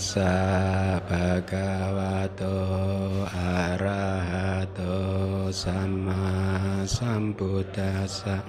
tassa 0.00 0.96
bhagavato 1.04 2.56
arahato 3.28 4.96
sama 5.52 6.24
sambuddhassa 6.88 8.40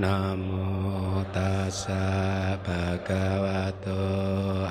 Namo 0.00 1.20
tassa 1.36 2.56
bhagavato 2.64 4.00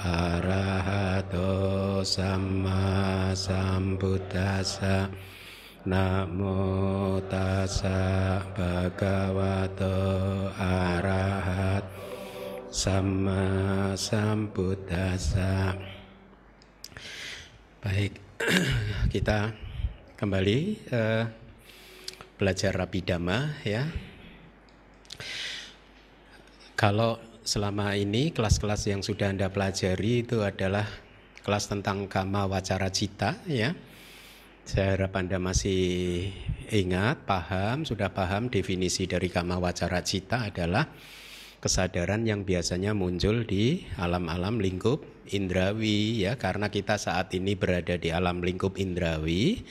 arahato 0.01 2.01
sama 2.01 3.29
sambuddhassa 3.37 5.13
Namo 5.85 7.21
tassa 7.29 8.41
bhagavato 8.57 9.93
arahat 10.57 11.85
sama 12.73 13.93
sambuddhasa 13.93 15.77
Baik, 17.83 18.15
kita 19.13 19.51
kembali 20.15 20.87
uh, 20.95 21.27
belajar 22.39 22.71
Rabi 22.71 23.03
Dhamma 23.03 23.59
ya. 23.67 23.83
Kalau 26.79 27.19
selama 27.43 27.99
ini 27.99 28.31
kelas-kelas 28.31 28.87
yang 28.87 29.03
sudah 29.03 29.35
Anda 29.35 29.51
pelajari 29.51 30.23
itu 30.23 30.47
adalah 30.47 30.87
kelas 31.43 31.67
tentang 31.67 32.07
kama 32.07 32.47
wacara 32.47 32.87
cita 32.87 33.43
ya 33.51 33.75
saya 34.63 34.95
harap 34.95 35.11
Anda 35.19 35.43
masih 35.43 36.31
ingat, 36.71 37.27
paham, 37.27 37.83
sudah 37.83 38.15
paham 38.15 38.47
definisi 38.47 39.03
dari 39.11 39.27
kama 39.27 39.59
wacara 39.59 39.99
cita 39.99 40.47
adalah 40.47 40.87
kesadaran 41.63 42.27
yang 42.27 42.43
biasanya 42.43 42.91
muncul 42.91 43.47
di 43.47 43.87
alam-alam 43.95 44.59
lingkup 44.59 45.07
indrawi 45.31 46.27
ya. 46.27 46.35
Karena 46.35 46.67
kita 46.67 46.99
saat 46.99 47.31
ini 47.31 47.55
berada 47.55 47.95
di 47.95 48.11
alam 48.11 48.43
lingkup 48.43 48.75
indrawi 48.75 49.63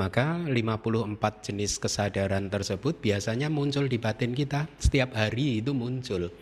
maka 0.00 0.40
54 0.40 1.20
jenis 1.44 1.76
kesadaran 1.76 2.48
tersebut 2.48 2.96
biasanya 3.04 3.52
muncul 3.52 3.84
di 3.84 4.00
batin 4.00 4.32
kita. 4.32 4.64
Setiap 4.80 5.12
hari 5.12 5.60
itu 5.60 5.76
muncul. 5.76 6.32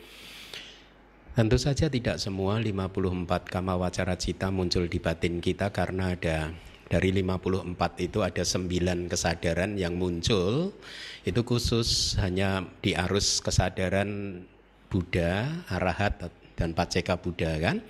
Tentu 1.33 1.57
saja 1.57 1.89
tidak 1.89 2.21
semua 2.21 2.61
54 2.61 3.27
kama 3.49 3.75
wacara 3.75 4.15
cita 4.21 4.53
muncul 4.53 4.87
di 4.87 5.01
batin 5.01 5.41
kita 5.41 5.73
karena 5.73 6.13
ada 6.13 6.53
dari 6.93 7.09
54 7.09 7.73
itu 8.05 8.21
ada 8.21 8.45
9 8.45 9.09
kesadaran 9.09 9.81
yang 9.81 9.97
muncul. 9.97 10.77
Itu 11.25 11.41
khusus 11.49 12.21
hanya 12.21 12.69
di 12.85 12.93
arus 12.93 13.41
kesadaran 13.41 14.45
Buddha, 14.93 15.65
Arahat 15.73 16.29
dan 16.53 16.77
Paceka 16.77 17.17
Buddha 17.17 17.57
kan? 17.57 17.81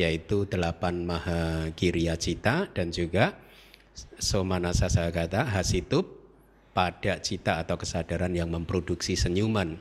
Yaitu 0.00 0.48
delapan 0.48 1.04
maha 1.04 1.68
kiriya 1.76 2.16
cita 2.16 2.72
dan 2.72 2.88
juga 2.88 3.36
somanasa 4.16 4.88
sagata 4.88 5.44
hasitup 5.52 6.16
pada 6.72 7.20
cita 7.20 7.60
atau 7.60 7.76
kesadaran 7.76 8.32
yang 8.32 8.48
memproduksi 8.48 9.20
senyuman. 9.20 9.76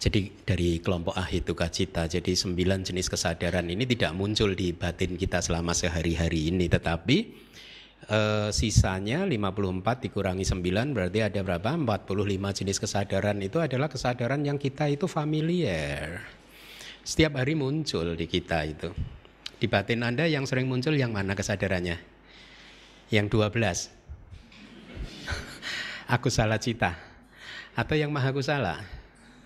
Jadi 0.00 0.32
dari 0.44 0.82
kelompok 0.82 1.14
ahituka 1.14 1.70
cita, 1.70 2.10
jadi 2.10 2.34
sembilan 2.34 2.82
jenis 2.84 3.06
kesadaran 3.06 3.68
ini 3.70 3.86
tidak 3.86 4.12
muncul 4.16 4.52
di 4.52 4.74
batin 4.74 5.14
kita 5.14 5.40
selama 5.40 5.72
sehari-hari 5.72 6.50
ini, 6.50 6.66
tetapi 6.66 7.16
e, 8.04 8.50
sisanya 8.52 9.24
54 9.24 10.04
dikurangi 10.08 10.44
9 10.44 10.94
berarti 10.94 11.18
ada 11.24 11.40
berapa? 11.40 11.76
45 11.76 12.58
jenis 12.60 12.78
kesadaran 12.80 13.38
itu 13.40 13.58
adalah 13.60 13.88
kesadaran 13.88 14.44
yang 14.44 14.60
kita 14.60 14.88
itu 14.88 15.08
familiar. 15.08 16.24
Setiap 17.04 17.36
hari 17.40 17.52
muncul 17.52 18.16
di 18.16 18.24
kita 18.24 18.64
itu. 18.64 18.88
Di 19.60 19.66
batin 19.68 20.04
Anda 20.04 20.24
yang 20.28 20.48
sering 20.48 20.68
muncul 20.68 20.96
yang 20.96 21.12
mana 21.12 21.36
kesadarannya? 21.36 22.00
Yang 23.12 23.26
12. 23.32 23.92
Aku 26.14 26.28
salah 26.32 26.60
cita. 26.60 26.96
Atau 27.76 27.98
yang 27.98 28.08
maha 28.12 28.32
kusala? 28.32 28.80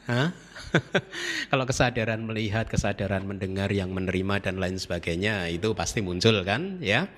Hah? 0.06 0.32
Kalau 1.50 1.64
kesadaran 1.64 2.20
melihat, 2.25 2.69
kesadaran 2.69 3.25
mendengar, 3.25 3.69
yang 3.72 3.92
menerima 3.92 4.40
dan 4.40 4.56
lain 4.60 4.76
sebagainya 4.76 5.48
itu 5.52 5.72
pasti 5.72 6.00
muncul 6.04 6.44
kan, 6.44 6.80
ya. 6.80 7.08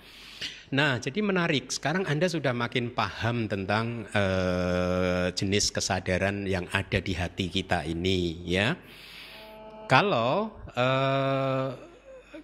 Nah, 0.70 1.02
jadi 1.02 1.18
menarik. 1.18 1.66
Sekarang 1.74 2.06
Anda 2.06 2.30
sudah 2.30 2.54
makin 2.54 2.94
paham 2.94 3.50
tentang 3.50 4.06
uh, 4.14 5.26
jenis 5.34 5.74
kesadaran 5.74 6.46
yang 6.46 6.70
ada 6.70 7.02
di 7.02 7.10
hati 7.18 7.50
kita 7.50 7.82
ini, 7.82 8.38
ya. 8.46 8.78
Kalau 9.90 10.54
uh, 10.78 11.74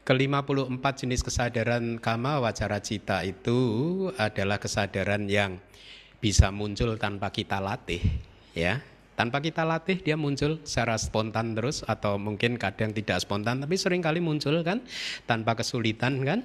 ke 0.02 0.10
54 0.10 0.74
jenis 1.06 1.22
kesadaran 1.22 2.02
kama 2.02 2.42
wacara 2.42 2.82
cita 2.82 3.22
itu 3.22 3.58
adalah 4.18 4.58
kesadaran 4.58 5.30
yang 5.30 5.62
bisa 6.18 6.50
muncul 6.50 6.98
tanpa 6.98 7.30
kita 7.30 7.62
latih, 7.62 8.02
ya 8.58 8.82
tanpa 9.16 9.40
kita 9.40 9.64
latih 9.64 9.96
dia 10.04 10.12
muncul 10.14 10.60
secara 10.60 11.00
spontan 11.00 11.56
terus 11.56 11.80
atau 11.88 12.20
mungkin 12.20 12.60
kadang 12.60 12.92
tidak 12.92 13.24
spontan 13.24 13.64
tapi 13.64 13.80
sering 13.80 14.04
kali 14.04 14.20
muncul 14.20 14.60
kan 14.60 14.84
tanpa 15.24 15.56
kesulitan 15.56 16.20
kan. 16.26 16.44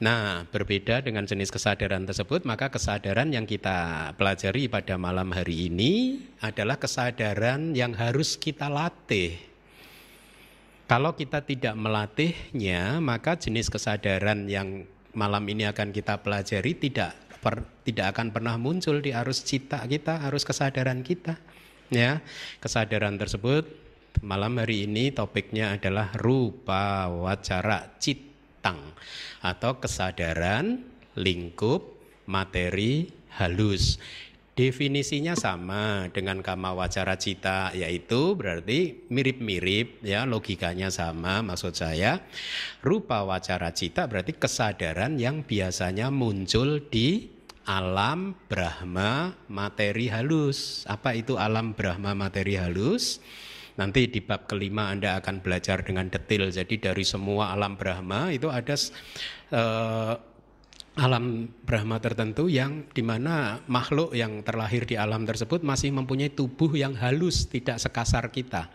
Nah, 0.00 0.48
berbeda 0.48 1.04
dengan 1.04 1.28
jenis 1.28 1.52
kesadaran 1.52 2.08
tersebut, 2.08 2.48
maka 2.48 2.72
kesadaran 2.72 3.36
yang 3.36 3.44
kita 3.44 4.10
pelajari 4.16 4.64
pada 4.64 4.96
malam 4.96 5.28
hari 5.28 5.68
ini 5.68 6.24
adalah 6.40 6.80
kesadaran 6.80 7.76
yang 7.76 7.92
harus 7.92 8.40
kita 8.40 8.72
latih. 8.72 9.36
Kalau 10.88 11.12
kita 11.12 11.44
tidak 11.44 11.76
melatihnya, 11.76 12.96
maka 13.04 13.36
jenis 13.36 13.68
kesadaran 13.68 14.48
yang 14.48 14.88
malam 15.12 15.44
ini 15.44 15.68
akan 15.68 15.92
kita 15.92 16.24
pelajari 16.24 16.80
tidak 16.80 17.12
per, 17.44 17.60
tidak 17.84 18.16
akan 18.16 18.32
pernah 18.32 18.56
muncul 18.56 19.04
di 19.04 19.12
arus 19.12 19.44
cita 19.44 19.84
kita, 19.84 20.24
arus 20.32 20.48
kesadaran 20.48 21.04
kita. 21.04 21.36
Ya, 21.92 22.24
kesadaran 22.64 23.20
tersebut 23.20 23.68
malam 24.24 24.56
hari 24.58 24.88
ini 24.88 25.12
topiknya 25.12 25.76
adalah 25.76 26.10
rupa 26.16 27.06
wacara 27.12 28.00
citang 28.60 28.92
atau 29.40 29.80
kesadaran 29.80 30.84
lingkup 31.16 31.96
materi 32.28 33.08
halus. 33.40 33.96
Definisinya 34.52 35.32
sama 35.32 36.12
dengan 36.12 36.44
kama 36.44 36.76
wacara 36.76 37.16
cita 37.16 37.72
yaitu 37.72 38.36
berarti 38.36 39.08
mirip-mirip 39.08 40.04
ya 40.04 40.28
logikanya 40.28 40.92
sama 40.92 41.40
maksud 41.40 41.72
saya 41.72 42.20
rupa 42.84 43.24
wacara 43.24 43.72
cita 43.72 44.04
berarti 44.04 44.36
kesadaran 44.36 45.16
yang 45.16 45.40
biasanya 45.40 46.12
muncul 46.12 46.84
di 46.84 47.32
alam 47.64 48.36
Brahma 48.52 49.32
materi 49.48 50.12
halus. 50.12 50.84
Apa 50.84 51.16
itu 51.16 51.40
alam 51.40 51.72
Brahma 51.72 52.12
materi 52.12 52.60
halus? 52.60 53.24
Nanti 53.80 54.12
di 54.12 54.20
bab 54.20 54.44
kelima 54.44 54.92
Anda 54.92 55.16
akan 55.16 55.40
belajar 55.40 55.80
dengan 55.80 56.12
detail. 56.12 56.52
Jadi 56.52 56.76
dari 56.76 57.00
semua 57.00 57.56
alam 57.56 57.80
Brahma 57.80 58.28
itu 58.28 58.52
ada 58.52 58.76
uh, 59.56 60.14
alam 61.00 61.48
Brahma 61.64 61.96
tertentu 61.96 62.52
yang 62.52 62.84
di 62.92 63.00
mana 63.00 63.64
makhluk 63.64 64.12
yang 64.12 64.44
terlahir 64.44 64.84
di 64.84 65.00
alam 65.00 65.24
tersebut 65.24 65.64
masih 65.64 65.96
mempunyai 65.96 66.28
tubuh 66.28 66.76
yang 66.76 66.92
halus, 67.00 67.48
tidak 67.48 67.80
sekasar 67.80 68.28
kita 68.28 68.68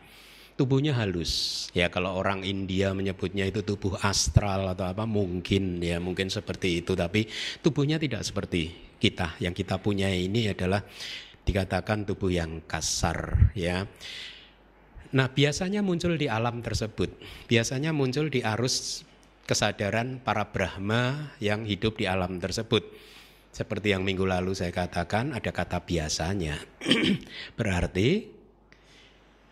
tubuhnya 0.55 0.95
halus. 0.95 1.67
Ya 1.75 1.91
kalau 1.91 2.15
orang 2.15 2.47
India 2.47 2.95
menyebutnya 2.95 3.43
itu 3.45 3.61
tubuh 3.61 3.99
astral 4.01 4.71
atau 4.71 4.87
apa 4.87 5.03
mungkin 5.03 5.83
ya 5.83 5.99
mungkin 5.99 6.31
seperti 6.31 6.81
itu 6.81 6.95
tapi 6.95 7.27
tubuhnya 7.59 7.99
tidak 7.99 8.23
seperti 8.23 8.71
kita. 8.97 9.35
Yang 9.43 9.63
kita 9.63 9.83
punya 9.83 10.07
ini 10.09 10.49
adalah 10.49 10.81
dikatakan 11.45 12.07
tubuh 12.07 12.31
yang 12.31 12.63
kasar 12.65 13.51
ya. 13.53 13.85
Nah, 15.13 15.29
biasanya 15.29 15.85
muncul 15.85 16.17
di 16.17 16.25
alam 16.25 16.65
tersebut. 16.65 17.13
Biasanya 17.45 17.93
muncul 17.93 18.33
di 18.33 18.41
arus 18.41 19.05
kesadaran 19.45 20.17
para 20.17 20.49
Brahma 20.49 21.35
yang 21.37 21.67
hidup 21.69 22.01
di 22.01 22.09
alam 22.09 22.41
tersebut. 22.41 22.81
Seperti 23.53 23.93
yang 23.93 24.03
minggu 24.03 24.25
lalu 24.27 24.51
saya 24.57 24.73
katakan 24.73 25.31
ada 25.31 25.53
kata 25.53 25.85
biasanya. 25.85 26.59
Berarti 27.59 28.27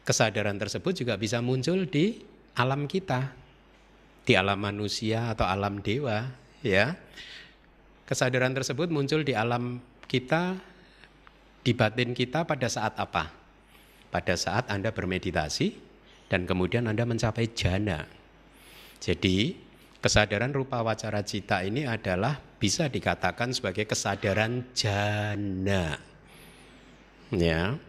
kesadaran 0.03 0.59
tersebut 0.59 0.97
juga 0.97 1.15
bisa 1.15 1.39
muncul 1.39 1.87
di 1.87 2.19
alam 2.57 2.89
kita, 2.89 3.31
di 4.27 4.33
alam 4.35 4.59
manusia 4.59 5.31
atau 5.31 5.47
alam 5.47 5.79
dewa, 5.79 6.27
ya. 6.65 6.97
Kesadaran 8.03 8.51
tersebut 8.51 8.91
muncul 8.91 9.23
di 9.23 9.31
alam 9.31 9.79
kita, 10.11 10.59
di 11.63 11.71
batin 11.71 12.11
kita 12.11 12.43
pada 12.43 12.67
saat 12.67 12.99
apa? 12.99 13.42
Pada 14.13 14.37
saat 14.37 14.69
Anda 14.69 14.93
bermeditasi 14.93 15.73
dan 16.29 16.45
kemudian 16.45 16.85
Anda 16.85 17.01
mencapai 17.01 17.49
jana. 17.57 18.05
Jadi, 19.01 19.57
kesadaran 19.97 20.53
rupa 20.53 20.85
wacara 20.85 21.25
cita 21.25 21.65
ini 21.65 21.89
adalah 21.89 22.37
bisa 22.61 22.93
dikatakan 22.93 23.57
sebagai 23.57 23.89
kesadaran 23.89 24.69
jana. 24.77 25.97
Ya, 27.33 27.81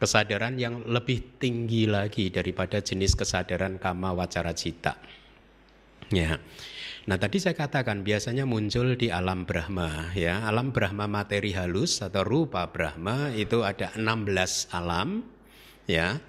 kesadaran 0.00 0.56
yang 0.56 0.82
lebih 0.88 1.38
tinggi 1.38 1.84
lagi 1.84 2.32
daripada 2.32 2.80
jenis 2.80 3.12
kesadaran 3.14 3.76
kama 3.76 4.16
wacara 4.16 4.56
cita. 4.56 4.96
Ya. 6.10 6.42
Nah 7.06 7.16
tadi 7.16 7.38
saya 7.38 7.54
katakan 7.56 8.02
biasanya 8.02 8.44
muncul 8.44 8.96
di 8.96 9.12
alam 9.12 9.46
Brahma 9.46 10.10
ya. 10.16 10.42
Alam 10.48 10.74
Brahma 10.74 11.06
materi 11.06 11.54
halus 11.54 12.02
atau 12.02 12.26
rupa 12.26 12.66
Brahma 12.72 13.30
itu 13.36 13.62
ada 13.62 13.94
16 13.94 14.74
alam 14.74 15.22
ya. 15.90 16.22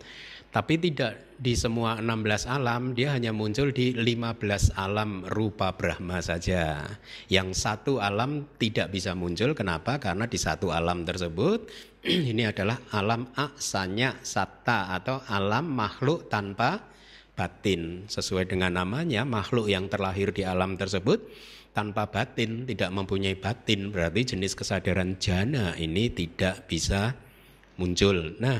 Tapi 0.51 0.75
tidak 0.83 1.31
di 1.39 1.55
semua 1.55 1.97
16 2.03 2.43
alam 2.45 2.91
dia 2.91 3.15
hanya 3.15 3.31
muncul 3.31 3.71
di 3.71 3.95
15 3.95 4.75
alam 4.75 5.23
rupa 5.31 5.71
Brahma 5.73 6.19
saja. 6.19 6.83
Yang 7.31 7.55
satu 7.55 8.03
alam 8.03 8.45
tidak 8.59 8.91
bisa 8.91 9.15
muncul 9.15 9.55
kenapa? 9.55 9.95
Karena 9.97 10.27
di 10.27 10.35
satu 10.35 10.75
alam 10.75 11.07
tersebut 11.07 11.71
ini 12.31 12.43
adalah 12.43 12.83
alam 12.91 13.31
aksanya 13.31 14.19
satta 14.21 14.91
atau 14.91 15.23
alam 15.31 15.71
makhluk 15.71 16.27
tanpa 16.27 16.91
batin. 17.33 18.05
Sesuai 18.05 18.51
dengan 18.51 18.77
namanya, 18.77 19.25
makhluk 19.25 19.65
yang 19.71 19.87
terlahir 19.87 20.29
di 20.35 20.45
alam 20.45 20.77
tersebut 20.77 21.25
tanpa 21.71 22.11
batin, 22.11 22.67
tidak 22.67 22.91
mempunyai 22.91 23.39
batin, 23.39 23.89
berarti 23.89 24.35
jenis 24.35 24.53
kesadaran 24.53 25.17
jana 25.17 25.73
ini 25.79 26.11
tidak 26.11 26.67
bisa 26.67 27.15
muncul. 27.79 28.35
Nah, 28.37 28.59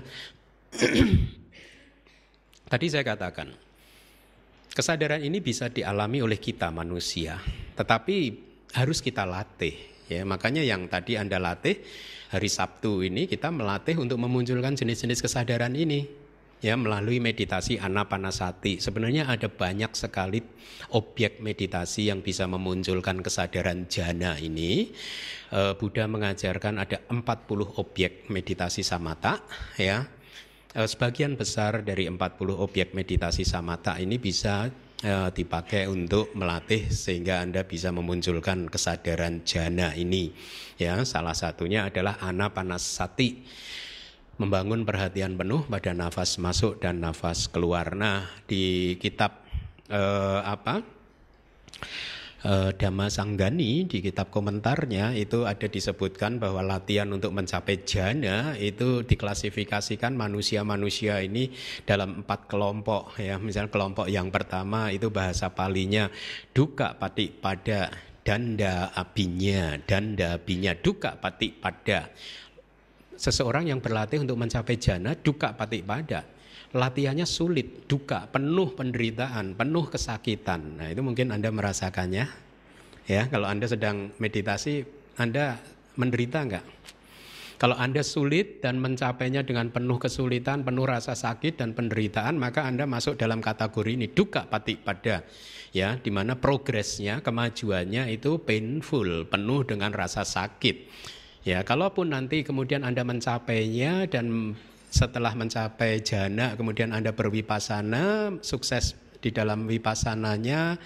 tadi 2.71 2.85
saya 2.88 3.03
katakan, 3.03 3.51
kesadaran 4.71 5.21
ini 5.21 5.44
bisa 5.44 5.68
dialami 5.68 6.23
oleh 6.23 6.39
kita 6.39 6.71
manusia, 6.71 7.39
tetapi 7.75 8.15
harus 8.75 9.03
kita 9.03 9.27
latih. 9.27 9.91
Ya, 10.12 10.27
makanya 10.27 10.59
yang 10.59 10.91
tadi 10.91 11.15
Anda 11.15 11.39
latih 11.39 11.79
hari 12.35 12.51
Sabtu 12.51 13.00
ini 13.00 13.31
kita 13.31 13.47
melatih 13.47 13.95
untuk 13.95 14.19
memunculkan 14.19 14.75
jenis-jenis 14.75 15.23
kesadaran 15.23 15.71
ini 15.71 16.03
ya 16.62 16.77
melalui 16.77 17.18
meditasi 17.18 17.81
anapanasati. 17.81 18.77
Sebenarnya 18.79 19.27
ada 19.27 19.50
banyak 19.50 19.91
sekali 19.97 20.39
objek 20.94 21.41
meditasi 21.41 22.13
yang 22.13 22.21
bisa 22.21 22.45
memunculkan 22.45 23.19
kesadaran 23.19 23.89
jana 23.89 24.38
ini. 24.38 24.94
Eh, 25.51 25.73
Buddha 25.75 26.06
mengajarkan 26.06 26.79
ada 26.79 27.01
40 27.09 27.81
objek 27.81 28.29
meditasi 28.29 28.85
samata 28.85 29.41
ya. 29.75 30.20
Eh, 30.71 30.88
sebagian 30.88 31.35
besar 31.35 31.83
dari 31.83 32.07
40 32.07 32.56
objek 32.56 32.95
meditasi 32.95 33.44
samata 33.44 34.00
ini 34.00 34.15
bisa 34.15 34.71
eh, 35.03 35.29
dipakai 35.35 35.91
untuk 35.91 36.31
melatih 36.31 36.88
sehingga 36.88 37.44
Anda 37.44 37.68
bisa 37.68 37.91
memunculkan 37.91 38.71
kesadaran 38.71 39.44
jana 39.44 39.91
ini. 40.00 40.31
Ya, 40.79 41.03
salah 41.03 41.35
satunya 41.35 41.91
adalah 41.91 42.23
anapanasati 42.23 43.44
membangun 44.39 44.88
perhatian 44.88 45.35
penuh 45.35 45.68
pada 45.68 45.91
nafas 45.91 46.39
masuk 46.39 46.79
dan 46.79 47.03
nafas 47.03 47.51
keluar. 47.51 47.91
Nah, 47.91 48.31
di 48.47 48.95
kitab 48.95 49.44
eh, 49.91 50.39
apa? 50.39 50.79
Eh, 52.42 52.74
Dhamma 52.74 53.06
Sanggani 53.06 53.86
di 53.86 54.02
kitab 54.02 54.34
komentarnya 54.34 55.14
itu 55.14 55.46
ada 55.46 55.70
disebutkan 55.70 56.42
bahwa 56.42 56.66
latihan 56.66 57.06
untuk 57.14 57.38
mencapai 57.38 57.86
jana 57.86 58.58
itu 58.58 59.06
diklasifikasikan 59.06 60.18
manusia-manusia 60.18 61.22
ini 61.22 61.54
dalam 61.86 62.26
empat 62.26 62.50
kelompok 62.50 63.14
ya. 63.22 63.38
Misalnya 63.38 63.70
kelompok 63.70 64.10
yang 64.10 64.34
pertama 64.34 64.90
itu 64.90 65.14
bahasa 65.14 65.54
palinya 65.54 66.10
duka 66.50 66.98
pati 66.98 67.30
pada 67.30 67.94
danda 68.26 68.90
abinya, 68.90 69.78
danda 69.78 70.42
abinya, 70.42 70.74
duka 70.74 71.22
pati 71.22 71.54
pada 71.54 72.10
seseorang 73.22 73.70
yang 73.70 73.86
berlatih 73.86 74.18
untuk 74.18 74.42
mencapai 74.42 74.82
jana 74.82 75.14
duka 75.14 75.54
patik 75.54 75.86
pada 75.86 76.26
latihannya 76.71 77.27
sulit 77.27 77.88
duka 77.88 78.27
penuh 78.31 78.71
penderitaan 78.75 79.56
penuh 79.56 79.85
kesakitan. 79.91 80.79
Nah 80.79 80.88
itu 80.91 81.03
mungkin 81.03 81.35
anda 81.35 81.51
merasakannya 81.51 82.25
ya. 83.07 83.21
Kalau 83.27 83.47
anda 83.47 83.68
sedang 83.68 84.15
meditasi 84.18 84.83
anda 85.19 85.59
menderita 86.00 86.39
enggak 86.44 86.65
kalau 87.62 87.77
Anda 87.77 88.01
sulit 88.01 88.57
dan 88.65 88.81
mencapainya 88.81 89.45
dengan 89.45 89.69
penuh 89.69 90.01
kesulitan, 90.01 90.65
penuh 90.65 90.89
rasa 90.89 91.13
sakit 91.13 91.62
dan 91.62 91.77
penderitaan, 91.77 92.33
maka 92.33 92.65
Anda 92.65 92.89
masuk 92.89 93.21
dalam 93.21 93.38
kategori 93.38 94.01
ini 94.01 94.09
duka 94.09 94.50
patik 94.50 94.81
pada 94.81 95.21
ya, 95.69 95.94
di 96.01 96.09
mana 96.09 96.41
progresnya, 96.41 97.21
kemajuannya 97.21 98.09
itu 98.09 98.41
painful, 98.41 99.29
penuh 99.29 99.62
dengan 99.62 99.94
rasa 99.94 100.25
sakit. 100.25 100.89
Ya, 101.45 101.62
kalaupun 101.62 102.18
nanti 102.18 102.41
kemudian 102.41 102.81
Anda 102.81 103.06
mencapainya 103.06 104.09
dan 104.09 104.57
setelah 104.92 105.32
mencapai 105.34 106.04
jana 106.04 106.60
kemudian 106.60 106.92
Anda 106.92 107.16
berwipasana 107.16 108.38
sukses 108.44 109.00
di 109.22 109.32
dalam 109.32 109.70
wipasananya 109.70 110.82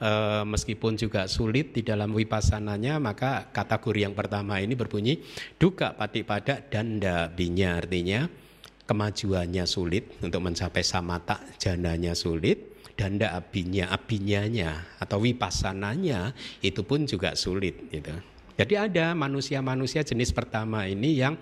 e, 0.00 0.10
meskipun 0.48 0.96
juga 0.96 1.28
sulit 1.28 1.76
di 1.76 1.84
dalam 1.84 2.14
wipasananya 2.16 2.96
maka 3.02 3.52
kategori 3.52 4.08
yang 4.08 4.14
pertama 4.16 4.62
ini 4.62 4.72
berbunyi 4.72 5.20
duka 5.60 5.92
pati 5.92 6.24
pada 6.24 6.64
dan 6.64 7.02
dabinya 7.02 7.76
artinya 7.76 8.24
kemajuannya 8.86 9.68
sulit 9.68 10.16
untuk 10.24 10.40
mencapai 10.40 10.80
samata 10.80 11.42
jananya 11.60 12.16
sulit 12.16 12.72
dan 12.96 13.18
abinya 13.24 13.88
abinyanya 13.90 15.00
atau 15.00 15.24
wipasananya 15.24 16.36
itu 16.60 16.84
pun 16.84 17.08
juga 17.08 17.32
sulit 17.32 17.88
gitu. 17.88 18.12
Jadi 18.52 18.74
ada 18.76 19.16
manusia-manusia 19.16 20.04
jenis 20.04 20.30
pertama 20.30 20.84
ini 20.84 21.16
yang 21.16 21.40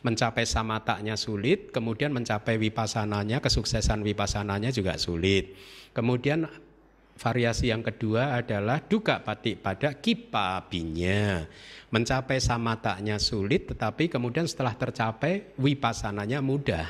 mencapai 0.00 0.48
samataknya 0.48 1.14
sulit, 1.16 1.68
kemudian 1.72 2.12
mencapai 2.12 2.56
wipasananya, 2.56 3.44
kesuksesan 3.44 4.00
wipasananya 4.00 4.72
juga 4.72 4.96
sulit. 4.96 5.52
Kemudian 5.92 6.48
variasi 7.20 7.68
yang 7.68 7.84
kedua 7.84 8.40
adalah 8.40 8.80
duka 8.80 9.20
patik 9.20 9.60
pada 9.60 9.92
kipabinya. 9.92 11.44
Mencapai 11.92 12.40
samataknya 12.40 13.20
sulit, 13.20 13.68
tetapi 13.68 14.08
kemudian 14.08 14.48
setelah 14.48 14.72
tercapai 14.72 15.52
wipasananya 15.60 16.40
mudah. 16.40 16.88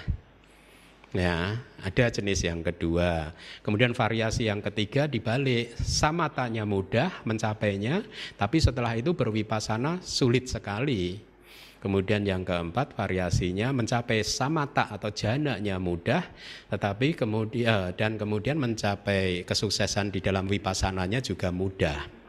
Ya, 1.10 1.58
ada 1.82 2.06
jenis 2.06 2.46
yang 2.46 2.62
kedua. 2.62 3.34
Kemudian 3.66 3.90
variasi 3.90 4.46
yang 4.46 4.62
ketiga 4.62 5.10
dibalik, 5.10 5.74
sama 5.82 6.30
tanya 6.30 6.62
mudah 6.62 7.10
mencapainya, 7.26 8.06
tapi 8.38 8.62
setelah 8.62 8.94
itu 8.94 9.10
berwipasana 9.10 9.98
sulit 10.06 10.46
sekali. 10.46 11.29
Kemudian 11.80 12.28
yang 12.28 12.44
keempat 12.44 12.92
variasinya 12.92 13.72
mencapai 13.72 14.20
samata 14.20 14.92
atau 14.92 15.08
jananya 15.08 15.80
mudah, 15.80 16.20
tetapi 16.68 17.16
kemudian 17.16 17.64
eh, 17.64 17.88
dan 17.96 18.20
kemudian 18.20 18.60
mencapai 18.60 19.48
kesuksesan 19.48 20.12
di 20.12 20.20
dalam 20.20 20.44
wipasananya 20.44 21.24
juga 21.24 21.48
mudah. 21.48 22.20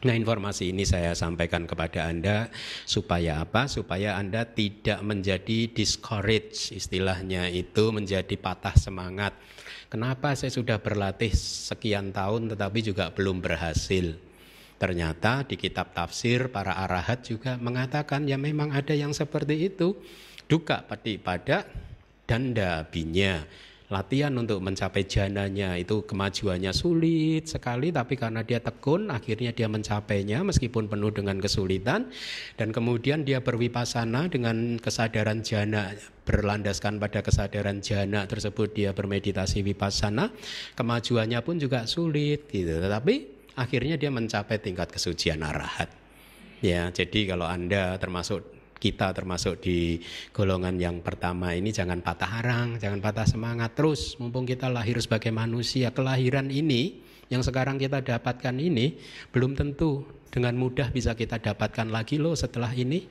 Nah 0.00 0.16
informasi 0.16 0.72
ini 0.72 0.88
saya 0.88 1.12
sampaikan 1.12 1.68
kepada 1.68 2.08
Anda 2.08 2.48
supaya 2.88 3.44
apa? 3.44 3.68
Supaya 3.68 4.16
Anda 4.16 4.48
tidak 4.48 5.04
menjadi 5.04 5.68
discourage 5.68 6.72
istilahnya 6.72 7.52
itu 7.52 7.92
menjadi 7.92 8.32
patah 8.40 8.72
semangat. 8.80 9.36
Kenapa 9.92 10.32
saya 10.32 10.48
sudah 10.48 10.80
berlatih 10.80 11.36
sekian 11.36 12.16
tahun 12.16 12.48
tetapi 12.48 12.80
juga 12.80 13.12
belum 13.12 13.44
berhasil? 13.44 14.29
Ternyata 14.80 15.44
di 15.44 15.60
kitab 15.60 15.92
tafsir 15.92 16.48
para 16.48 16.72
arahat 16.72 17.20
juga 17.20 17.60
mengatakan 17.60 18.24
ya 18.24 18.40
memang 18.40 18.72
ada 18.72 18.96
yang 18.96 19.12
seperti 19.12 19.68
itu. 19.68 19.92
Duka 20.48 20.88
pati 20.88 21.20
pada 21.20 21.68
danda 22.24 22.88
binya. 22.88 23.44
Latihan 23.90 24.30
untuk 24.38 24.62
mencapai 24.62 25.02
jananya 25.02 25.74
itu 25.74 26.06
kemajuannya 26.06 26.70
sulit 26.70 27.50
sekali 27.50 27.90
tapi 27.90 28.14
karena 28.14 28.46
dia 28.46 28.62
tekun 28.62 29.10
akhirnya 29.10 29.50
dia 29.50 29.66
mencapainya 29.66 30.46
meskipun 30.46 30.88
penuh 30.88 31.12
dengan 31.12 31.36
kesulitan. 31.42 32.08
Dan 32.56 32.72
kemudian 32.72 33.28
dia 33.28 33.44
berwipasana 33.44 34.32
dengan 34.32 34.80
kesadaran 34.80 35.44
jana 35.44 35.92
berlandaskan 36.24 36.96
pada 37.02 37.20
kesadaran 37.20 37.84
jana 37.84 38.24
tersebut 38.24 38.72
dia 38.72 38.96
bermeditasi 38.96 39.60
wipasana. 39.60 40.32
Kemajuannya 40.78 41.42
pun 41.44 41.60
juga 41.60 41.84
sulit 41.84 42.48
gitu. 42.48 42.78
Tetapi 42.80 43.39
akhirnya 43.60 44.00
dia 44.00 44.08
mencapai 44.08 44.56
tingkat 44.56 44.88
kesucian 44.88 45.44
arahat 45.44 45.92
ya 46.64 46.88
jadi 46.88 47.36
kalau 47.36 47.44
Anda 47.44 48.00
termasuk 48.00 48.60
kita 48.80 49.12
termasuk 49.12 49.60
di 49.60 50.00
golongan 50.32 50.80
yang 50.80 51.04
pertama 51.04 51.52
ini 51.52 51.68
jangan 51.68 52.00
patah 52.00 52.40
harang, 52.40 52.80
jangan 52.80 53.04
patah 53.04 53.28
semangat 53.28 53.76
terus. 53.76 54.16
Mumpung 54.16 54.48
kita 54.48 54.72
lahir 54.72 54.96
sebagai 55.04 55.28
manusia, 55.28 55.92
kelahiran 55.92 56.48
ini 56.48 57.04
yang 57.28 57.44
sekarang 57.44 57.76
kita 57.76 58.00
dapatkan 58.00 58.56
ini 58.56 58.96
belum 59.30 59.52
tentu 59.52 60.08
dengan 60.32 60.56
mudah 60.56 60.88
bisa 60.90 61.12
kita 61.12 61.38
dapatkan 61.38 61.92
lagi 61.92 62.16
loh 62.16 62.32
setelah 62.32 62.72
ini. 62.72 63.04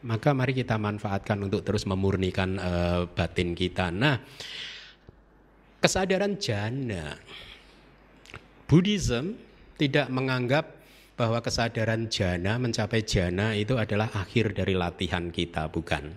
Maka 0.00 0.32
mari 0.32 0.56
kita 0.56 0.80
manfaatkan 0.80 1.36
untuk 1.44 1.64
terus 1.64 1.84
memurnikan 1.84 2.56
uh, 2.56 3.04
batin 3.08 3.52
kita. 3.52 3.92
Nah, 3.92 4.16
kesadaran 5.80 6.40
jana 6.40 7.20
Buddhism 8.64 9.36
tidak 9.80 10.12
menganggap 10.12 10.76
bahwa 11.16 11.40
kesadaran 11.40 12.12
jana, 12.12 12.60
mencapai 12.60 13.00
jana 13.00 13.56
itu 13.56 13.80
adalah 13.80 14.12
akhir 14.12 14.52
dari 14.52 14.76
latihan 14.76 15.32
kita, 15.32 15.72
bukan. 15.72 16.16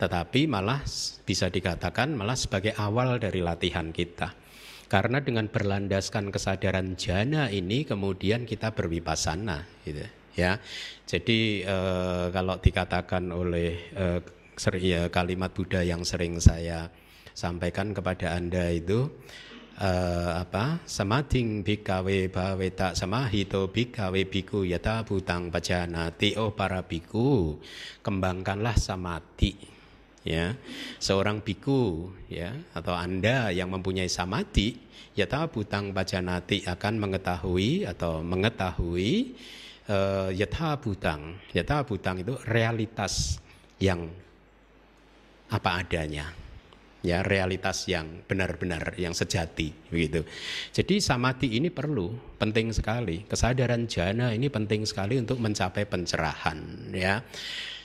Tetapi 0.00 0.48
malah 0.48 0.80
bisa 1.28 1.52
dikatakan 1.52 2.16
malah 2.16 2.38
sebagai 2.38 2.72
awal 2.80 3.20
dari 3.20 3.44
latihan 3.44 3.92
kita. 3.92 4.32
Karena 4.88 5.20
dengan 5.20 5.52
berlandaskan 5.52 6.32
kesadaran 6.32 6.96
jana 6.96 7.52
ini 7.52 7.84
kemudian 7.84 8.48
kita 8.48 8.72
berwipasana 8.72 9.68
gitu 9.84 10.00
ya. 10.32 10.56
Jadi 11.04 11.60
eh, 11.60 12.26
kalau 12.32 12.56
dikatakan 12.56 13.28
oleh 13.34 13.92
eh, 13.92 14.20
ya, 14.80 15.12
kalimat 15.12 15.52
Buddha 15.52 15.84
yang 15.84 16.08
sering 16.08 16.40
saya 16.40 16.88
sampaikan 17.36 17.92
kepada 17.92 18.32
Anda 18.32 18.72
itu 18.72 19.12
uh, 19.78 20.42
apa? 20.42 20.82
Samading 20.84 21.62
bikawe 21.62 22.18
baweta 22.28 22.92
samahito 22.98 23.70
bikawe 23.70 24.20
biku 24.26 24.66
yata 24.66 25.06
butang 25.06 25.48
pajanati 25.48 26.34
oh 26.36 26.52
para 26.52 26.82
biku 26.84 27.56
kembangkanlah 28.02 28.74
samadhi 28.76 29.54
ya. 30.26 30.54
Seorang 30.98 31.40
biku 31.40 32.10
ya 32.28 32.52
atau 32.74 32.94
anda 32.98 33.54
yang 33.54 33.70
mempunyai 33.70 34.10
samadhi 34.10 34.74
yata 35.18 35.50
butang 35.50 35.90
pajanati 35.90 36.62
akan 36.66 36.94
mengetahui 36.98 37.86
atau 37.86 38.22
mengetahui 38.22 39.34
uh, 39.90 40.30
yata 40.30 40.78
butang 40.78 41.42
yata 41.50 41.82
butang 41.82 42.22
itu 42.22 42.38
realitas 42.46 43.42
yang 43.82 44.06
apa 45.48 45.82
adanya 45.82 46.37
ya 47.08 47.24
realitas 47.24 47.88
yang 47.88 48.22
benar-benar 48.28 48.92
yang 49.00 49.16
sejati 49.16 49.72
begitu. 49.88 50.28
Jadi 50.76 51.00
samadhi 51.00 51.56
ini 51.56 51.72
perlu 51.72 52.36
penting 52.36 52.76
sekali. 52.76 53.24
Kesadaran 53.24 53.88
jana 53.88 54.36
ini 54.36 54.52
penting 54.52 54.84
sekali 54.84 55.16
untuk 55.16 55.40
mencapai 55.40 55.88
pencerahan 55.88 56.92
ya. 56.92 57.24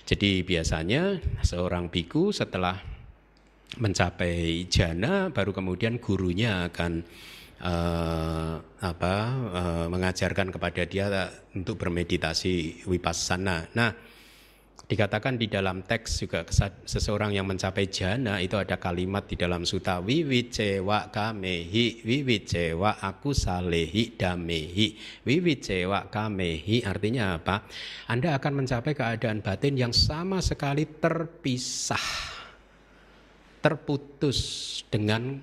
Jadi 0.04 0.44
biasanya 0.44 1.16
seorang 1.40 1.88
biku 1.88 2.36
setelah 2.36 2.76
mencapai 3.80 4.68
jana 4.70 5.32
baru 5.34 5.56
kemudian 5.56 5.98
gurunya 5.98 6.68
akan 6.70 7.02
uh, 7.64 8.56
apa 8.84 9.16
uh, 9.50 9.86
mengajarkan 9.88 10.52
kepada 10.52 10.84
dia 10.86 11.08
untuk 11.56 11.80
bermeditasi 11.80 12.86
vipassana. 12.86 13.66
Nah, 13.74 14.13
Dikatakan 14.94 15.42
di 15.42 15.50
dalam 15.50 15.82
teks 15.82 16.22
juga 16.22 16.46
seseorang 16.86 17.34
yang 17.34 17.50
mencapai 17.50 17.90
jana 17.90 18.38
itu 18.38 18.62
ada 18.62 18.78
kalimat 18.78 19.26
di 19.26 19.34
dalam 19.34 19.66
suta 19.66 19.98
wiwicewa 19.98 21.10
kamehi 21.10 22.06
wiwicewa 22.06 23.02
aku 23.02 23.34
salehi 23.34 24.14
damehi 24.14 24.94
wiwicewa 25.26 26.14
kamehi 26.14 26.86
artinya 26.86 27.42
apa? 27.42 27.66
Anda 28.06 28.38
akan 28.38 28.54
mencapai 28.62 28.94
keadaan 28.94 29.42
batin 29.42 29.82
yang 29.82 29.98
sama 29.98 30.46
sekali 30.46 30.86
terpisah 30.86 32.30
terputus 33.66 34.38
dengan 34.94 35.42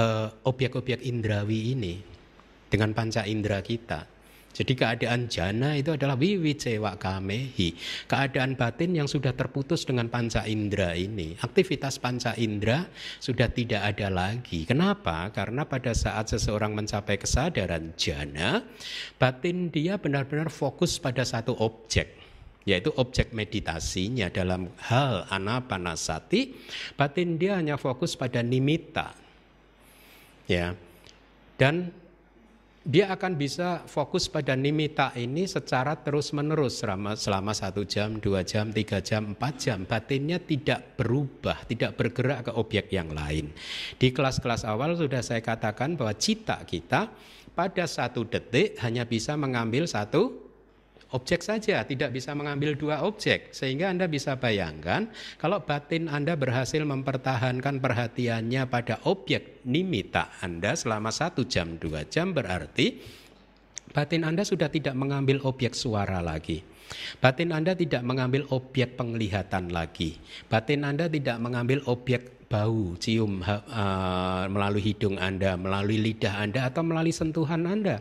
uh, 0.00 0.28
objek-objek 0.48 1.04
indrawi 1.04 1.76
ini 1.76 2.00
dengan 2.72 2.96
panca 2.96 3.28
indera 3.28 3.60
kita 3.60 4.16
jadi 4.58 4.74
keadaan 4.74 5.30
jana 5.30 5.78
itu 5.78 5.94
adalah 5.94 6.18
wiwicewa 6.18 6.98
kamehi. 6.98 7.78
Keadaan 8.10 8.58
batin 8.58 8.90
yang 8.90 9.06
sudah 9.06 9.30
terputus 9.30 9.86
dengan 9.86 10.10
panca 10.10 10.42
indera 10.50 10.98
ini. 10.98 11.38
Aktivitas 11.38 12.02
panca 12.02 12.34
indera 12.34 12.88
sudah 13.22 13.46
tidak 13.54 13.94
ada 13.94 14.10
lagi. 14.10 14.66
Kenapa? 14.66 15.30
Karena 15.30 15.62
pada 15.62 15.94
saat 15.94 16.34
seseorang 16.34 16.74
mencapai 16.74 17.22
kesadaran 17.22 17.94
jana, 17.94 18.66
batin 19.14 19.70
dia 19.70 19.94
benar-benar 19.94 20.50
fokus 20.50 20.98
pada 20.98 21.22
satu 21.22 21.54
objek 21.54 22.18
yaitu 22.68 22.92
objek 23.00 23.32
meditasinya 23.32 24.28
dalam 24.28 24.68
hal 24.92 25.24
anapanasati 25.32 26.52
batin 27.00 27.40
dia 27.40 27.56
hanya 27.56 27.80
fokus 27.80 28.12
pada 28.12 28.44
nimita 28.44 29.16
ya 30.44 30.76
dan 31.56 31.88
dia 32.88 33.12
akan 33.12 33.36
bisa 33.36 33.84
fokus 33.84 34.32
pada 34.32 34.56
nimita 34.56 35.12
ini 35.12 35.44
secara 35.44 35.92
terus-menerus 36.00 36.80
selama, 36.80 37.20
selama 37.20 37.52
satu 37.52 37.84
jam, 37.84 38.16
dua 38.16 38.40
jam, 38.48 38.72
tiga 38.72 39.04
jam, 39.04 39.36
empat 39.36 39.60
jam. 39.60 39.84
Batinnya 39.84 40.40
tidak 40.40 40.96
berubah, 40.96 41.68
tidak 41.68 42.00
bergerak 42.00 42.48
ke 42.48 42.52
objek 42.56 42.88
yang 42.88 43.12
lain. 43.12 43.52
Di 44.00 44.08
kelas-kelas 44.08 44.64
awal 44.64 44.96
sudah 44.96 45.20
saya 45.20 45.44
katakan 45.44 46.00
bahwa 46.00 46.16
cita 46.16 46.64
kita 46.64 47.12
pada 47.52 47.84
satu 47.84 48.24
detik 48.24 48.80
hanya 48.80 49.04
bisa 49.04 49.36
mengambil 49.36 49.84
satu 49.84 50.47
objek 51.12 51.40
saja, 51.40 51.80
tidak 51.84 52.12
bisa 52.12 52.36
mengambil 52.36 52.76
dua 52.76 53.04
objek. 53.04 53.52
Sehingga 53.56 53.88
Anda 53.88 54.10
bisa 54.10 54.36
bayangkan 54.36 55.08
kalau 55.40 55.64
batin 55.64 56.08
Anda 56.08 56.36
berhasil 56.36 56.80
mempertahankan 56.84 57.80
perhatiannya 57.80 58.68
pada 58.68 59.00
objek 59.08 59.64
nimita 59.64 60.36
Anda 60.44 60.76
selama 60.76 61.08
satu 61.08 61.48
jam, 61.48 61.80
dua 61.80 62.04
jam 62.08 62.36
berarti 62.36 63.00
batin 63.92 64.24
Anda 64.24 64.44
sudah 64.44 64.68
tidak 64.68 64.92
mengambil 64.94 65.40
objek 65.44 65.72
suara 65.72 66.20
lagi. 66.20 66.64
Batin 67.20 67.52
Anda 67.52 67.76
tidak 67.76 68.00
mengambil 68.00 68.48
objek 68.48 68.96
penglihatan 68.96 69.68
lagi. 69.68 70.16
Batin 70.48 70.88
Anda 70.88 71.04
tidak 71.04 71.36
mengambil 71.36 71.84
objek 71.84 72.37
bau, 72.48 72.96
cium 72.96 73.44
uh, 73.44 74.44
melalui 74.48 74.80
hidung 74.80 75.20
Anda, 75.20 75.54
melalui 75.60 76.00
lidah 76.00 76.40
Anda 76.40 76.72
atau 76.72 76.80
melalui 76.80 77.12
sentuhan 77.12 77.68
Anda. 77.68 78.00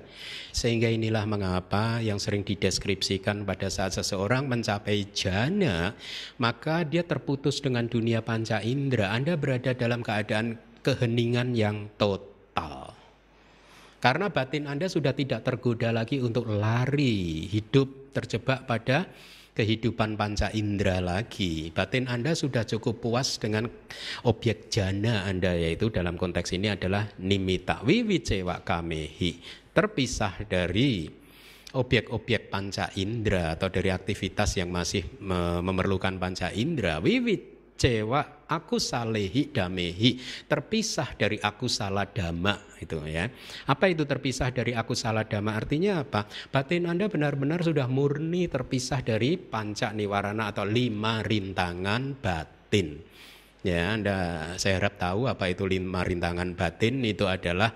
Sehingga 0.56 0.88
inilah 0.88 1.28
mengapa 1.28 2.00
yang 2.00 2.18
sering 2.18 2.48
dideskripsikan 2.48 3.44
pada 3.44 3.68
saat 3.68 3.94
seseorang 4.00 4.48
mencapai 4.48 5.12
jana, 5.12 5.94
maka 6.40 6.88
dia 6.88 7.04
terputus 7.04 7.60
dengan 7.60 7.92
dunia 7.92 8.24
panca 8.24 8.64
indera. 8.64 9.12
Anda 9.12 9.36
berada 9.36 9.76
dalam 9.76 10.00
keadaan 10.02 10.56
keheningan 10.82 11.52
yang 11.52 11.92
total. 12.00 12.96
Karena 14.00 14.32
batin 14.32 14.72
Anda 14.72 14.88
sudah 14.88 15.12
tidak 15.12 15.44
tergoda 15.44 15.92
lagi 15.92 16.24
untuk 16.24 16.48
lari, 16.48 17.44
hidup 17.52 18.16
terjebak 18.16 18.64
pada 18.64 19.12
kehidupan 19.58 20.14
panca 20.14 20.54
indera 20.54 21.02
lagi. 21.02 21.74
Batin 21.74 22.06
Anda 22.06 22.38
sudah 22.38 22.62
cukup 22.70 23.02
puas 23.02 23.42
dengan 23.42 23.66
objek 24.30 24.70
jana 24.70 25.26
Anda 25.26 25.58
yaitu 25.58 25.90
dalam 25.90 26.14
konteks 26.14 26.54
ini 26.54 26.78
adalah 26.78 27.10
nimita 27.18 27.82
wiwicewa 27.82 28.62
kamehi. 28.62 29.42
Terpisah 29.74 30.46
dari 30.46 31.10
objek-objek 31.74 32.54
panca 32.54 32.94
indera 33.02 33.58
atau 33.58 33.74
dari 33.74 33.90
aktivitas 33.90 34.62
yang 34.62 34.70
masih 34.70 35.18
memerlukan 35.66 36.22
panca 36.22 36.54
indera. 36.54 37.02
Wiwit 37.02 37.57
cewa 37.78 38.44
aku 38.50 38.82
salehi 38.82 39.54
damehi. 39.54 40.18
Terpisah 40.50 41.14
dari 41.16 41.38
aku 41.38 41.70
salah 41.70 42.10
dama 42.10 42.58
itu 42.82 42.98
ya. 43.06 43.30
Apa 43.70 43.94
itu 43.94 44.04
terpisah 44.04 44.50
dari 44.50 44.74
aku 44.74 44.98
salah 44.98 45.24
dama 45.24 45.54
artinya 45.54 46.02
apa? 46.02 46.26
Batin 46.50 46.90
anda 46.90 47.06
benar-benar 47.08 47.62
sudah 47.62 47.86
murni 47.86 48.50
terpisah 48.50 49.06
dari 49.06 49.38
panca 49.38 49.94
niwarana 49.94 50.50
atau 50.52 50.66
lima 50.66 51.22
rintangan 51.22 52.18
batin. 52.18 53.00
Ya 53.62 53.94
anda 53.94 54.18
saya 54.58 54.82
harap 54.82 54.98
tahu 54.98 55.30
apa 55.30 55.54
itu 55.54 55.70
lima 55.70 56.02
rintangan 56.02 56.58
batin. 56.58 57.06
Itu 57.06 57.30
adalah 57.30 57.72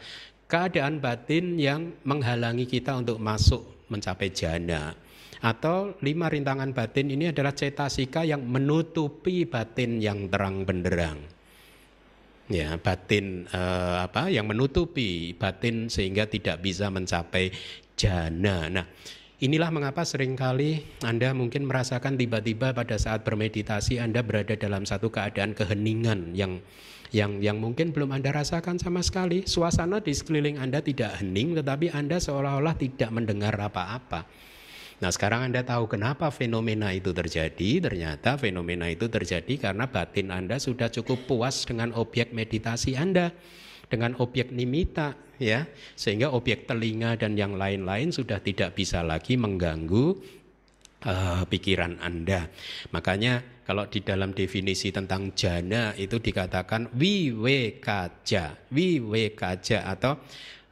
keadaan 0.50 1.00
batin 1.00 1.56
yang 1.62 1.96
menghalangi 2.04 2.68
kita 2.68 2.98
untuk 2.98 3.22
masuk 3.22 3.88
mencapai 3.88 4.32
jana 4.32 5.11
atau 5.42 5.98
lima 6.06 6.30
rintangan 6.30 6.70
batin 6.72 7.10
ini 7.10 7.34
adalah 7.34 7.58
cetasika 7.58 8.22
yang 8.22 8.46
menutupi 8.46 9.50
batin 9.50 9.98
yang 9.98 10.30
terang 10.30 10.64
benderang. 10.64 11.18
Ya, 12.52 12.78
batin 12.78 13.50
eh, 13.50 13.96
apa 14.06 14.30
yang 14.30 14.46
menutupi 14.46 15.34
batin 15.34 15.90
sehingga 15.90 16.30
tidak 16.30 16.62
bisa 16.62 16.92
mencapai 16.94 17.50
jana. 17.98 18.70
Nah, 18.70 18.86
inilah 19.42 19.74
mengapa 19.74 20.06
sering 20.06 20.38
kali 20.38 20.84
Anda 21.02 21.34
mungkin 21.34 21.66
merasakan 21.66 22.20
tiba-tiba 22.20 22.76
pada 22.76 23.00
saat 23.00 23.26
bermeditasi 23.26 23.98
Anda 23.98 24.22
berada 24.22 24.54
dalam 24.54 24.86
satu 24.86 25.10
keadaan 25.10 25.58
keheningan 25.58 26.38
yang 26.38 26.62
yang 27.16 27.40
yang 27.40 27.58
mungkin 27.58 27.96
belum 27.96 28.14
Anda 28.14 28.36
rasakan 28.36 28.78
sama 28.78 29.00
sekali. 29.00 29.48
Suasana 29.48 30.04
di 30.04 30.12
sekeliling 30.12 30.60
Anda 30.60 30.84
tidak 30.84 31.24
hening 31.24 31.56
tetapi 31.56 31.90
Anda 31.96 32.20
seolah-olah 32.20 32.76
tidak 32.78 33.10
mendengar 33.10 33.56
apa-apa. 33.58 34.51
Nah 35.02 35.10
sekarang 35.10 35.50
Anda 35.50 35.66
tahu 35.66 35.90
kenapa 35.90 36.30
fenomena 36.30 36.94
itu 36.94 37.10
terjadi. 37.10 37.82
Ternyata 37.82 38.38
fenomena 38.38 38.86
itu 38.86 39.10
terjadi 39.10 39.58
karena 39.58 39.90
batin 39.90 40.30
Anda 40.30 40.62
sudah 40.62 40.94
cukup 40.94 41.26
puas 41.26 41.66
dengan 41.66 41.90
objek 41.98 42.30
meditasi 42.32 42.94
Anda. 42.94 43.34
Dengan 43.90 44.14
objek 44.22 44.54
nimita 44.54 45.18
ya. 45.42 45.66
Sehingga 45.98 46.30
objek 46.30 46.70
telinga 46.70 47.18
dan 47.18 47.34
yang 47.34 47.58
lain-lain 47.58 48.14
sudah 48.14 48.38
tidak 48.46 48.78
bisa 48.78 49.02
lagi 49.02 49.42
mengganggu 49.42 50.22
uh, 51.06 51.44
pikiran 51.50 51.98
Anda. 51.98 52.46
Makanya 52.94 53.66
kalau 53.66 53.90
di 53.90 54.06
dalam 54.06 54.38
definisi 54.38 54.94
tentang 54.94 55.34
jana 55.34 55.98
itu 55.98 56.22
dikatakan 56.22 56.94
wiwekaja, 56.94 58.70
wiwekaja 58.70 59.88
atau 59.88 60.22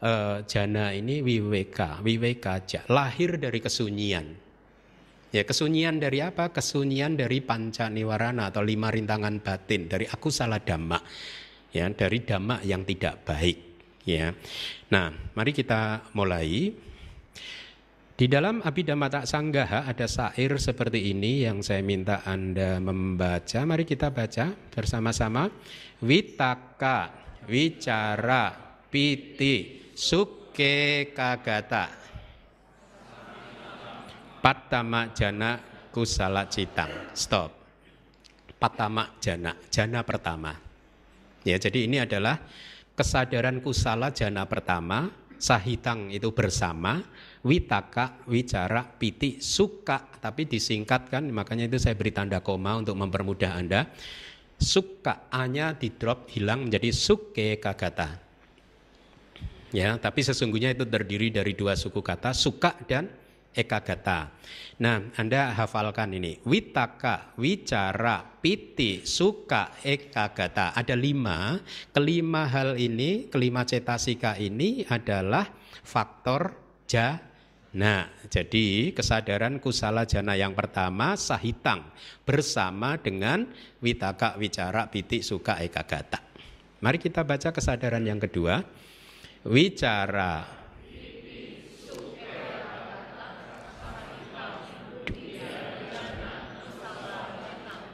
uh, 0.04 0.44
jana 0.48 0.92
ini 0.96 1.24
wiweka, 1.24 2.04
wiweka 2.04 2.64
aja, 2.64 2.84
lahir 2.92 3.40
dari 3.40 3.60
kesunyian. 3.60 4.28
Ya, 5.30 5.46
kesunyian 5.46 6.02
dari 6.02 6.26
apa? 6.26 6.50
Kesunyian 6.50 7.14
dari 7.14 7.46
panca 7.46 7.86
niwarana 7.86 8.50
atau 8.50 8.66
lima 8.66 8.90
rintangan 8.90 9.38
batin, 9.46 9.86
dari 9.86 10.10
aku 10.10 10.34
salah 10.34 10.58
dhamma. 10.58 11.00
ya 11.70 11.86
dari 11.94 12.26
dhamma 12.26 12.66
yang 12.66 12.82
tidak 12.82 13.22
baik 13.30 13.58
ya. 14.10 14.34
Nah, 14.90 15.14
mari 15.38 15.54
kita 15.54 16.10
mulai. 16.18 16.74
Di 18.20 18.28
dalam 18.28 18.60
Abhidhamma 18.60 19.24
Sanggaha 19.24 19.88
ada 19.88 20.04
sair 20.04 20.52
seperti 20.60 21.16
ini 21.16 21.48
yang 21.48 21.64
saya 21.64 21.80
minta 21.80 22.20
Anda 22.28 22.76
membaca. 22.84 23.64
Mari 23.64 23.88
kita 23.88 24.12
baca 24.12 24.52
bersama-sama. 24.76 25.48
Witaka, 26.04 27.16
wicara, 27.48 28.52
piti, 28.92 29.79
suke 30.00 31.12
kagata. 31.12 31.92
Patama 34.40 35.12
jana 35.12 35.60
kusala 35.92 36.48
citang. 36.48 37.12
Stop. 37.12 37.52
Patama 38.56 39.20
jana, 39.20 39.60
jana 39.68 40.00
pertama. 40.08 40.56
Ya, 41.44 41.60
jadi 41.60 41.84
ini 41.84 42.00
adalah 42.00 42.40
kesadaran 42.96 43.60
kusala 43.60 44.16
jana 44.16 44.48
pertama, 44.48 45.12
sahitang 45.36 46.12
itu 46.12 46.32
bersama, 46.32 47.04
witaka, 47.44 48.24
wicara, 48.28 48.84
piti, 48.84 49.40
suka, 49.40 50.20
tapi 50.20 50.48
disingkatkan, 50.48 51.28
makanya 51.32 51.72
itu 51.72 51.80
saya 51.80 51.96
beri 51.96 52.12
tanda 52.12 52.44
koma 52.44 52.80
untuk 52.80 53.00
mempermudah 53.00 53.56
Anda. 53.56 53.88
Suka, 54.60 55.32
A-nya 55.32 55.72
di 55.76 55.96
drop 55.96 56.28
hilang 56.32 56.68
menjadi 56.68 56.92
suke 56.92 57.56
kagata. 57.64 58.29
Ya, 59.70 60.02
tapi 60.02 60.26
sesungguhnya 60.26 60.74
itu 60.74 60.86
terdiri 60.86 61.30
dari 61.30 61.54
dua 61.54 61.78
suku 61.78 62.02
kata, 62.02 62.34
suka 62.34 62.74
dan 62.90 63.06
ekagata. 63.54 64.34
Nah, 64.82 65.12
Anda 65.14 65.54
hafalkan 65.54 66.16
ini. 66.16 66.42
Witaka, 66.42 67.36
wicara, 67.38 68.24
piti, 68.40 69.04
suka, 69.06 69.78
ekagata. 69.84 70.74
Ada 70.74 70.96
lima. 70.96 71.60
Kelima 71.94 72.48
hal 72.50 72.80
ini, 72.80 73.28
kelima 73.28 73.62
cetasika 73.68 74.40
ini 74.40 74.88
adalah 74.88 75.46
faktor 75.84 76.56
ja. 76.90 77.20
Nah, 77.70 78.10
jadi 78.26 78.90
kesadaran 78.98 79.62
kusala 79.62 80.10
jana 80.10 80.34
yang 80.34 80.58
pertama 80.58 81.14
sahitang 81.14 81.86
bersama 82.26 82.98
dengan 82.98 83.46
witaka, 83.86 84.34
wicara, 84.42 84.90
piti, 84.90 85.22
suka, 85.22 85.62
ekagata. 85.62 86.18
Mari 86.82 86.98
kita 86.98 87.22
baca 87.22 87.54
kesadaran 87.54 88.02
yang 88.02 88.18
kedua. 88.18 88.66
Wicara, 89.48 90.44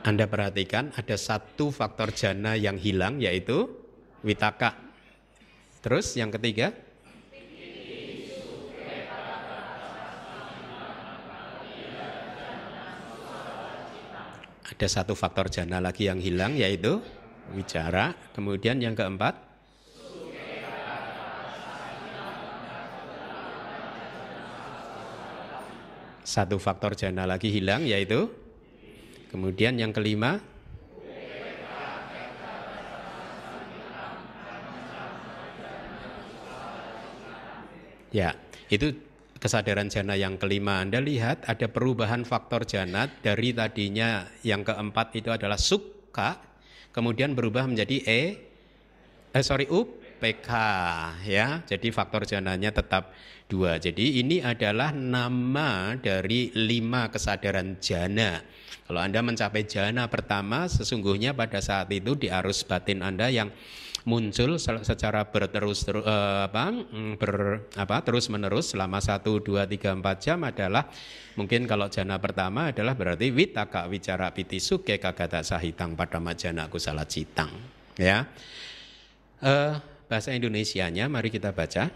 Anda 0.06 0.26
perhatikan 0.26 0.90
ada 0.98 1.14
satu 1.14 1.70
faktor 1.70 2.10
jana 2.18 2.58
yang 2.58 2.82
hilang 2.82 3.22
yaitu 3.22 3.70
witaka. 4.26 4.74
Terus 5.86 6.18
yang 6.18 6.34
ketiga? 6.34 6.74
Ada 14.66 14.88
satu 14.90 15.14
faktor 15.14 15.54
jana 15.54 15.78
lagi 15.78 16.10
yang 16.10 16.18
hilang 16.18 16.58
yaitu 16.58 17.06
wicara. 17.54 18.18
Kemudian 18.34 18.82
yang 18.82 18.98
keempat? 18.98 19.45
Satu 26.26 26.58
faktor 26.58 26.98
jana 26.98 27.30
lagi 27.30 27.54
hilang 27.54 27.86
yaitu 27.86 28.28
Kemudian 29.30 29.76
yang 29.78 29.92
kelima, 29.92 30.42
Ya, 38.16 38.32
itu 38.72 38.96
kesadaran 39.44 39.92
jana 39.92 40.16
yang 40.16 40.40
kelima. 40.40 40.80
Anda 40.80 41.04
lihat 41.04 41.44
ada 41.52 41.68
perubahan 41.68 42.24
faktor 42.24 42.64
jana 42.64 43.12
dari 43.12 43.52
tadinya 43.52 44.24
yang 44.40 44.64
keempat 44.64 45.20
itu 45.20 45.36
adalah 45.36 45.60
suka, 45.60 46.40
kemudian 46.96 47.36
berubah 47.36 47.68
menjadi 47.68 48.08
e, 48.08 48.22
eh 49.36 49.44
sorry 49.44 49.68
UPK 50.16 50.50
ya. 51.28 51.60
Jadi 51.68 51.92
faktor 51.92 52.24
jananya 52.24 52.72
tetap 52.72 53.12
dua. 53.52 53.76
Jadi 53.76 54.24
ini 54.24 54.40
adalah 54.40 54.96
nama 54.96 56.00
dari 56.00 56.56
lima 56.56 57.12
kesadaran 57.12 57.78
jana. 57.84 58.40
Kalau 58.88 59.02
Anda 59.02 59.20
mencapai 59.20 59.68
jana 59.68 60.08
pertama, 60.08 60.72
sesungguhnya 60.72 61.36
pada 61.36 61.60
saat 61.60 61.92
itu 61.92 62.16
di 62.16 62.32
arus 62.32 62.64
batin 62.64 63.04
Anda 63.04 63.28
yang 63.34 63.52
muncul 64.06 64.62
secara 64.62 65.26
berterus 65.34 65.82
ter, 65.82 65.98
uh, 65.98 66.46
apa, 66.46 66.70
mm, 66.70 67.18
ber, 67.18 67.66
apa, 67.74 68.06
terus 68.06 68.30
menerus 68.30 68.78
selama 68.78 69.02
1, 69.02 69.42
2, 69.42 69.66
3, 69.66 69.98
4 69.98 70.22
jam 70.22 70.38
adalah 70.46 70.86
mungkin 71.34 71.66
kalau 71.66 71.90
jana 71.90 72.22
pertama 72.22 72.70
adalah 72.70 72.94
berarti 72.94 73.34
witaka 73.34 73.90
wicara 73.90 74.30
piti 74.30 74.62
suke 74.62 75.02
kagata 75.02 75.42
sahitang 75.42 75.98
pada 75.98 76.22
majana 76.22 76.70
kusala 76.70 77.04
citang 77.10 77.50
ya 77.98 78.24
uh, 79.44 79.95
bahasa 80.06 80.34
Indonesianya 80.34 81.10
mari 81.10 81.34
kita 81.34 81.50
baca 81.52 81.90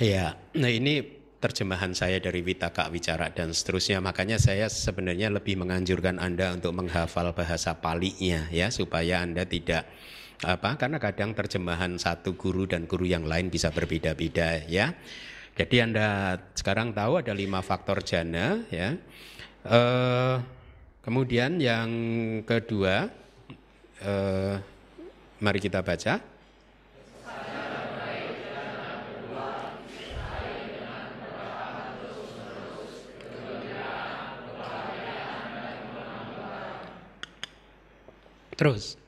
Ya, 0.00 0.32
nah 0.56 0.72
ini 0.72 1.20
terjemahan 1.44 1.92
saya 1.92 2.16
dari 2.24 2.40
Witaka 2.40 2.88
Wicara 2.88 3.36
dan 3.36 3.52
seterusnya. 3.52 4.00
Makanya 4.00 4.40
saya 4.40 4.72
sebenarnya 4.72 5.28
lebih 5.28 5.60
menganjurkan 5.60 6.16
Anda 6.16 6.56
untuk 6.56 6.72
menghafal 6.72 7.36
bahasa 7.36 7.76
palinya 7.76 8.48
ya 8.48 8.72
supaya 8.72 9.20
Anda 9.20 9.44
tidak 9.44 9.84
apa 10.40 10.80
karena 10.80 10.96
kadang 10.96 11.36
terjemahan 11.36 12.00
satu 12.00 12.32
guru 12.32 12.64
dan 12.64 12.88
guru 12.88 13.04
yang 13.04 13.28
lain 13.28 13.52
bisa 13.52 13.68
berbeda-beda 13.68 14.64
ya. 14.72 14.96
Jadi 15.58 15.76
Anda 15.82 16.38
sekarang 16.56 16.94
tahu 16.94 17.20
ada 17.20 17.34
lima 17.34 17.60
faktor 17.60 18.00
jana 18.00 18.62
ya. 18.70 18.96
Uh, 19.60 20.40
kemudian 21.04 21.60
yang 21.60 21.90
kedua 22.46 23.12
uh, 24.04 24.54
mari 25.40 25.60
kita 25.60 25.84
baca. 25.84 26.20
Terus. 38.60 39.00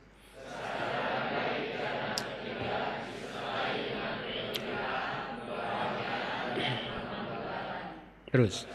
Terus. 8.33 8.65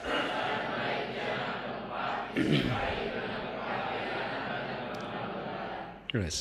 Terus. 6.06 6.36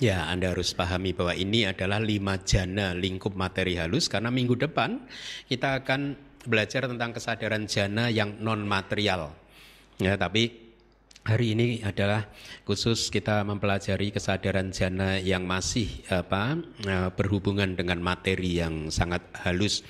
Ya, 0.00 0.24
Anda 0.28 0.56
harus 0.56 0.72
pahami 0.72 1.12
bahwa 1.12 1.36
ini 1.36 1.68
adalah 1.68 2.00
lima 2.00 2.40
jana 2.40 2.96
lingkup 2.96 3.36
materi 3.36 3.76
halus 3.76 4.08
karena 4.08 4.32
minggu 4.32 4.56
depan 4.56 5.04
kita 5.44 5.84
akan 5.84 6.16
belajar 6.48 6.88
tentang 6.88 7.12
kesadaran 7.12 7.68
jana 7.68 8.08
yang 8.08 8.40
non 8.40 8.64
material. 8.64 9.36
Ya, 10.00 10.16
tapi 10.16 10.65
hari 11.26 11.58
ini 11.58 11.82
adalah 11.82 12.30
khusus 12.62 13.10
kita 13.10 13.42
mempelajari 13.42 14.14
kesadaran 14.14 14.70
jana 14.70 15.18
yang 15.18 15.42
masih 15.42 15.90
apa 16.06 16.62
eh, 16.86 17.10
berhubungan 17.10 17.74
dengan 17.74 17.98
materi 17.98 18.62
yang 18.62 18.88
sangat 18.94 19.26
halus. 19.42 19.82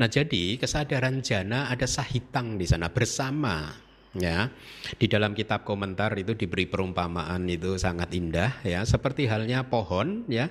Nah, 0.00 0.08
jadi 0.08 0.56
kesadaran 0.56 1.20
jana 1.20 1.68
ada 1.68 1.84
sahitang 1.84 2.56
di 2.56 2.64
sana 2.64 2.88
bersama 2.88 3.76
ya. 4.16 4.48
Di 4.96 5.06
dalam 5.06 5.36
kitab 5.36 5.68
komentar 5.68 6.16
itu 6.16 6.32
diberi 6.32 6.64
perumpamaan 6.64 7.44
itu 7.46 7.76
sangat 7.76 8.10
indah 8.16 8.64
ya. 8.64 8.80
Seperti 8.88 9.28
halnya 9.28 9.68
pohon 9.68 10.24
ya 10.32 10.48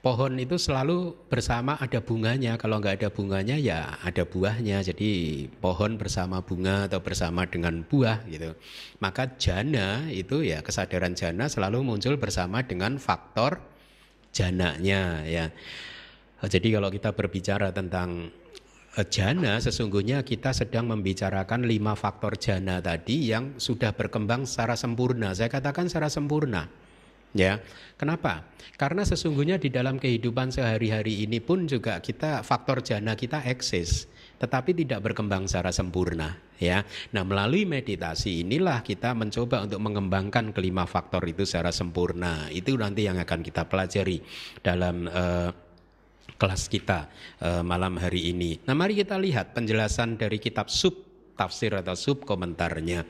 pohon 0.00 0.32
itu 0.40 0.56
selalu 0.56 1.12
bersama 1.28 1.76
ada 1.76 2.00
bunganya 2.00 2.56
kalau 2.56 2.80
nggak 2.80 3.04
ada 3.04 3.08
bunganya 3.12 3.60
ya 3.60 4.00
ada 4.00 4.24
buahnya 4.24 4.80
jadi 4.80 5.10
pohon 5.60 6.00
bersama 6.00 6.40
bunga 6.40 6.88
atau 6.88 7.04
bersama 7.04 7.44
dengan 7.44 7.84
buah 7.84 8.24
gitu 8.24 8.56
maka 9.04 9.36
jana 9.36 10.08
itu 10.08 10.40
ya 10.40 10.64
kesadaran 10.64 11.12
jana 11.12 11.52
selalu 11.52 11.84
muncul 11.84 12.16
bersama 12.16 12.64
dengan 12.64 12.96
faktor 12.96 13.60
jananya 14.32 15.20
ya 15.28 15.52
jadi 16.48 16.80
kalau 16.80 16.88
kita 16.88 17.12
berbicara 17.12 17.68
tentang 17.68 18.32
eh, 18.96 19.06
jana 19.12 19.60
sesungguhnya 19.60 20.24
kita 20.24 20.56
sedang 20.56 20.88
membicarakan 20.88 21.68
lima 21.68 21.92
faktor 21.92 22.40
jana 22.40 22.80
tadi 22.80 23.28
yang 23.28 23.60
sudah 23.60 23.92
berkembang 23.92 24.48
secara 24.48 24.72
sempurna. 24.72 25.36
Saya 25.36 25.52
katakan 25.52 25.92
secara 25.92 26.08
sempurna. 26.08 26.79
Ya, 27.30 27.62
kenapa? 27.94 28.42
Karena 28.74 29.06
sesungguhnya 29.06 29.62
di 29.62 29.70
dalam 29.70 30.02
kehidupan 30.02 30.50
sehari-hari 30.50 31.22
ini 31.22 31.38
pun 31.38 31.70
juga 31.70 32.02
kita 32.02 32.42
faktor 32.42 32.82
jana 32.82 33.14
kita 33.14 33.46
eksis, 33.46 34.10
tetapi 34.42 34.74
tidak 34.74 35.06
berkembang 35.06 35.46
secara 35.46 35.70
sempurna. 35.70 36.34
Ya, 36.60 36.84
nah 37.14 37.24
melalui 37.24 37.64
meditasi 37.64 38.44
inilah 38.44 38.84
kita 38.84 39.16
mencoba 39.16 39.64
untuk 39.64 39.80
mengembangkan 39.80 40.52
kelima 40.52 40.84
faktor 40.84 41.24
itu 41.24 41.48
secara 41.48 41.72
sempurna. 41.72 42.50
Itu 42.52 42.76
nanti 42.76 43.06
yang 43.06 43.16
akan 43.16 43.40
kita 43.40 43.64
pelajari 43.64 44.20
dalam 44.60 45.08
uh, 45.08 45.48
kelas 46.36 46.68
kita 46.68 47.08
uh, 47.40 47.62
malam 47.64 47.96
hari 47.96 48.32
ini. 48.32 48.60
Nah, 48.68 48.76
mari 48.76 48.96
kita 48.96 49.16
lihat 49.16 49.56
penjelasan 49.56 50.20
dari 50.20 50.36
kitab 50.36 50.68
sub 50.68 50.92
tafsir 51.36 51.72
atau 51.72 51.96
sub 51.96 52.28
komentarnya. 52.28 53.04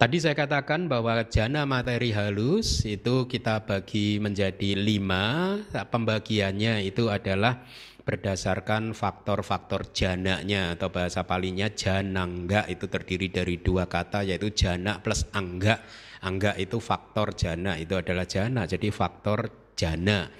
Tadi 0.00 0.16
saya 0.16 0.32
katakan 0.32 0.88
bahwa 0.88 1.12
jana 1.28 1.68
materi 1.68 2.12
halus 2.16 2.88
itu 2.88 3.28
kita 3.28 3.68
bagi 3.68 4.16
menjadi 4.16 4.72
lima. 4.72 5.60
Pembagiannya 5.68 6.88
itu 6.88 7.12
adalah 7.12 7.60
berdasarkan 8.00 8.96
faktor-faktor 8.96 9.92
jananya 9.92 10.72
atau 10.72 10.88
bahasa 10.88 11.28
palingnya 11.28 11.76
janangga 11.76 12.64
itu 12.66 12.88
terdiri 12.88 13.28
dari 13.28 13.60
dua 13.60 13.86
kata 13.86 14.24
yaitu 14.24 14.48
jana 14.56 14.98
plus 15.04 15.28
angga. 15.36 15.84
Angga 16.24 16.56
itu 16.56 16.80
faktor 16.80 17.36
jana 17.36 17.76
itu 17.76 17.96
adalah 17.96 18.24
jana 18.24 18.64
jadi 18.64 18.88
faktor 18.88 19.72
jana. 19.76 20.32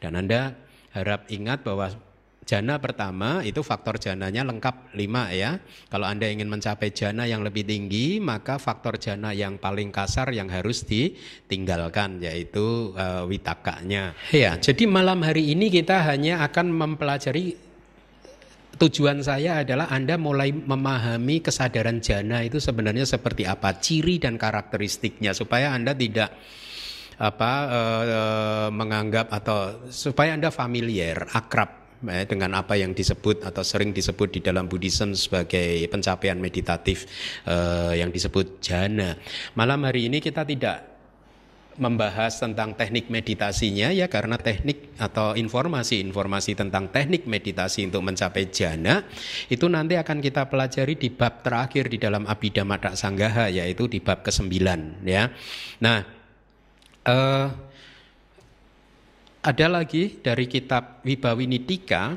Dan 0.00 0.16
Anda 0.16 0.56
harap 0.92 1.28
ingat 1.28 1.64
bahwa 1.64 1.92
Jana 2.42 2.82
pertama 2.82 3.38
itu 3.46 3.62
faktor 3.62 4.02
jananya 4.02 4.42
lengkap 4.42 4.98
lima 4.98 5.30
ya. 5.30 5.62
Kalau 5.86 6.10
Anda 6.10 6.26
ingin 6.26 6.50
mencapai 6.50 6.90
jana 6.90 7.22
yang 7.22 7.46
lebih 7.46 7.62
tinggi, 7.62 8.18
maka 8.18 8.58
faktor 8.58 8.98
jana 8.98 9.30
yang 9.30 9.62
paling 9.62 9.94
kasar 9.94 10.34
yang 10.34 10.50
harus 10.50 10.82
ditinggalkan 10.82 12.18
yaitu 12.18 12.90
uh, 12.98 13.22
witakanya. 13.30 14.18
Ya, 14.34 14.58
jadi 14.58 14.90
malam 14.90 15.22
hari 15.22 15.54
ini 15.54 15.70
kita 15.70 16.02
hanya 16.02 16.42
akan 16.42 16.74
mempelajari 16.74 17.54
tujuan 18.74 19.22
saya 19.22 19.62
adalah 19.62 19.86
Anda 19.94 20.18
mulai 20.18 20.50
memahami 20.50 21.46
kesadaran 21.46 22.02
jana 22.02 22.42
itu 22.42 22.58
sebenarnya 22.58 23.06
seperti 23.06 23.46
apa, 23.46 23.78
ciri 23.78 24.18
dan 24.18 24.34
karakteristiknya 24.34 25.30
supaya 25.30 25.70
Anda 25.78 25.94
tidak 25.94 26.34
apa 27.22 27.52
uh, 27.70 28.68
menganggap 28.74 29.30
atau 29.30 29.86
supaya 29.94 30.34
Anda 30.34 30.50
familiar, 30.50 31.30
akrab 31.30 31.81
dengan 32.02 32.58
apa 32.58 32.74
yang 32.74 32.92
disebut 32.92 33.46
atau 33.46 33.62
sering 33.62 33.94
disebut 33.94 34.34
di 34.34 34.40
dalam 34.42 34.66
Buddhism 34.66 35.14
sebagai 35.14 35.86
pencapaian 35.86 36.36
meditatif 36.36 37.06
eh, 37.46 38.02
yang 38.02 38.10
disebut 38.10 38.58
jana. 38.58 39.14
Malam 39.54 39.86
hari 39.86 40.10
ini 40.10 40.18
kita 40.18 40.42
tidak 40.42 40.92
membahas 41.80 42.36
tentang 42.36 42.76
teknik 42.76 43.08
meditasinya 43.08 43.88
ya 43.96 44.04
karena 44.04 44.36
teknik 44.36 44.92
atau 45.00 45.32
informasi-informasi 45.32 46.52
tentang 46.52 46.92
teknik 46.92 47.24
meditasi 47.24 47.88
untuk 47.88 48.04
mencapai 48.04 48.52
jana 48.52 49.08
itu 49.48 49.64
nanti 49.72 49.96
akan 49.96 50.20
kita 50.20 50.52
pelajari 50.52 51.00
di 51.00 51.08
bab 51.08 51.40
terakhir 51.40 51.88
di 51.88 51.96
dalam 51.96 52.28
Abhidhamma 52.28 52.92
Sanggaha 52.92 53.48
yaitu 53.48 53.88
di 53.88 54.04
bab 54.04 54.20
ke-9 54.20 54.52
ya. 55.08 55.32
Nah, 55.80 55.98
eh 57.08 57.71
ada 59.42 59.66
lagi 59.66 60.22
dari 60.22 60.46
kitab 60.46 61.02
Wibawinitika 61.02 62.14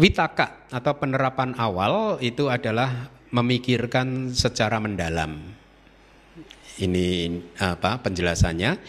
Witaka 0.00 0.66
atau 0.72 0.92
penerapan 0.96 1.54
awal 1.60 2.16
itu 2.24 2.48
adalah 2.48 3.12
memikirkan 3.36 4.32
secara 4.32 4.80
mendalam. 4.80 5.36
Ini 6.80 7.36
apa 7.60 8.00
penjelasannya? 8.00 8.80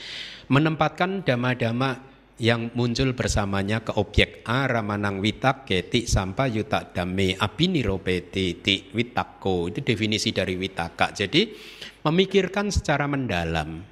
Menempatkan 0.48 1.28
dama-dama 1.28 2.00
yang 2.40 2.72
muncul 2.74 3.12
bersamanya 3.12 3.84
ke 3.84 3.92
objek 4.00 4.40
A 4.48 4.72
ramanang 4.72 5.20
witak 5.20 5.68
keti 5.68 6.08
sampai 6.08 6.56
yuta 6.56 6.96
dame 6.96 7.36
abiniropeti 7.36 8.64
ti 8.64 8.90
witako 8.96 9.70
itu 9.70 9.86
definisi 9.86 10.34
dari 10.34 10.58
witaka 10.58 11.14
jadi 11.14 11.46
memikirkan 12.02 12.74
secara 12.74 13.06
mendalam 13.06 13.91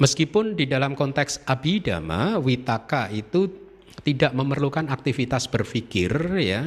Meskipun 0.00 0.56
di 0.56 0.64
dalam 0.64 0.96
konteks 0.96 1.44
abidama, 1.44 2.40
witaka 2.40 3.12
itu 3.12 3.48
tidak 4.02 4.32
memerlukan 4.32 4.88
aktivitas 4.88 5.46
berpikir 5.46 6.10
ya. 6.40 6.64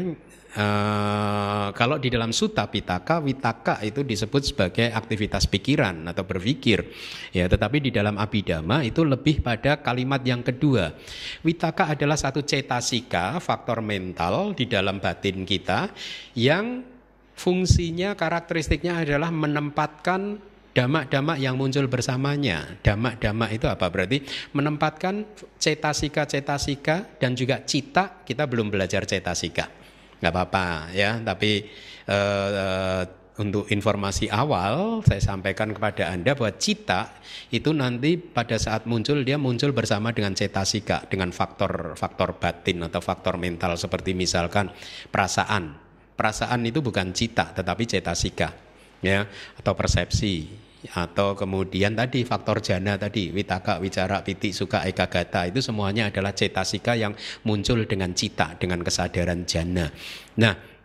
Uh, 0.55 1.75
kalau 1.75 1.99
di 1.99 2.07
dalam 2.07 2.31
suta 2.31 2.63
pitaka, 2.71 3.19
witaka 3.19 3.83
itu 3.83 4.07
disebut 4.07 4.39
sebagai 4.39 4.87
aktivitas 4.87 5.51
pikiran 5.51 6.07
atau 6.07 6.23
berpikir. 6.23 6.95
Ya, 7.35 7.51
tetapi 7.51 7.83
di 7.83 7.91
dalam 7.91 8.15
abidama 8.15 8.79
itu 8.79 9.03
lebih 9.03 9.43
pada 9.43 9.83
kalimat 9.83 10.23
yang 10.23 10.39
kedua. 10.47 10.95
Witaka 11.43 11.91
adalah 11.91 12.15
satu 12.15 12.39
cetasika, 12.39 13.35
faktor 13.43 13.83
mental 13.83 14.55
di 14.55 14.63
dalam 14.63 15.03
batin 15.03 15.43
kita 15.43 15.91
yang 16.39 16.87
fungsinya 17.35 18.15
karakteristiknya 18.15 19.03
adalah 19.03 19.35
menempatkan 19.35 20.39
damak-damak 20.75 21.39
yang 21.39 21.55
muncul 21.55 21.87
bersamanya. 21.87 22.75
Damak-damak 22.83 23.55
itu 23.55 23.65
apa? 23.71 23.87
Berarti 23.87 24.21
menempatkan 24.51 25.23
cetasika-cetasika 25.55 27.15
dan 27.17 27.31
juga 27.33 27.63
cita, 27.63 28.21
kita 28.27 28.43
belum 28.43 28.67
belajar 28.67 29.07
cetasika. 29.07 29.71
Nggak 30.19 30.31
apa-apa 30.35 30.91
ya, 30.91 31.23
tapi 31.23 31.63
uh, 32.11 32.49
uh, 32.51 33.03
untuk 33.35 33.67
informasi 33.67 34.31
awal 34.31 35.03
saya 35.03 35.19
sampaikan 35.19 35.75
kepada 35.75 36.07
Anda 36.11 36.35
bahwa 36.39 36.55
cita 36.55 37.19
itu 37.51 37.75
nanti 37.75 38.15
pada 38.15 38.55
saat 38.55 38.87
muncul 38.87 39.27
dia 39.27 39.35
muncul 39.35 39.75
bersama 39.75 40.11
dengan 40.11 40.35
cetasika, 40.35 41.07
dengan 41.07 41.35
faktor-faktor 41.35 42.39
batin 42.39 42.83
atau 42.87 42.99
faktor 43.03 43.35
mental 43.39 43.75
seperti 43.79 44.11
misalkan 44.15 44.71
perasaan. 45.11 45.83
Perasaan 46.15 46.63
itu 46.63 46.79
bukan 46.79 47.11
cita 47.11 47.51
tetapi 47.51 47.83
cetasika 47.83 48.55
ya 49.03 49.27
atau 49.59 49.75
persepsi 49.75 50.64
atau 50.91 51.33
kemudian 51.33 51.97
tadi 51.97 52.21
faktor 52.21 52.61
jana 52.61 52.99
tadi 52.99 53.33
witaka 53.33 53.81
wicara 53.81 54.21
piti 54.21 54.53
suka 54.53 54.85
eka 54.85 55.09
gata 55.09 55.49
itu 55.49 55.63
semuanya 55.63 56.13
adalah 56.13 56.35
cetasika 56.35 56.93
yang 56.93 57.17
muncul 57.47 57.81
dengan 57.85 58.13
cita 58.13 58.57
dengan 58.59 58.81
kesadaran 58.85 59.47
jana 59.47 59.89
nah 60.37 60.75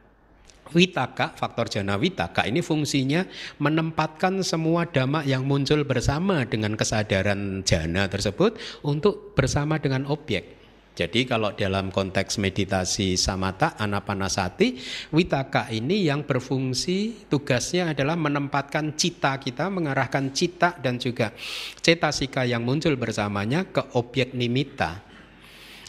Witaka, 0.70 1.34
faktor 1.34 1.66
jana 1.66 1.98
witaka 1.98 2.46
ini 2.46 2.62
fungsinya 2.62 3.26
menempatkan 3.58 4.38
semua 4.46 4.86
dhamma 4.86 5.26
yang 5.26 5.42
muncul 5.42 5.82
bersama 5.82 6.46
dengan 6.46 6.78
kesadaran 6.78 7.66
jana 7.66 8.06
tersebut 8.06 8.54
untuk 8.86 9.34
bersama 9.34 9.82
dengan 9.82 10.06
objek. 10.06 10.59
Jadi 10.90 11.24
kalau 11.24 11.54
dalam 11.54 11.88
konteks 11.88 12.36
meditasi 12.42 13.14
samata 13.14 13.78
anapanasati, 13.78 14.76
witaka 15.14 15.70
ini 15.72 16.04
yang 16.04 16.26
berfungsi 16.26 17.30
tugasnya 17.30 17.94
adalah 17.94 18.18
menempatkan 18.18 18.98
cita 18.98 19.38
kita, 19.40 19.70
mengarahkan 19.70 20.34
cita 20.34 20.76
dan 20.76 21.00
juga 21.00 21.32
cetasika 21.80 22.44
yang 22.44 22.66
muncul 22.66 22.98
bersamanya 22.98 23.64
ke 23.70 23.80
objek 23.96 24.34
nimitta. 24.36 25.00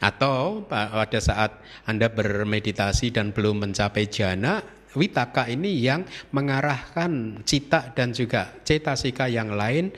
Atau 0.02 0.66
pada 0.66 1.20
saat 1.22 1.62
Anda 1.86 2.10
bermeditasi 2.10 3.14
dan 3.14 3.34
belum 3.36 3.68
mencapai 3.68 4.10
jana, 4.10 4.62
witaka 4.96 5.46
ini 5.50 5.78
yang 5.78 6.06
mengarahkan 6.34 7.44
cita 7.46 7.94
dan 7.94 8.10
juga 8.16 8.54
cetasika 8.66 9.30
yang 9.30 9.54
lain 9.54 9.94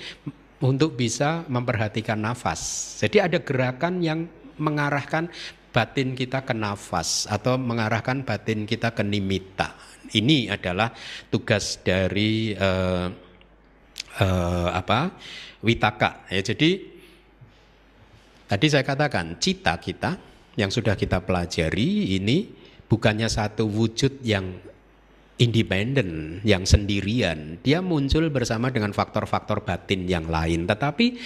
untuk 0.64 0.96
bisa 0.96 1.44
memperhatikan 1.48 2.20
nafas. 2.20 2.96
Jadi 3.00 3.20
ada 3.20 3.40
gerakan 3.44 4.00
yang 4.00 4.20
mengarahkan 4.58 5.30
batin 5.74 6.14
kita 6.14 6.46
ke 6.46 6.54
nafas 6.54 7.26
atau 7.26 7.58
mengarahkan 7.58 8.22
batin 8.22 8.70
kita 8.70 8.94
ke 8.94 9.02
nimita. 9.02 9.74
Ini 10.14 10.54
adalah 10.54 10.94
tugas 11.34 11.82
dari 11.82 12.54
uh, 12.54 13.10
uh, 14.22 14.70
apa 14.70 15.18
witaka. 15.66 16.30
Ya, 16.30 16.46
jadi 16.46 16.78
tadi 18.46 18.66
saya 18.70 18.86
katakan 18.86 19.42
cita 19.42 19.74
kita 19.82 20.22
yang 20.54 20.70
sudah 20.70 20.94
kita 20.94 21.26
pelajari 21.26 22.14
ini 22.22 22.46
bukannya 22.86 23.26
satu 23.26 23.66
wujud 23.66 24.22
yang 24.22 24.54
independen, 25.42 26.40
yang 26.46 26.62
sendirian. 26.62 27.58
Dia 27.66 27.82
muncul 27.82 28.30
bersama 28.30 28.70
dengan 28.70 28.94
faktor-faktor 28.94 29.66
batin 29.66 30.06
yang 30.06 30.30
lain. 30.30 30.70
Tetapi 30.70 31.18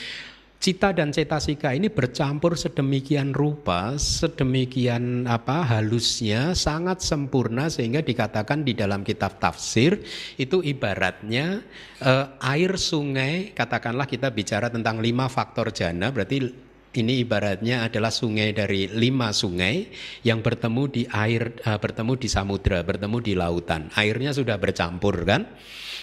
Cita 0.57 0.89
dan 0.89 1.13
cetasika 1.13 1.77
ini 1.77 1.85
bercampur 1.85 2.57
sedemikian 2.57 3.29
rupa, 3.29 3.93
sedemikian 3.93 5.29
apa 5.29 5.61
halusnya, 5.61 6.57
sangat 6.57 7.05
sempurna 7.05 7.69
sehingga 7.69 8.01
dikatakan 8.01 8.65
di 8.65 8.73
dalam 8.73 9.05
kitab 9.05 9.37
tafsir 9.37 10.01
itu 10.33 10.65
ibaratnya 10.65 11.61
eh, 12.01 12.25
air 12.41 12.73
sungai, 12.73 13.53
katakanlah 13.53 14.09
kita 14.09 14.33
bicara 14.33 14.73
tentang 14.73 14.97
lima 14.97 15.29
faktor 15.29 15.69
jana, 15.69 16.09
berarti 16.09 16.66
ini 16.97 17.21
ibaratnya 17.21 17.85
adalah 17.85 18.09
sungai 18.09 18.51
dari 18.51 18.89
lima 18.89 19.29
sungai 19.29 19.87
yang 20.25 20.41
bertemu 20.41 20.83
di 20.89 21.03
air, 21.07 21.53
uh, 21.63 21.77
bertemu 21.77 22.13
di 22.17 22.27
samudra, 22.27 22.81
bertemu 22.81 23.17
di 23.21 23.33
lautan. 23.37 23.93
Airnya 23.93 24.33
sudah 24.33 24.57
bercampur 24.57 25.21
kan? 25.23 25.45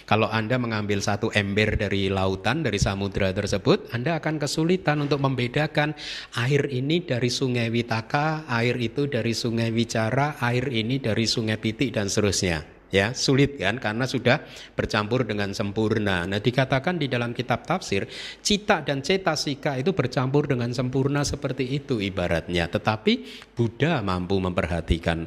Kalau 0.05 0.29
Anda 0.29 0.61
mengambil 0.61 1.01
satu 1.01 1.33
ember 1.33 1.81
dari 1.81 2.13
lautan, 2.13 2.61
dari 2.61 2.77
samudra 2.77 3.33
tersebut, 3.33 3.89
Anda 3.89 4.21
akan 4.21 4.37
kesulitan 4.37 5.01
untuk 5.01 5.25
membedakan 5.25 5.97
air 6.37 6.69
ini 6.69 7.01
dari 7.01 7.33
sungai 7.33 7.73
Witaka, 7.73 8.45
air 8.45 8.77
itu 8.77 9.09
dari 9.09 9.33
sungai 9.33 9.73
Wicara, 9.73 10.37
air 10.45 10.69
ini 10.69 11.01
dari 11.01 11.25
sungai 11.25 11.57
Piti, 11.57 11.89
dan 11.89 12.13
seterusnya 12.13 12.74
ya 12.95 13.11
sulit 13.11 13.59
kan 13.59 13.83
karena 13.83 14.07
sudah 14.07 14.39
bercampur 14.79 15.27
dengan 15.27 15.51
sempurna. 15.51 16.31
Nah 16.31 16.39
dikatakan 16.39 16.95
di 16.95 17.11
dalam 17.11 17.35
kitab 17.35 17.67
tafsir 17.67 18.07
cita 18.39 18.87
dan 18.87 19.03
cetasika 19.03 19.75
itu 19.75 19.91
bercampur 19.91 20.47
dengan 20.47 20.71
sempurna 20.71 21.27
seperti 21.27 21.75
itu 21.75 21.99
ibaratnya. 21.99 22.71
Tetapi 22.71 23.13
Buddha 23.59 23.99
mampu 24.07 24.39
memperhatikan 24.39 25.27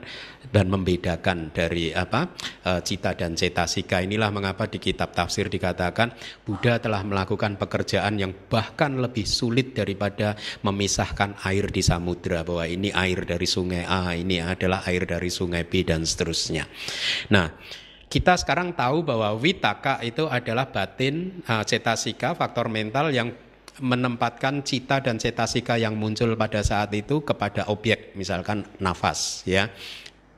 dan 0.52 0.72
membedakan 0.72 1.52
dari 1.52 1.92
apa 1.92 2.32
e, 2.64 2.72
cita 2.84 3.14
dan 3.14 3.36
cetasika. 3.36 4.00
Inilah 4.04 4.32
mengapa 4.32 4.68
di 4.68 4.80
kitab 4.80 5.12
tafsir 5.12 5.52
dikatakan 5.52 6.14
Buddha 6.48 6.80
telah 6.80 7.04
melakukan 7.04 7.60
pekerjaan 7.60 8.20
yang 8.20 8.32
bahkan 8.48 8.96
lebih 8.98 9.28
sulit 9.28 9.76
daripada 9.76 10.36
memisahkan 10.64 11.40
air 11.44 11.68
di 11.72 11.84
samudra 11.84 12.44
bahwa 12.48 12.66
ini 12.68 12.92
air 12.92 13.28
dari 13.28 13.48
sungai 13.48 13.84
A, 13.84 14.16
ini 14.16 14.40
adalah 14.40 14.84
air 14.88 15.04
dari 15.04 15.28
sungai 15.28 15.68
B 15.68 15.84
dan 15.84 16.08
seterusnya. 16.08 16.68
Nah, 17.32 17.52
kita 18.08 18.40
sekarang 18.40 18.72
tahu 18.72 19.04
bahwa 19.04 19.36
witaka 19.36 20.00
itu 20.00 20.32
adalah 20.32 20.72
batin 20.72 21.44
uh, 21.44 21.64
cetasika, 21.68 22.40
faktor 22.40 22.72
mental 22.72 23.12
yang 23.12 23.36
menempatkan 23.78 24.66
cita 24.66 25.04
dan 25.04 25.22
cetasika 25.22 25.78
yang 25.78 25.94
muncul 25.94 26.34
pada 26.34 26.66
saat 26.66 26.90
itu 26.98 27.22
kepada 27.22 27.70
objek, 27.70 28.18
misalkan 28.18 28.66
nafas, 28.82 29.46
ya. 29.46 29.70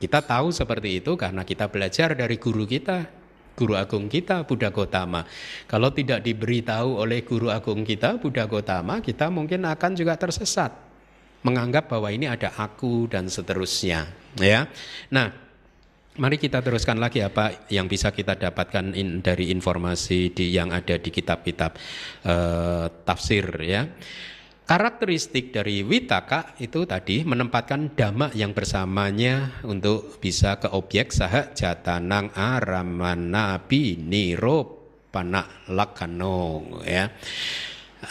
Kita 0.00 0.24
tahu 0.24 0.48
seperti 0.48 1.04
itu 1.04 1.12
karena 1.20 1.44
kita 1.44 1.68
belajar 1.68 2.16
dari 2.16 2.40
guru 2.40 2.64
kita, 2.64 3.04
guru 3.52 3.76
agung 3.76 4.08
kita 4.08 4.48
Buddha 4.48 4.72
Gotama. 4.72 5.28
Kalau 5.68 5.92
tidak 5.92 6.24
diberitahu 6.24 7.04
oleh 7.04 7.20
guru 7.20 7.52
agung 7.52 7.84
kita 7.84 8.16
Buddha 8.16 8.48
Gotama, 8.48 9.04
kita 9.04 9.28
mungkin 9.28 9.68
akan 9.68 9.92
juga 9.92 10.16
tersesat 10.16 10.72
menganggap 11.44 11.92
bahwa 11.92 12.08
ini 12.08 12.28
ada 12.28 12.52
aku 12.56 13.08
dan 13.08 13.28
seterusnya, 13.28 14.08
ya. 14.36 14.68
Nah, 15.08 15.50
Mari 16.20 16.42
kita 16.42 16.58
teruskan 16.58 16.98
lagi 16.98 17.22
apa 17.22 17.70
yang 17.70 17.86
bisa 17.86 18.10
kita 18.10 18.34
dapatkan 18.34 18.98
in, 18.98 19.22
dari 19.22 19.54
informasi 19.54 20.34
di, 20.34 20.50
yang 20.50 20.74
ada 20.74 20.98
di 20.98 21.06
kitab-kitab 21.06 21.78
uh, 22.26 22.90
tafsir 23.06 23.46
ya. 23.62 23.86
Karakteristik 24.70 25.50
dari 25.50 25.82
witaka 25.82 26.54
itu 26.62 26.86
tadi 26.86 27.26
menempatkan 27.26 27.90
dhamma 27.90 28.30
yang 28.38 28.54
bersamanya 28.54 29.66
untuk 29.66 30.22
bisa 30.22 30.62
ke 30.62 30.70
objek 30.70 31.10
saha 31.10 31.50
jatanang 31.50 32.30
aramana 32.38 33.66
biniro 33.66 34.78
panak 35.10 35.66
lakano 35.74 36.62
ya. 36.86 37.10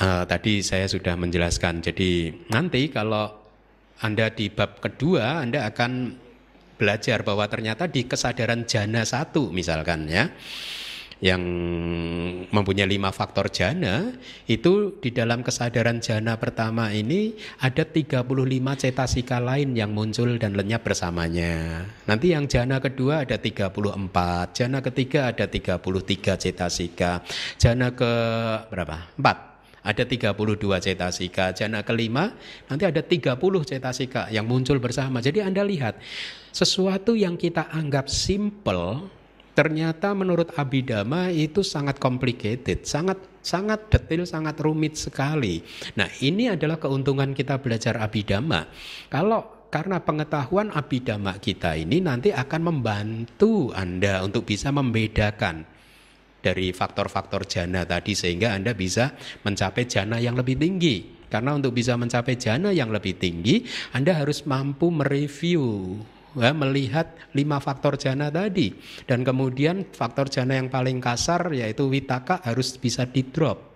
Uh, 0.04 0.28
tadi 0.28 0.60
saya 0.60 0.92
sudah 0.92 1.16
menjelaskan. 1.16 1.80
Jadi 1.80 2.28
nanti 2.52 2.92
kalau 2.92 3.40
Anda 4.04 4.28
di 4.28 4.52
bab 4.52 4.84
kedua 4.84 5.40
Anda 5.40 5.64
akan 5.64 6.12
belajar 6.76 7.24
bahwa 7.24 7.48
ternyata 7.48 7.88
di 7.88 8.04
kesadaran 8.04 8.68
jana 8.68 9.08
satu 9.08 9.48
misalkan 9.48 10.12
ya 10.12 10.28
yang 11.20 11.44
mempunyai 12.48 12.88
lima 12.88 13.12
faktor 13.12 13.52
jana 13.52 14.16
itu 14.48 14.96
di 15.04 15.12
dalam 15.12 15.44
kesadaran 15.44 16.00
jana 16.00 16.40
pertama 16.40 16.96
ini 16.96 17.36
ada 17.60 17.84
35 17.84 18.24
cetasika 18.80 19.44
lain 19.44 19.76
yang 19.76 19.92
muncul 19.92 20.40
dan 20.40 20.56
lenyap 20.56 20.88
bersamanya. 20.88 21.84
Nanti 22.08 22.32
yang 22.32 22.48
jana 22.48 22.80
kedua 22.80 23.28
ada 23.28 23.36
34, 23.36 24.56
jana 24.56 24.80
ketiga 24.80 25.36
ada 25.36 25.46
33 25.52 26.40
cetasika, 26.40 27.20
jana 27.60 27.92
ke 27.92 28.12
berapa? 28.72 29.12
4 29.20 29.50
ada 29.80 30.04
32 30.04 30.36
cetasika. 30.84 31.56
Jana 31.56 31.84
kelima 31.88 32.36
nanti 32.68 32.84
ada 32.84 33.00
30 33.00 33.40
cetasika 33.64 34.28
yang 34.32 34.48
muncul 34.48 34.80
bersama. 34.80 35.24
Jadi 35.24 35.40
Anda 35.44 35.64
lihat 35.64 36.00
sesuatu 36.52 37.16
yang 37.16 37.40
kita 37.40 37.72
anggap 37.72 38.12
simple 38.12 39.19
ternyata 39.60 40.16
menurut 40.16 40.56
Abhidhamma 40.56 41.36
itu 41.36 41.68
sangat 41.68 42.00
complicated, 42.00 42.88
sangat 42.88 43.20
sangat 43.44 43.92
detail, 43.92 44.24
sangat 44.24 44.56
rumit 44.64 44.96
sekali. 44.96 45.60
Nah, 46.00 46.08
ini 46.24 46.48
adalah 46.48 46.80
keuntungan 46.80 47.36
kita 47.36 47.60
belajar 47.60 48.00
Abhidhamma. 48.00 48.72
Kalau 49.12 49.68
karena 49.68 50.00
pengetahuan 50.00 50.72
Abhidhamma 50.72 51.44
kita 51.44 51.76
ini 51.76 52.00
nanti 52.00 52.32
akan 52.32 52.72
membantu 52.72 53.76
Anda 53.76 54.24
untuk 54.24 54.48
bisa 54.48 54.72
membedakan 54.72 55.68
dari 56.40 56.72
faktor-faktor 56.72 57.44
jana 57.44 57.84
tadi 57.84 58.16
sehingga 58.16 58.56
Anda 58.56 58.72
bisa 58.72 59.12
mencapai 59.44 59.84
jana 59.92 60.24
yang 60.24 60.40
lebih 60.40 60.56
tinggi. 60.56 61.20
Karena 61.28 61.52
untuk 61.52 61.76
bisa 61.76 62.00
mencapai 62.00 62.40
jana 62.40 62.72
yang 62.72 62.96
lebih 62.96 63.20
tinggi, 63.20 63.68
Anda 63.92 64.24
harus 64.24 64.48
mampu 64.48 64.88
mereview 64.88 66.00
ya, 66.38 66.52
melihat 66.54 67.16
lima 67.34 67.58
faktor 67.58 67.98
jana 67.98 68.30
tadi 68.30 68.76
dan 69.06 69.26
kemudian 69.26 69.90
faktor 69.90 70.30
jana 70.30 70.58
yang 70.60 70.70
paling 70.70 71.02
kasar 71.02 71.50
yaitu 71.56 71.90
witaka 71.90 72.42
harus 72.46 72.78
bisa 72.78 73.08
di 73.10 73.26
drop 73.26 73.70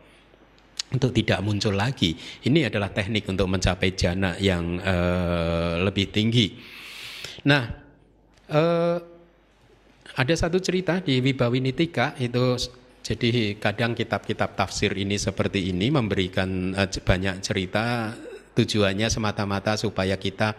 untuk 0.94 1.10
tidak 1.10 1.42
muncul 1.42 1.74
lagi. 1.74 2.14
Ini 2.46 2.70
adalah 2.70 2.94
teknik 2.94 3.26
untuk 3.26 3.50
mencapai 3.50 3.98
jana 3.98 4.38
yang 4.38 4.78
uh, 4.78 5.82
lebih 5.82 6.14
tinggi. 6.14 6.54
Nah, 7.50 7.66
uh, 8.54 8.98
ada 10.14 10.34
satu 10.38 10.62
cerita 10.62 11.02
di 11.02 11.18
Wibawinitika 11.18 12.14
itu 12.22 12.54
jadi 13.04 13.58
kadang 13.58 13.98
kitab-kitab 13.98 14.54
tafsir 14.54 14.94
ini 14.96 15.18
seperti 15.18 15.74
ini 15.74 15.90
memberikan 15.90 16.78
uh, 16.78 16.86
banyak 16.86 17.42
cerita 17.42 18.14
tujuannya 18.54 19.10
semata-mata 19.10 19.74
supaya 19.76 20.14
kita 20.22 20.54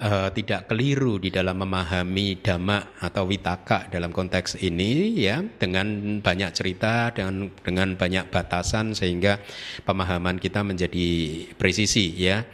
uh, 0.00 0.28
tidak 0.32 0.68
keliru 0.68 1.16
di 1.16 1.32
dalam 1.32 1.60
memahami 1.64 2.40
dhamma 2.40 3.00
atau 3.00 3.24
witaka 3.24 3.88
dalam 3.88 4.12
konteks 4.12 4.60
ini 4.60 5.16
ya 5.16 5.40
dengan 5.40 6.18
banyak 6.20 6.50
cerita 6.52 7.12
dengan 7.12 7.48
dengan 7.60 7.96
banyak 7.96 8.28
batasan 8.28 8.92
sehingga 8.92 9.40
pemahaman 9.84 10.36
kita 10.36 10.60
menjadi 10.60 11.08
presisi 11.56 12.12
ya. 12.16 12.44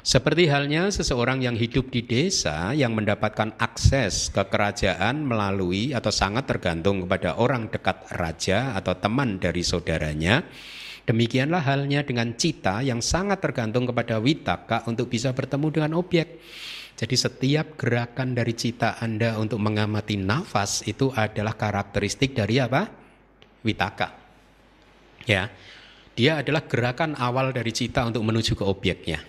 Seperti 0.00 0.48
halnya 0.48 0.88
seseorang 0.88 1.44
yang 1.44 1.60
hidup 1.60 1.92
di 1.92 2.00
desa 2.00 2.72
yang 2.72 2.96
mendapatkan 2.96 3.52
akses 3.60 4.32
ke 4.32 4.48
kerajaan 4.48 5.28
melalui 5.28 5.92
atau 5.92 6.08
sangat 6.08 6.48
tergantung 6.48 7.04
kepada 7.04 7.36
orang 7.36 7.68
dekat 7.68 8.08
raja 8.16 8.72
atau 8.72 8.96
teman 8.96 9.36
dari 9.36 9.60
saudaranya. 9.60 10.40
Demikianlah 11.04 11.60
halnya 11.60 12.00
dengan 12.00 12.32
cita 12.32 12.80
yang 12.80 13.04
sangat 13.04 13.44
tergantung 13.44 13.84
kepada 13.84 14.16
witaka 14.24 14.88
untuk 14.88 15.12
bisa 15.12 15.36
bertemu 15.36 15.68
dengan 15.68 15.92
objek. 16.00 16.40
Jadi 17.00 17.16
setiap 17.16 17.80
gerakan 17.80 18.36
dari 18.36 18.52
cita 18.52 19.00
Anda 19.00 19.40
untuk 19.40 19.56
mengamati 19.56 20.20
nafas 20.20 20.84
itu 20.84 21.08
adalah 21.16 21.56
karakteristik 21.56 22.36
dari 22.36 22.60
apa? 22.60 22.92
Witaka. 23.64 24.08
Ya. 25.24 25.48
Dia 26.12 26.44
adalah 26.44 26.68
gerakan 26.68 27.16
awal 27.16 27.56
dari 27.56 27.72
cita 27.72 28.04
untuk 28.04 28.20
menuju 28.20 28.52
ke 28.52 28.64
objeknya. 28.68 29.24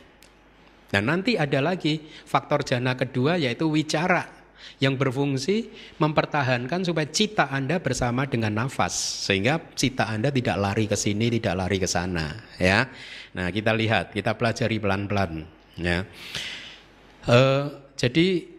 Nah 0.92 1.00
nanti 1.00 1.40
ada 1.40 1.64
lagi 1.64 2.04
faktor 2.28 2.68
jana 2.68 3.00
kedua 3.00 3.40
yaitu 3.40 3.72
wicara 3.72 4.28
yang 4.84 5.00
berfungsi 5.00 5.72
mempertahankan 5.96 6.84
supaya 6.84 7.08
cita 7.08 7.48
Anda 7.48 7.80
bersama 7.80 8.28
dengan 8.28 8.52
nafas 8.52 8.92
sehingga 9.24 9.64
cita 9.80 10.12
Anda 10.12 10.28
tidak 10.28 10.60
lari 10.60 10.92
ke 10.92 11.00
sini, 11.00 11.32
tidak 11.40 11.56
lari 11.56 11.80
ke 11.80 11.88
sana, 11.88 12.36
ya. 12.60 12.92
Nah, 13.32 13.48
kita 13.48 13.72
lihat, 13.72 14.12
kita 14.12 14.36
pelajari 14.36 14.76
pelan-pelan, 14.76 15.48
ya. 15.80 16.04
Uh, 17.30 17.70
jadi 17.94 18.50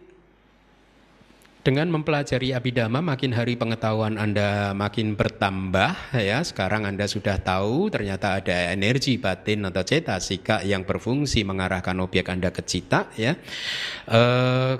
dengan 1.63 1.87
mempelajari 1.95 2.51
abidama 2.51 2.99
makin 2.99 3.31
hari 3.31 3.55
pengetahuan 3.55 4.19
Anda 4.19 4.75
makin 4.75 5.15
bertambah 5.15 6.11
ya. 6.11 6.43
Sekarang 6.43 6.83
Anda 6.83 7.07
sudah 7.07 7.39
tahu 7.39 7.87
ternyata 7.87 8.43
ada 8.43 8.75
energi 8.75 9.15
batin 9.15 9.63
atau 9.63 9.79
cetasika 9.79 10.59
yang 10.67 10.83
berfungsi 10.83 11.47
mengarahkan 11.47 11.95
objek 12.03 12.27
Anda 12.27 12.51
ke 12.51 12.67
cita 12.67 13.07
ya. 13.15 13.39
E, 14.03 14.21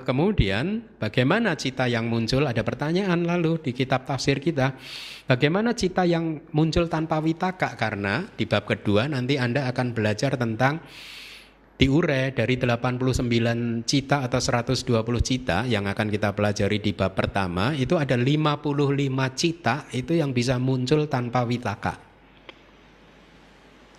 kemudian 0.04 0.84
bagaimana 1.00 1.56
cita 1.56 1.88
yang 1.88 2.04
muncul? 2.04 2.44
Ada 2.44 2.60
pertanyaan 2.60 3.24
lalu 3.24 3.64
di 3.64 3.72
kitab 3.72 4.04
tafsir 4.04 4.36
kita. 4.36 4.76
Bagaimana 5.24 5.72
cita 5.72 6.04
yang 6.04 6.52
muncul 6.52 6.92
tanpa 6.92 7.16
witaka? 7.16 7.80
Karena 7.80 8.28
di 8.28 8.44
bab 8.44 8.68
kedua 8.68 9.08
nanti 9.08 9.40
Anda 9.40 9.72
akan 9.72 9.96
belajar 9.96 10.36
tentang 10.36 10.84
diure 11.74 12.30
dari 12.30 12.54
89 12.54 13.82
cita 13.82 14.22
atau 14.22 14.38
120 14.38 14.94
cita 15.18 15.66
yang 15.66 15.90
akan 15.90 16.06
kita 16.06 16.30
pelajari 16.30 16.78
di 16.78 16.94
bab 16.94 17.18
pertama 17.18 17.74
itu 17.74 17.98
ada 17.98 18.14
55 18.14 18.70
cita 19.34 19.90
itu 19.90 20.14
yang 20.14 20.30
bisa 20.30 20.62
muncul 20.62 21.10
tanpa 21.10 21.42
witaka. 21.42 21.98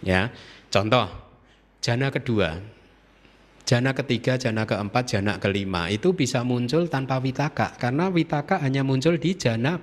Ya, 0.06 0.32
contoh 0.72 1.10
jana 1.84 2.08
kedua, 2.14 2.64
jana 3.68 3.92
ketiga, 3.92 4.40
jana 4.40 4.64
keempat, 4.64 5.04
jana 5.12 5.36
kelima 5.42 5.92
itu 5.92 6.16
bisa 6.16 6.48
muncul 6.48 6.88
tanpa 6.88 7.20
witaka 7.20 7.76
karena 7.76 8.08
witaka 8.08 8.64
hanya 8.64 8.88
muncul 8.88 9.20
di 9.20 9.36
jana 9.36 9.76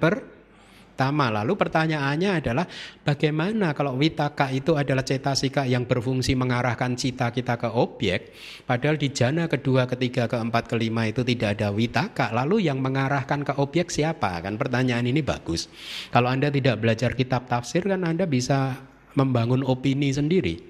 pertama. 0.92 1.32
Lalu 1.32 1.56
pertanyaannya 1.56 2.30
adalah 2.44 2.68
bagaimana 3.00 3.72
kalau 3.72 3.96
witaka 3.96 4.52
itu 4.52 4.76
adalah 4.76 5.00
cetasika 5.00 5.64
yang 5.64 5.88
berfungsi 5.88 6.36
mengarahkan 6.36 6.92
cita 7.00 7.32
kita 7.32 7.56
ke 7.56 7.72
objek, 7.72 8.36
padahal 8.68 9.00
di 9.00 9.08
jana 9.08 9.48
kedua, 9.48 9.88
ketiga, 9.88 10.28
keempat, 10.28 10.68
kelima 10.68 11.08
itu 11.08 11.24
tidak 11.24 11.56
ada 11.56 11.72
witaka. 11.72 12.28
Lalu 12.36 12.68
yang 12.68 12.84
mengarahkan 12.84 13.40
ke 13.40 13.56
objek 13.56 13.88
siapa? 13.88 14.36
Kan 14.44 14.60
pertanyaan 14.60 15.08
ini 15.08 15.24
bagus. 15.24 15.72
Kalau 16.12 16.28
Anda 16.28 16.52
tidak 16.52 16.84
belajar 16.84 17.16
kitab 17.16 17.48
tafsir 17.48 17.88
kan 17.88 18.04
Anda 18.04 18.28
bisa 18.28 18.76
membangun 19.16 19.64
opini 19.64 20.12
sendiri 20.12 20.60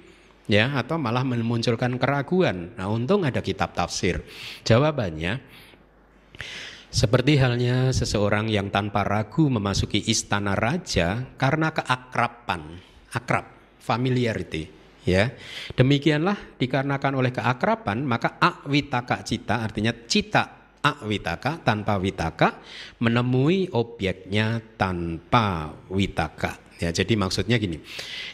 ya 0.51 0.71
atau 0.79 0.99
malah 0.99 1.27
memunculkan 1.27 1.99
keraguan. 1.99 2.75
Nah, 2.79 2.91
untung 2.91 3.27
ada 3.27 3.43
kitab 3.43 3.75
tafsir. 3.75 4.23
Jawabannya 4.63 5.43
seperti 6.93 7.41
halnya 7.41 7.91
seseorang 7.91 8.53
yang 8.53 8.69
tanpa 8.69 9.03
ragu 9.03 9.49
memasuki 9.49 9.99
istana 10.13 10.53
raja 10.53 11.25
karena 11.41 11.73
keakraban, 11.73 12.79
akrab, 13.11 13.49
familiarity, 13.81 14.69
ya. 15.09 15.33
Demikianlah 15.75 16.61
dikarenakan 16.61 17.19
oleh 17.19 17.33
keakraban 17.35 18.07
maka 18.07 18.39
awitaka 18.39 19.25
cita 19.27 19.65
artinya 19.65 19.91
cita 20.07 20.77
awitaka 20.79 21.63
tanpa 21.67 21.99
witaka 21.99 22.63
menemui 23.03 23.73
objeknya 23.75 24.63
tanpa 24.79 25.75
witaka. 25.91 26.62
Ya, 26.83 26.91
jadi 26.91 27.15
maksudnya 27.15 27.63
gini, 27.63 27.79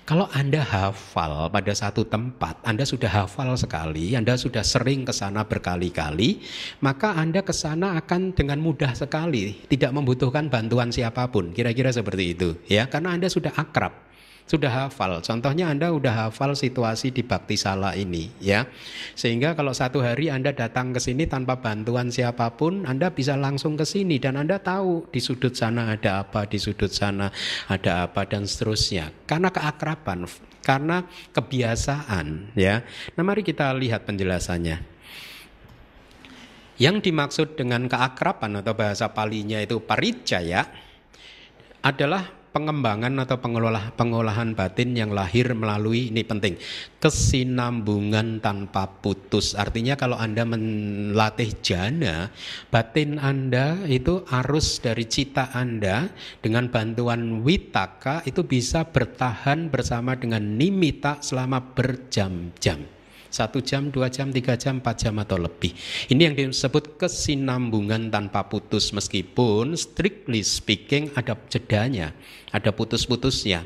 kalau 0.09 0.25
Anda 0.33 0.65
hafal 0.65 1.53
pada 1.53 1.73
satu 1.77 2.09
tempat, 2.09 2.57
Anda 2.65 2.89
sudah 2.89 3.13
hafal 3.13 3.53
sekali, 3.61 4.17
Anda 4.17 4.41
sudah 4.41 4.65
sering 4.65 5.05
ke 5.05 5.13
sana 5.13 5.45
berkali-kali, 5.45 6.41
maka 6.81 7.13
Anda 7.13 7.45
ke 7.45 7.53
sana 7.53 8.01
akan 8.01 8.33
dengan 8.33 8.57
mudah 8.65 8.97
sekali, 8.97 9.69
tidak 9.69 9.93
membutuhkan 9.93 10.49
bantuan 10.49 10.89
siapa 10.89 11.29
pun. 11.29 11.53
Kira-kira 11.53 11.93
seperti 11.93 12.25
itu, 12.33 12.57
ya, 12.73 12.89
karena 12.89 13.13
Anda 13.21 13.29
sudah 13.29 13.53
akrab 13.53 14.08
sudah 14.49 14.73
hafal. 14.73 15.21
Contohnya 15.21 15.69
Anda 15.69 15.93
sudah 15.93 16.27
hafal 16.27 16.57
situasi 16.57 17.13
di 17.13 17.21
Bakti 17.21 17.61
Sala 17.61 17.93
ini 17.93 18.33
ya. 18.41 18.65
Sehingga 19.13 19.53
kalau 19.53 19.77
satu 19.77 20.01
hari 20.01 20.33
Anda 20.33 20.57
datang 20.57 20.97
ke 20.97 20.99
sini 20.99 21.29
tanpa 21.29 21.61
bantuan 21.61 22.09
siapa 22.09 22.57
pun, 22.57 22.89
Anda 22.89 23.13
bisa 23.13 23.37
langsung 23.37 23.77
ke 23.77 23.85
sini 23.85 24.17
dan 24.17 24.41
Anda 24.41 24.57
tahu 24.57 25.13
di 25.13 25.21
sudut 25.21 25.53
sana 25.53 25.93
ada 25.93 26.25
apa, 26.25 26.49
di 26.49 26.57
sudut 26.57 26.89
sana 26.89 27.29
ada 27.69 28.09
apa 28.09 28.25
dan 28.25 28.49
seterusnya. 28.49 29.13
Karena 29.29 29.53
keakraban, 29.53 30.25
karena 30.65 31.05
kebiasaan 31.37 32.57
ya. 32.57 32.81
Nah, 33.15 33.23
mari 33.23 33.45
kita 33.45 33.69
lihat 33.77 34.09
penjelasannya. 34.09 34.97
Yang 36.79 37.11
dimaksud 37.11 37.59
dengan 37.59 37.91
keakraban 37.91 38.63
atau 38.63 38.73
bahasa 38.73 39.11
palinya 39.11 39.59
itu 39.59 39.83
paricaya 39.83 40.63
adalah 41.83 42.38
pengembangan 42.59 43.23
atau 43.23 43.39
pengolah, 43.39 43.95
pengolahan 43.95 44.59
batin 44.59 44.99
yang 44.99 45.15
lahir 45.15 45.55
melalui 45.55 46.11
ini 46.11 46.27
penting 46.27 46.59
kesinambungan 46.99 48.43
tanpa 48.43 48.91
putus. 48.99 49.55
Artinya 49.55 49.95
kalau 49.95 50.19
anda 50.19 50.43
melatih 50.43 51.55
jana 51.63 52.35
batin 52.75 53.23
anda 53.23 53.79
itu 53.87 54.27
arus 54.27 54.83
dari 54.83 55.07
cita 55.07 55.55
anda 55.55 56.11
dengan 56.43 56.67
bantuan 56.67 57.47
witaka 57.47 58.27
itu 58.27 58.43
bisa 58.43 58.83
bertahan 58.83 59.71
bersama 59.71 60.19
dengan 60.19 60.43
nimita 60.59 61.23
selama 61.23 61.63
berjam-jam 61.63 62.98
satu 63.29 63.61
jam, 63.61 63.93
dua 63.93 64.09
jam, 64.09 64.33
tiga 64.33 64.57
jam, 64.57 64.81
empat 64.81 65.09
jam 65.09 65.15
atau 65.21 65.37
lebih. 65.37 65.73
Ini 66.09 66.21
yang 66.29 66.35
disebut 66.35 66.97
kesinambungan 67.01 68.09
tanpa 68.09 68.49
putus 68.49 68.91
meskipun 68.93 69.77
strictly 69.77 70.41
speaking 70.41 71.13
ada 71.15 71.37
jedanya, 71.49 72.13
ada 72.53 72.73
putus-putusnya. 72.73 73.65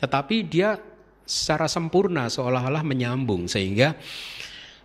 Tetapi 0.00 0.36
dia 0.48 0.80
secara 1.22 1.70
sempurna 1.70 2.26
seolah-olah 2.26 2.82
menyambung 2.82 3.46
sehingga 3.46 3.94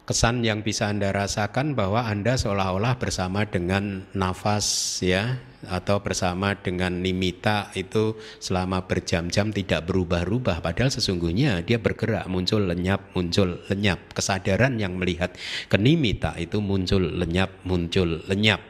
kesan 0.08 0.40
yang 0.46 0.63
bisa 0.63 0.88
Anda 0.88 1.12
rasakan 1.12 1.76
bahwa 1.76 2.08
Anda 2.08 2.40
seolah-olah 2.40 2.96
bersama 2.96 3.44
dengan 3.44 4.08
nafas 4.16 5.00
ya 5.04 5.36
atau 5.65 5.98
bersama 6.06 6.54
dengan 6.54 7.02
nimita 7.02 7.74
itu 7.74 8.13
selama 8.38 8.86
berjam-jam 8.86 9.50
tidak 9.50 9.89
berubah-ubah. 9.89 10.62
Padahal 10.62 10.93
sesungguhnya 10.93 11.65
dia 11.65 11.82
bergerak 11.82 12.30
muncul 12.30 12.62
lenyap 12.70 13.17
muncul 13.17 13.65
lenyap. 13.65 14.13
Kesadaran 14.13 14.78
yang 14.78 15.02
melihat 15.02 15.34
kenimita 15.65 16.38
itu 16.38 16.62
muncul 16.62 17.02
lenyap 17.02 17.65
muncul 17.65 18.22
lenyap. 18.30 18.62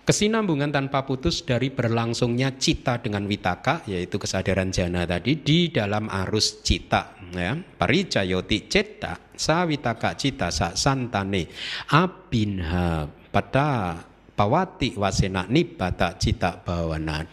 Kesinambungan 0.00 0.74
tanpa 0.74 1.06
putus 1.06 1.46
dari 1.46 1.70
berlangsungnya 1.70 2.58
cita 2.58 2.98
dengan 2.98 3.30
witaka 3.30 3.86
yaitu 3.86 4.18
kesadaran 4.18 4.74
jana 4.74 5.06
tadi 5.06 5.38
di 5.38 5.70
dalam 5.70 6.10
arus 6.10 6.66
cita 6.66 7.14
ya. 7.30 7.54
Paricayoti 7.54 8.66
cita 8.66 9.14
sawitaka 9.30 10.18
cita 10.18 10.50
sa 10.50 10.74
santane 10.74 11.46
abinha 11.94 13.06
pada 13.30 14.02
pawati 14.40 14.96
wasena 14.96 15.44
nibata 15.52 16.16
cita 16.16 16.64
bawana 16.64 17.28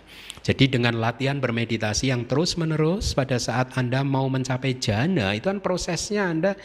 jadi 0.47 0.79
dengan 0.79 0.95
latihan 0.95 1.43
bermeditasi 1.43 2.07
yang 2.07 2.23
terus 2.23 2.55
menerus 2.55 3.11
pada 3.11 3.35
saat 3.35 3.75
Anda 3.75 4.07
mau 4.07 4.31
mencapai 4.31 4.79
jana 4.79 5.35
itu 5.35 5.51
kan 5.51 5.59
prosesnya 5.59 6.31
Anda 6.31 6.55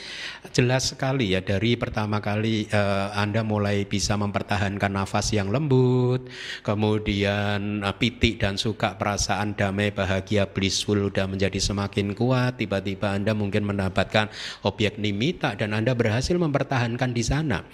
jelas 0.55 0.95
sekali 0.95 1.35
ya. 1.35 1.43
Dari 1.43 1.75
pertama 1.75 2.23
kali 2.23 2.71
uh, 2.71 3.11
Anda 3.11 3.43
mulai 3.43 3.83
bisa 3.83 4.15
mempertahankan 4.15 4.87
nafas 4.87 5.35
yang 5.35 5.51
lembut, 5.51 6.31
kemudian 6.63 7.83
uh, 7.83 7.91
pitik 7.99 8.39
dan 8.39 8.55
suka 8.55 8.95
perasaan 8.95 9.59
damai 9.59 9.91
bahagia 9.91 10.47
blissful 10.47 11.11
sudah 11.11 11.27
menjadi 11.27 11.59
semakin 11.59 12.15
kuat, 12.15 12.63
tiba-tiba 12.63 13.19
Anda 13.19 13.35
mungkin 13.35 13.67
mendapatkan 13.67 14.31
objek 14.63 15.03
nimita 15.03 15.59
dan 15.59 15.75
Anda 15.75 15.99
berhasil 15.99 16.39
mempertahankan 16.39 17.11
di 17.11 17.25
sana 17.27 17.67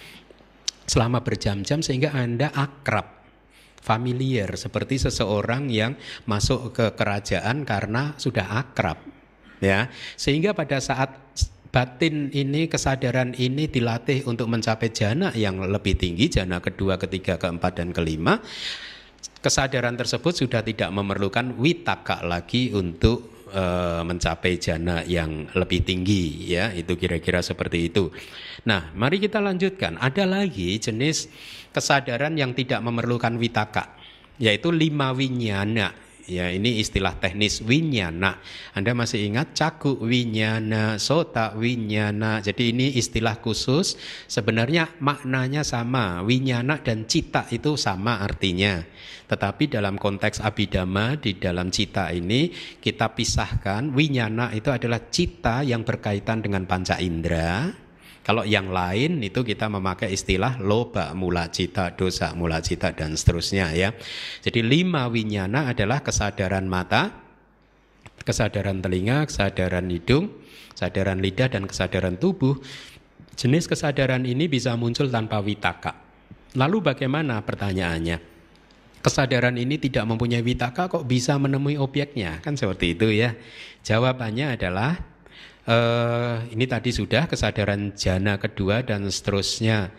selama 0.88 1.20
berjam-jam 1.20 1.85
sehingga 1.85 2.16
Anda 2.16 2.48
akrab 2.51 3.20
familiar 3.79 4.59
seperti 4.59 4.98
seseorang 4.98 5.70
yang 5.70 5.94
masuk 6.27 6.74
ke 6.74 6.96
kerajaan 6.98 7.62
karena 7.62 8.16
sudah 8.18 8.59
akrab 8.59 8.98
ya. 9.62 9.87
Sehingga 10.18 10.57
pada 10.57 10.83
saat 10.83 11.14
batin 11.68 12.33
ini 12.33 12.66
kesadaran 12.66 13.37
ini 13.37 13.68
dilatih 13.68 14.24
untuk 14.24 14.48
mencapai 14.48 14.88
jana 14.90 15.31
yang 15.37 15.61
lebih 15.61 16.01
tinggi 16.01 16.33
jana 16.33 16.64
kedua 16.64 16.96
ketiga 16.96 17.37
keempat 17.37 17.77
dan 17.77 17.92
kelima 17.92 18.40
kesadaran 19.38 19.94
tersebut 19.94 20.35
sudah 20.35 20.64
tidak 20.64 20.90
memerlukan 20.90 21.55
witaka 21.61 22.24
lagi 22.27 22.72
untuk 22.74 23.38
e, 23.49 23.65
mencapai 24.05 24.61
jana 24.61 25.03
yang 25.05 25.49
lebih 25.53 25.85
tinggi 25.85 26.53
ya. 26.53 26.71
Itu 26.73 26.95
kira-kira 26.95 27.41
seperti 27.41 27.89
itu. 27.89 28.13
Nah 28.69 28.93
mari 28.95 29.19
kita 29.19 29.41
lanjutkan. 29.41 29.99
Ada 29.99 30.29
lagi 30.29 30.79
jenis 30.79 31.29
kesadaran 31.73 32.37
yang 32.37 32.57
tidak 32.57 32.81
memerlukan 32.81 33.37
witaka 33.37 33.99
yaitu 34.39 34.71
lima 34.71 35.11
winyana 35.13 36.08
ya 36.29 36.53
ini 36.53 36.79
istilah 36.79 37.17
teknis 37.17 37.64
winyana. 37.64 38.37
Anda 38.77 38.93
masih 38.93 39.25
ingat 39.33 39.57
caku 39.57 39.97
winyana 39.97 41.01
sota 41.01 41.57
winyana. 41.57 42.45
Jadi 42.45 42.77
ini 42.77 42.93
istilah 42.95 43.41
khusus. 43.41 43.97
Sebenarnya 44.29 44.93
maknanya 45.01 45.64
sama. 45.64 46.21
Winyana 46.21 46.85
dan 46.85 47.09
cita 47.09 47.49
itu 47.49 47.81
sama 47.81 48.21
artinya. 48.21 48.85
Tetapi 49.27 49.73
dalam 49.73 49.97
konteks 49.97 50.45
abidama 50.45 51.17
di 51.17 51.41
dalam 51.41 51.73
cita 51.73 52.13
ini 52.13 52.52
kita 52.79 53.17
pisahkan. 53.17 53.88
Winyana 53.90 54.52
itu 54.52 54.69
adalah 54.69 55.09
cita 55.09 55.65
yang 55.65 55.83
berkaitan 55.83 56.44
dengan 56.44 56.69
panca 56.69 57.00
indera 57.00 57.88
kalau 58.29 58.44
yang 58.44 58.68
lain 58.68 59.24
itu 59.24 59.40
kita 59.40 59.72
memakai 59.72 60.12
istilah 60.12 60.60
loba 60.60 61.16
mula 61.16 61.48
cita, 61.48 61.96
dosa 61.96 62.37
mula 62.37 62.60
cita 62.60 62.92
dan 62.92 63.16
seterusnya 63.16 63.72
ya. 63.72 63.96
Jadi 64.44 64.60
lima 64.60 65.08
winyana 65.08 65.72
adalah 65.72 66.04
kesadaran 66.04 66.68
mata, 66.68 67.08
kesadaran 68.20 68.85
telinga, 68.85 69.24
kesadaran 69.24 69.88
hidung, 69.88 70.29
kesadaran 70.76 71.24
lidah 71.24 71.48
dan 71.48 71.64
kesadaran 71.64 72.20
tubuh. 72.20 72.60
Jenis 73.33 73.64
kesadaran 73.64 74.29
ini 74.29 74.44
bisa 74.44 74.76
muncul 74.76 75.08
tanpa 75.08 75.40
witaka. 75.40 75.96
Lalu 76.52 76.85
bagaimana 76.85 77.40
pertanyaannya? 77.40 78.20
Kesadaran 79.00 79.56
ini 79.56 79.81
tidak 79.81 80.04
mempunyai 80.04 80.44
witaka 80.44 80.92
kok 80.92 81.08
bisa 81.08 81.40
menemui 81.40 81.81
objeknya? 81.81 82.44
Kan 82.44 82.60
seperti 82.60 82.92
itu 82.92 83.08
ya. 83.08 83.33
Jawabannya 83.88 84.60
adalah 84.60 85.00
Uh, 85.69 86.48
ini 86.48 86.64
tadi 86.64 86.88
sudah 86.88 87.29
kesadaran 87.29 87.92
jana 87.92 88.40
kedua 88.40 88.81
dan 88.81 89.04
seterusnya 89.04 89.92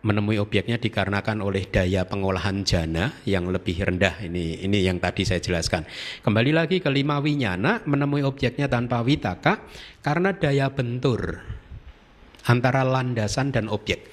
menemui 0.00 0.40
objeknya 0.40 0.80
dikarenakan 0.80 1.44
oleh 1.44 1.68
daya 1.68 2.08
pengolahan 2.08 2.64
jana 2.64 3.12
yang 3.28 3.44
lebih 3.52 3.76
rendah 3.92 4.24
ini 4.24 4.64
ini 4.64 4.80
yang 4.80 4.96
tadi 5.04 5.28
saya 5.28 5.44
jelaskan 5.44 5.84
kembali 6.24 6.56
lagi 6.56 6.80
ke 6.80 6.88
lima 6.88 7.20
winyana 7.20 7.84
menemui 7.84 8.24
objeknya 8.24 8.72
tanpa 8.72 9.04
witaka 9.04 9.60
karena 10.00 10.32
daya 10.32 10.72
bentur 10.72 11.44
antara 12.48 12.80
landasan 12.80 13.52
dan 13.52 13.68
objek 13.68 14.08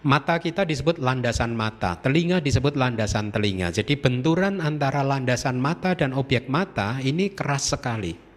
Mata 0.00 0.40
kita 0.40 0.64
disebut 0.64 0.96
landasan 0.96 1.52
mata, 1.52 1.92
telinga 2.00 2.40
disebut 2.40 2.72
landasan 2.72 3.28
telinga. 3.28 3.68
Jadi 3.68 4.00
benturan 4.00 4.56
antara 4.56 5.04
landasan 5.04 5.60
mata 5.60 5.92
dan 5.92 6.16
objek 6.16 6.48
mata 6.48 6.96
ini 7.04 7.36
keras 7.36 7.76
sekali. 7.76 8.29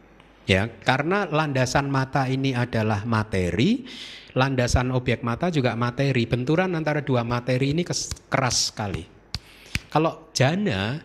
Ya, 0.43 0.67
karena 0.83 1.23
landasan 1.23 1.87
mata 1.87 2.27
ini 2.27 2.51
adalah 2.51 3.07
materi, 3.07 3.87
landasan 4.35 4.91
objek 4.91 5.23
mata 5.23 5.47
juga 5.47 5.73
materi. 5.79 6.27
Benturan 6.27 6.75
antara 6.75 6.99
dua 6.99 7.23
materi 7.23 7.71
ini 7.71 7.87
keras 8.27 8.75
sekali. 8.75 9.07
Kalau 9.87 10.27
jana, 10.35 10.99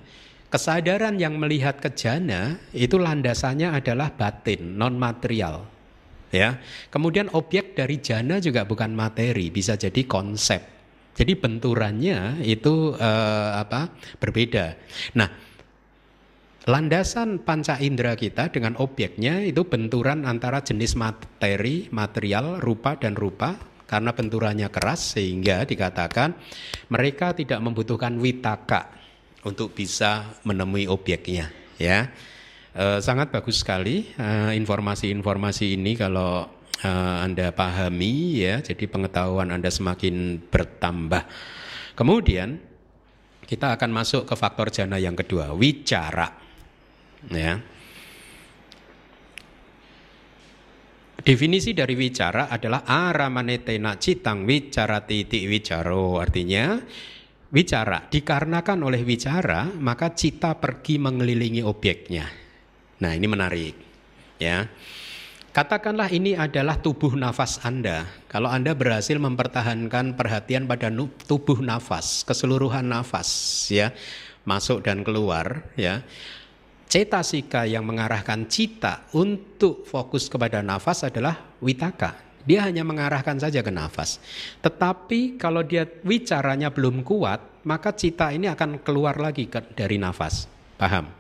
kesadaran 0.51 1.23
yang 1.23 1.39
melihat 1.39 1.79
ke 1.79 1.95
jana 1.95 2.59
itu 2.75 2.99
landasannya 2.99 3.79
adalah 3.79 4.11
batin, 4.11 4.75
non 4.75 4.99
material 4.99 5.79
ya. 6.33 6.61
Kemudian 6.93 7.33
objek 7.33 7.77
dari 7.77 8.01
jana 8.01 8.41
juga 8.41 8.65
bukan 8.69 8.93
materi, 8.93 9.49
bisa 9.49 9.77
jadi 9.77 10.05
konsep. 10.05 10.61
Jadi 11.19 11.35
benturannya 11.35 12.47
itu 12.47 12.95
uh, 12.95 13.51
apa? 13.59 13.91
berbeda. 14.23 14.79
Nah, 15.19 15.48
landasan 16.69 17.41
panca 17.41 17.81
indera 17.81 18.13
kita 18.13 18.53
dengan 18.53 18.77
objeknya 18.77 19.41
itu 19.41 19.65
benturan 19.65 20.29
antara 20.29 20.61
jenis 20.61 21.01
materi, 21.01 21.89
material, 21.89 22.61
rupa 22.61 23.01
dan 23.01 23.17
rupa 23.17 23.57
karena 23.89 24.13
benturannya 24.13 24.69
keras 24.69 25.17
sehingga 25.17 25.65
dikatakan 25.65 26.37
mereka 26.93 27.33
tidak 27.33 27.65
membutuhkan 27.65 28.21
witaka 28.21 28.93
untuk 29.49 29.73
bisa 29.73 30.37
menemui 30.45 30.85
objeknya, 30.85 31.49
ya. 31.81 32.13
Uh, 32.79 33.01
sangat 33.01 33.33
bagus 33.33 33.65
sekali 33.65 34.07
eh, 34.15 34.53
informasi-informasi 34.55 35.67
uh, 35.67 35.75
ini 35.75 35.93
kalau 35.99 36.47
uh, 36.85 37.17
Anda 37.25 37.51
pahami 37.51 38.45
ya, 38.45 38.61
jadi 38.61 38.85
pengetahuan 38.87 39.51
Anda 39.51 39.73
semakin 39.73 40.47
bertambah. 40.47 41.25
Kemudian 41.97 42.61
kita 43.49 43.73
akan 43.75 43.91
masuk 43.91 44.29
ke 44.29 44.35
faktor 44.37 44.69
jana 44.69 45.01
yang 45.01 45.17
kedua, 45.17 45.57
wicara. 45.57 46.48
Ya. 47.29 47.61
Definisi 51.19 51.77
dari 51.77 51.93
wicara 51.93 52.49
adalah 52.49 52.89
aramanetena 52.89 54.01
citang 54.01 54.49
wicara 54.49 55.05
titik 55.05 55.45
wicaro. 55.45 56.17
Artinya 56.23 56.81
wicara 57.53 58.09
dikarenakan 58.09 58.79
oleh 58.81 59.05
wicara 59.05 59.69
maka 59.77 60.17
cita 60.17 60.57
pergi 60.57 60.97
mengelilingi 60.97 61.61
objeknya. 61.61 62.25
Nah, 63.05 63.13
ini 63.13 63.27
menarik. 63.29 63.75
Ya. 64.41 64.71
Katakanlah 65.53 66.07
ini 66.15 66.39
adalah 66.39 66.79
tubuh 66.79 67.19
nafas 67.19 67.59
Anda. 67.67 68.07
Kalau 68.31 68.47
Anda 68.47 68.79
berhasil 68.79 69.19
mempertahankan 69.19 70.15
perhatian 70.15 70.71
pada 70.71 70.87
tubuh 71.27 71.59
nafas, 71.59 72.23
keseluruhan 72.23 72.87
nafas 72.87 73.27
ya, 73.67 73.91
masuk 74.47 74.87
dan 74.87 75.03
keluar 75.03 75.67
ya. 75.75 76.07
Cetasika 76.89 77.69
yang 77.69 77.85
mengarahkan 77.85 78.49
cita 78.49 79.05
untuk 79.13 79.85
fokus 79.85 80.33
kepada 80.33 80.65
nafas 80.65 81.05
adalah 81.05 81.37
witaka. 81.61 82.17
Dia 82.49 82.65
hanya 82.65 82.81
mengarahkan 82.81 83.37
saja 83.37 83.61
ke 83.61 83.69
nafas. 83.69 84.17
Tetapi 84.65 85.37
kalau 85.37 85.61
dia 85.61 85.85
wicaranya 86.01 86.73
belum 86.73 87.05
kuat, 87.05 87.61
maka 87.69 87.93
cita 87.93 88.33
ini 88.33 88.49
akan 88.49 88.81
keluar 88.81 89.21
lagi 89.21 89.53
dari 89.77 90.01
nafas. 90.01 90.49
Paham? 90.81 91.13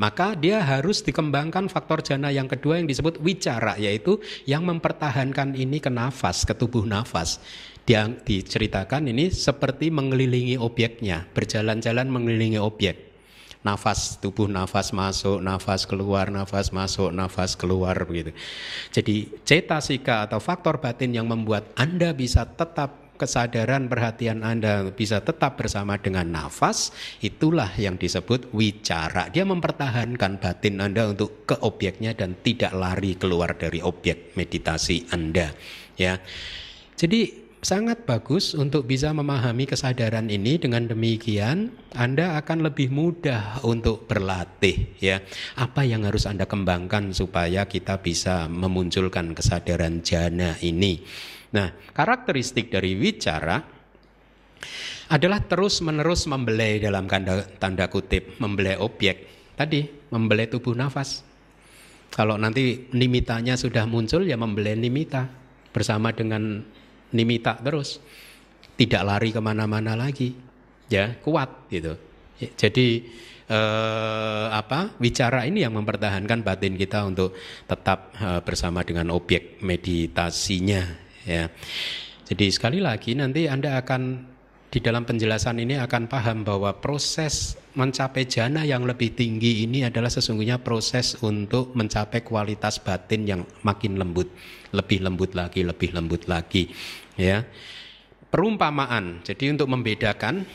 Maka 0.00 0.32
dia 0.32 0.64
harus 0.64 1.04
dikembangkan 1.04 1.68
faktor 1.68 2.00
jana 2.00 2.32
yang 2.32 2.48
kedua 2.48 2.80
yang 2.80 2.88
disebut 2.88 3.20
wicara 3.20 3.76
yaitu 3.76 4.16
yang 4.48 4.64
mempertahankan 4.64 5.52
ini 5.52 5.76
ke 5.76 5.92
nafas, 5.92 6.48
ke 6.48 6.56
tubuh 6.56 6.88
nafas. 6.88 7.36
Dia 7.84 8.08
diceritakan 8.08 9.12
ini 9.12 9.28
seperti 9.28 9.92
mengelilingi 9.92 10.56
objeknya, 10.56 11.28
berjalan-jalan 11.36 12.08
mengelilingi 12.08 12.56
objek. 12.56 13.11
Nafas, 13.62 14.18
tubuh 14.18 14.50
nafas 14.50 14.90
masuk, 14.90 15.38
nafas 15.38 15.86
keluar, 15.86 16.34
nafas 16.34 16.74
masuk, 16.74 17.14
nafas 17.14 17.54
keluar 17.54 17.94
begitu. 18.02 18.34
Jadi 18.90 19.30
cetasika 19.46 20.26
atau 20.26 20.42
faktor 20.42 20.82
batin 20.82 21.14
yang 21.14 21.30
membuat 21.30 21.70
Anda 21.78 22.10
bisa 22.10 22.42
tetap 22.42 23.02
kesadaran 23.22 23.86
perhatian 23.86 24.42
Anda 24.42 24.90
bisa 24.90 25.22
tetap 25.22 25.54
bersama 25.54 25.94
dengan 25.94 26.26
nafas, 26.26 26.90
itulah 27.22 27.70
yang 27.78 27.94
disebut 27.94 28.50
wicara. 28.50 29.30
Dia 29.30 29.46
mempertahankan 29.46 30.42
batin 30.42 30.82
Anda 30.82 31.14
untuk 31.14 31.46
ke 31.46 31.54
objeknya 31.62 32.18
dan 32.18 32.34
tidak 32.42 32.74
lari 32.74 33.14
keluar 33.14 33.54
dari 33.54 33.78
objek 33.78 34.34
meditasi 34.34 35.06
Anda. 35.14 35.54
Ya. 35.94 36.18
Jadi 36.98 37.41
sangat 37.62 38.04
bagus 38.04 38.58
untuk 38.58 38.90
bisa 38.90 39.14
memahami 39.14 39.70
kesadaran 39.70 40.26
ini 40.26 40.58
dengan 40.58 40.90
demikian 40.90 41.70
Anda 41.94 42.34
akan 42.42 42.66
lebih 42.66 42.90
mudah 42.90 43.62
untuk 43.62 44.10
berlatih 44.10 44.98
ya 44.98 45.22
apa 45.54 45.86
yang 45.86 46.02
harus 46.02 46.26
Anda 46.26 46.50
kembangkan 46.50 47.14
supaya 47.14 47.70
kita 47.70 48.02
bisa 48.02 48.50
memunculkan 48.50 49.32
kesadaran 49.38 50.02
jana 50.02 50.58
ini 50.58 51.06
Nah, 51.52 51.68
karakteristik 51.92 52.72
dari 52.72 52.96
wicara 52.96 53.60
adalah 55.12 55.44
terus-menerus 55.44 56.24
membelai 56.24 56.80
dalam 56.80 57.04
tanda, 57.04 57.44
tanda 57.60 57.92
kutip, 57.92 58.40
membelai 58.40 58.80
objek. 58.80 59.28
Tadi, 59.52 60.08
membelai 60.08 60.48
tubuh 60.48 60.72
nafas. 60.72 61.20
Kalau 62.08 62.40
nanti 62.40 62.88
nimitanya 62.96 63.60
sudah 63.60 63.84
muncul, 63.84 64.24
ya 64.24 64.40
membelai 64.40 64.80
nimita. 64.80 65.28
Bersama 65.72 66.12
dengan 66.12 66.64
nimita 67.12 67.56
terus. 67.60 68.00
Tidak 68.72 69.02
lari 69.04 69.30
ke 69.30 69.40
mana-mana 69.40 69.94
lagi. 69.94 70.32
Ya, 70.88 71.16
kuat 71.20 71.70
gitu. 71.72 71.96
Ya, 72.40 72.48
jadi 72.56 73.04
eh, 73.48 74.46
apa 74.50 74.96
wicara 74.98 75.44
ini 75.46 75.62
yang 75.62 75.76
mempertahankan 75.76 76.42
batin 76.42 76.74
kita 76.74 77.04
untuk 77.06 77.36
tetap 77.68 78.12
eh, 78.16 78.40
bersama 78.44 78.82
dengan 78.82 79.12
objek 79.12 79.62
meditasinya 79.64 80.82
ya. 81.24 81.48
Jadi 82.22 82.46
sekali 82.48 82.78
lagi 82.80 83.12
nanti 83.12 83.44
Anda 83.50 83.76
akan 83.82 84.32
di 84.72 84.80
dalam 84.80 85.04
penjelasan 85.04 85.60
ini 85.60 85.76
akan 85.76 86.08
paham 86.08 86.48
bahwa 86.48 86.72
proses 86.80 87.60
mencapai 87.76 88.24
jana 88.24 88.64
yang 88.64 88.88
lebih 88.88 89.12
tinggi 89.12 89.68
ini 89.68 89.84
adalah 89.84 90.08
sesungguhnya 90.08 90.64
proses 90.64 91.20
untuk 91.20 91.76
mencapai 91.76 92.24
kualitas 92.24 92.80
batin 92.80 93.28
yang 93.28 93.40
makin 93.68 94.00
lembut, 94.00 94.32
lebih 94.72 95.04
lembut 95.04 95.36
lagi, 95.36 95.60
lebih 95.60 95.92
lembut 95.92 96.24
lagi, 96.24 96.72
ya. 97.16 97.44
Perumpamaan. 98.32 99.20
Jadi 99.20 99.52
untuk 99.52 99.68
membedakan 99.68 100.48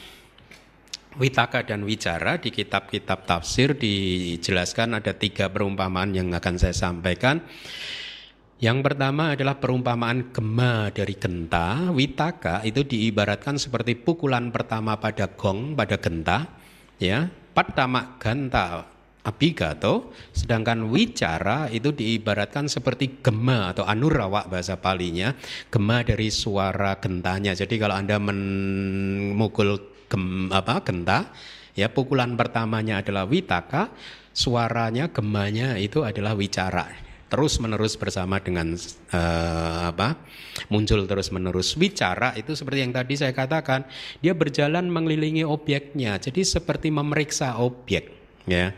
Witaka 1.18 1.66
dan 1.66 1.82
wicara 1.82 2.38
di 2.38 2.54
kitab-kitab 2.54 3.26
tafsir 3.26 3.74
dijelaskan 3.74 5.02
ada 5.02 5.18
tiga 5.18 5.50
perumpamaan 5.50 6.14
yang 6.14 6.30
akan 6.30 6.62
saya 6.62 6.78
sampaikan. 6.78 7.42
Yang 8.62 8.86
pertama 8.86 9.34
adalah 9.34 9.58
perumpamaan 9.58 10.30
gema 10.30 10.94
dari 10.94 11.18
genta. 11.18 11.90
Witaka 11.90 12.62
itu 12.66 12.86
diibaratkan 12.86 13.58
seperti 13.58 13.98
pukulan 13.98 14.54
pertama 14.54 14.98
pada 15.02 15.26
gong, 15.34 15.74
pada 15.74 15.98
genta. 15.98 16.54
Ya, 17.02 17.30
pertama 17.54 18.18
ganta 18.22 18.97
abigato, 19.28 20.16
sedangkan 20.32 20.88
wicara 20.88 21.68
itu 21.68 21.92
diibaratkan 21.92 22.72
seperti 22.72 23.20
gema 23.20 23.76
atau 23.76 23.84
anurawa 23.84 24.48
bahasa 24.48 24.80
palinya, 24.80 25.36
gema 25.68 26.00
dari 26.06 26.32
suara 26.32 26.96
gentanya. 27.02 27.52
Jadi 27.52 27.76
kalau 27.76 28.00
Anda 28.00 28.16
memukul 28.24 29.76
gem, 30.08 30.48
apa 30.54 30.80
genta, 30.88 31.36
ya 31.76 31.92
pukulan 31.92 32.40
pertamanya 32.40 33.04
adalah 33.04 33.28
witaka, 33.28 33.92
suaranya 34.32 35.12
gemanya 35.12 35.76
itu 35.76 36.08
adalah 36.08 36.32
wicara. 36.38 36.88
Terus 37.28 37.60
menerus 37.60 38.00
bersama 38.00 38.40
dengan 38.40 38.72
uh, 39.12 39.92
apa 39.92 40.16
muncul 40.72 41.04
terus 41.04 41.28
menerus. 41.36 41.76
Bicara 41.76 42.32
itu 42.40 42.56
seperti 42.56 42.88
yang 42.88 42.96
tadi 42.96 43.20
saya 43.20 43.36
katakan 43.36 43.84
dia 44.24 44.32
berjalan 44.32 44.88
mengelilingi 44.88 45.44
objeknya. 45.44 46.16
Jadi 46.24 46.48
seperti 46.48 46.88
memeriksa 46.88 47.60
objek 47.60 48.16
ya. 48.48 48.74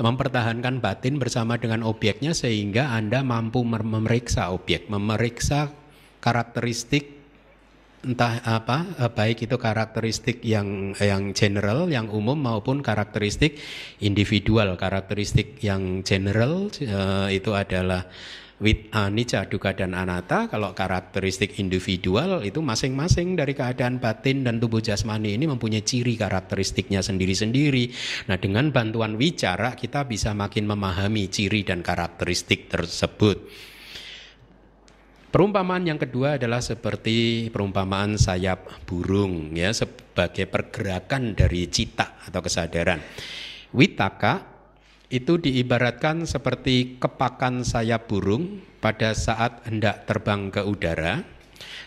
Mempertahankan 0.00 0.80
batin 0.80 1.20
bersama 1.20 1.60
dengan 1.60 1.84
objeknya 1.84 2.32
sehingga 2.32 2.94
anda 2.96 3.20
mampu 3.20 3.60
memeriksa 3.66 4.48
objek 4.48 4.88
memeriksa 4.88 5.68
karakteristik 6.24 7.20
entah 8.00 8.40
apa 8.48 8.96
eh, 8.96 9.12
baik 9.12 9.44
itu 9.44 9.56
karakteristik 9.60 10.40
yang 10.40 10.96
yang 10.96 11.36
general 11.36 11.92
yang 11.92 12.08
umum 12.08 12.36
maupun 12.40 12.80
karakteristik 12.80 13.60
individual. 14.00 14.80
Karakteristik 14.80 15.60
yang 15.60 16.00
general 16.00 16.72
uh, 16.80 17.28
itu 17.28 17.52
adalah 17.52 18.08
with 18.60 18.92
anicca, 18.92 19.48
dukkha 19.48 19.72
dan 19.72 19.96
anatta 19.96 20.46
kalau 20.46 20.76
karakteristik 20.76 21.56
individual 21.56 22.44
itu 22.44 22.60
masing-masing 22.60 23.34
dari 23.34 23.56
keadaan 23.56 23.98
batin 23.98 24.44
dan 24.44 24.60
tubuh 24.60 24.84
jasmani 24.84 25.34
ini 25.34 25.48
mempunyai 25.48 25.80
ciri 25.80 26.14
karakteristiknya 26.20 27.00
sendiri-sendiri. 27.00 27.90
Nah, 28.28 28.36
dengan 28.36 28.68
bantuan 28.68 29.16
wicara 29.16 29.72
kita 29.74 30.04
bisa 30.04 30.36
makin 30.36 30.68
memahami 30.68 31.32
ciri 31.32 31.64
dan 31.64 31.80
karakteristik 31.80 32.68
tersebut. 32.68 33.48
Perumpamaan 35.30 35.86
yang 35.86 35.94
kedua 35.94 36.42
adalah 36.42 36.58
seperti 36.58 37.48
perumpamaan 37.54 38.18
sayap 38.18 38.82
burung 38.82 39.54
ya 39.54 39.70
sebagai 39.70 40.50
pergerakan 40.50 41.38
dari 41.38 41.70
cita 41.70 42.18
atau 42.26 42.42
kesadaran. 42.42 42.98
Witaka 43.70 44.59
itu 45.10 45.42
diibaratkan 45.42 46.22
seperti 46.22 47.02
kepakan 47.02 47.66
sayap 47.66 48.06
burung 48.06 48.62
pada 48.78 49.10
saat 49.10 49.66
hendak 49.66 50.06
terbang 50.06 50.54
ke 50.54 50.62
udara. 50.62 51.26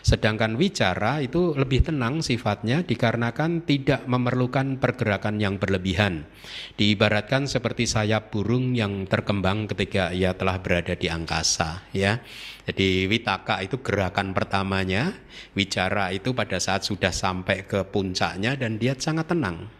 Sedangkan 0.04 0.60
wicara 0.60 1.24
itu 1.24 1.56
lebih 1.56 1.80
tenang 1.80 2.20
sifatnya 2.20 2.84
dikarenakan 2.84 3.64
tidak 3.64 4.04
memerlukan 4.04 4.76
pergerakan 4.76 5.40
yang 5.40 5.56
berlebihan. 5.56 6.28
Diibaratkan 6.76 7.48
seperti 7.48 7.88
sayap 7.88 8.28
burung 8.28 8.76
yang 8.76 9.08
terkembang 9.08 9.64
ketika 9.72 10.12
ia 10.12 10.36
telah 10.36 10.60
berada 10.60 10.92
di 10.92 11.08
angkasa, 11.08 11.88
ya. 11.96 12.20
Jadi 12.68 13.08
witaka 13.08 13.64
itu 13.64 13.80
gerakan 13.80 14.36
pertamanya, 14.36 15.16
wicara 15.56 16.12
itu 16.12 16.36
pada 16.36 16.60
saat 16.60 16.84
sudah 16.84 17.10
sampai 17.10 17.64
ke 17.64 17.88
puncaknya 17.88 18.60
dan 18.60 18.76
dia 18.76 18.92
sangat 19.00 19.32
tenang. 19.32 19.72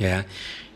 Ya 0.00 0.24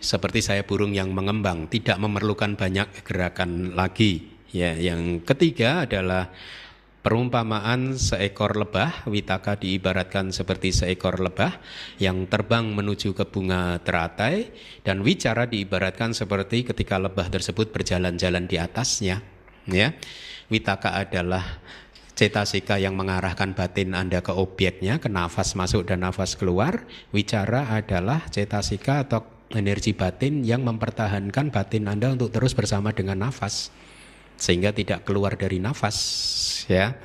seperti 0.02 0.42
saya 0.42 0.66
burung 0.66 0.90
yang 0.90 1.14
mengembang, 1.14 1.70
tidak 1.70 1.96
memerlukan 2.02 2.58
banyak 2.58 2.90
gerakan 3.06 3.78
lagi. 3.78 4.34
Ya, 4.50 4.74
yang 4.76 5.22
ketiga 5.24 5.88
adalah 5.88 6.34
perumpamaan 7.00 7.94
seekor 7.96 8.58
lebah. 8.58 9.06
Witaka 9.06 9.56
diibaratkan 9.56 10.34
seperti 10.34 10.74
seekor 10.74 11.22
lebah 11.22 11.56
yang 11.96 12.26
terbang 12.26 12.68
menuju 12.68 13.14
ke 13.14 13.24
bunga 13.30 13.80
teratai 13.80 14.50
dan 14.84 15.00
wicara 15.00 15.46
diibaratkan 15.48 16.12
seperti 16.12 16.66
ketika 16.66 16.98
lebah 17.00 17.32
tersebut 17.32 17.72
berjalan-jalan 17.72 18.44
di 18.50 18.56
atasnya. 18.58 19.22
Ya, 19.64 19.94
witaka 20.50 20.98
adalah 20.98 21.62
cetasika 22.12 22.76
yang 22.76 22.92
mengarahkan 22.92 23.56
batin 23.56 23.96
Anda 23.96 24.20
ke 24.20 24.34
obyeknya, 24.34 25.00
ke 25.00 25.08
nafas 25.08 25.56
masuk 25.56 25.88
dan 25.88 26.04
nafas 26.04 26.36
keluar. 26.36 26.84
Wicara 27.14 27.72
adalah 27.72 28.28
cetasika 28.28 29.08
atau 29.08 29.31
energi 29.56 29.92
batin 29.96 30.44
yang 30.44 30.64
mempertahankan 30.64 31.52
batin 31.52 31.88
Anda 31.88 32.12
untuk 32.12 32.32
terus 32.32 32.52
bersama 32.56 32.92
dengan 32.92 33.28
nafas 33.28 33.72
sehingga 34.36 34.74
tidak 34.74 35.06
keluar 35.06 35.38
dari 35.38 35.62
nafas 35.62 35.96
ya. 36.66 36.96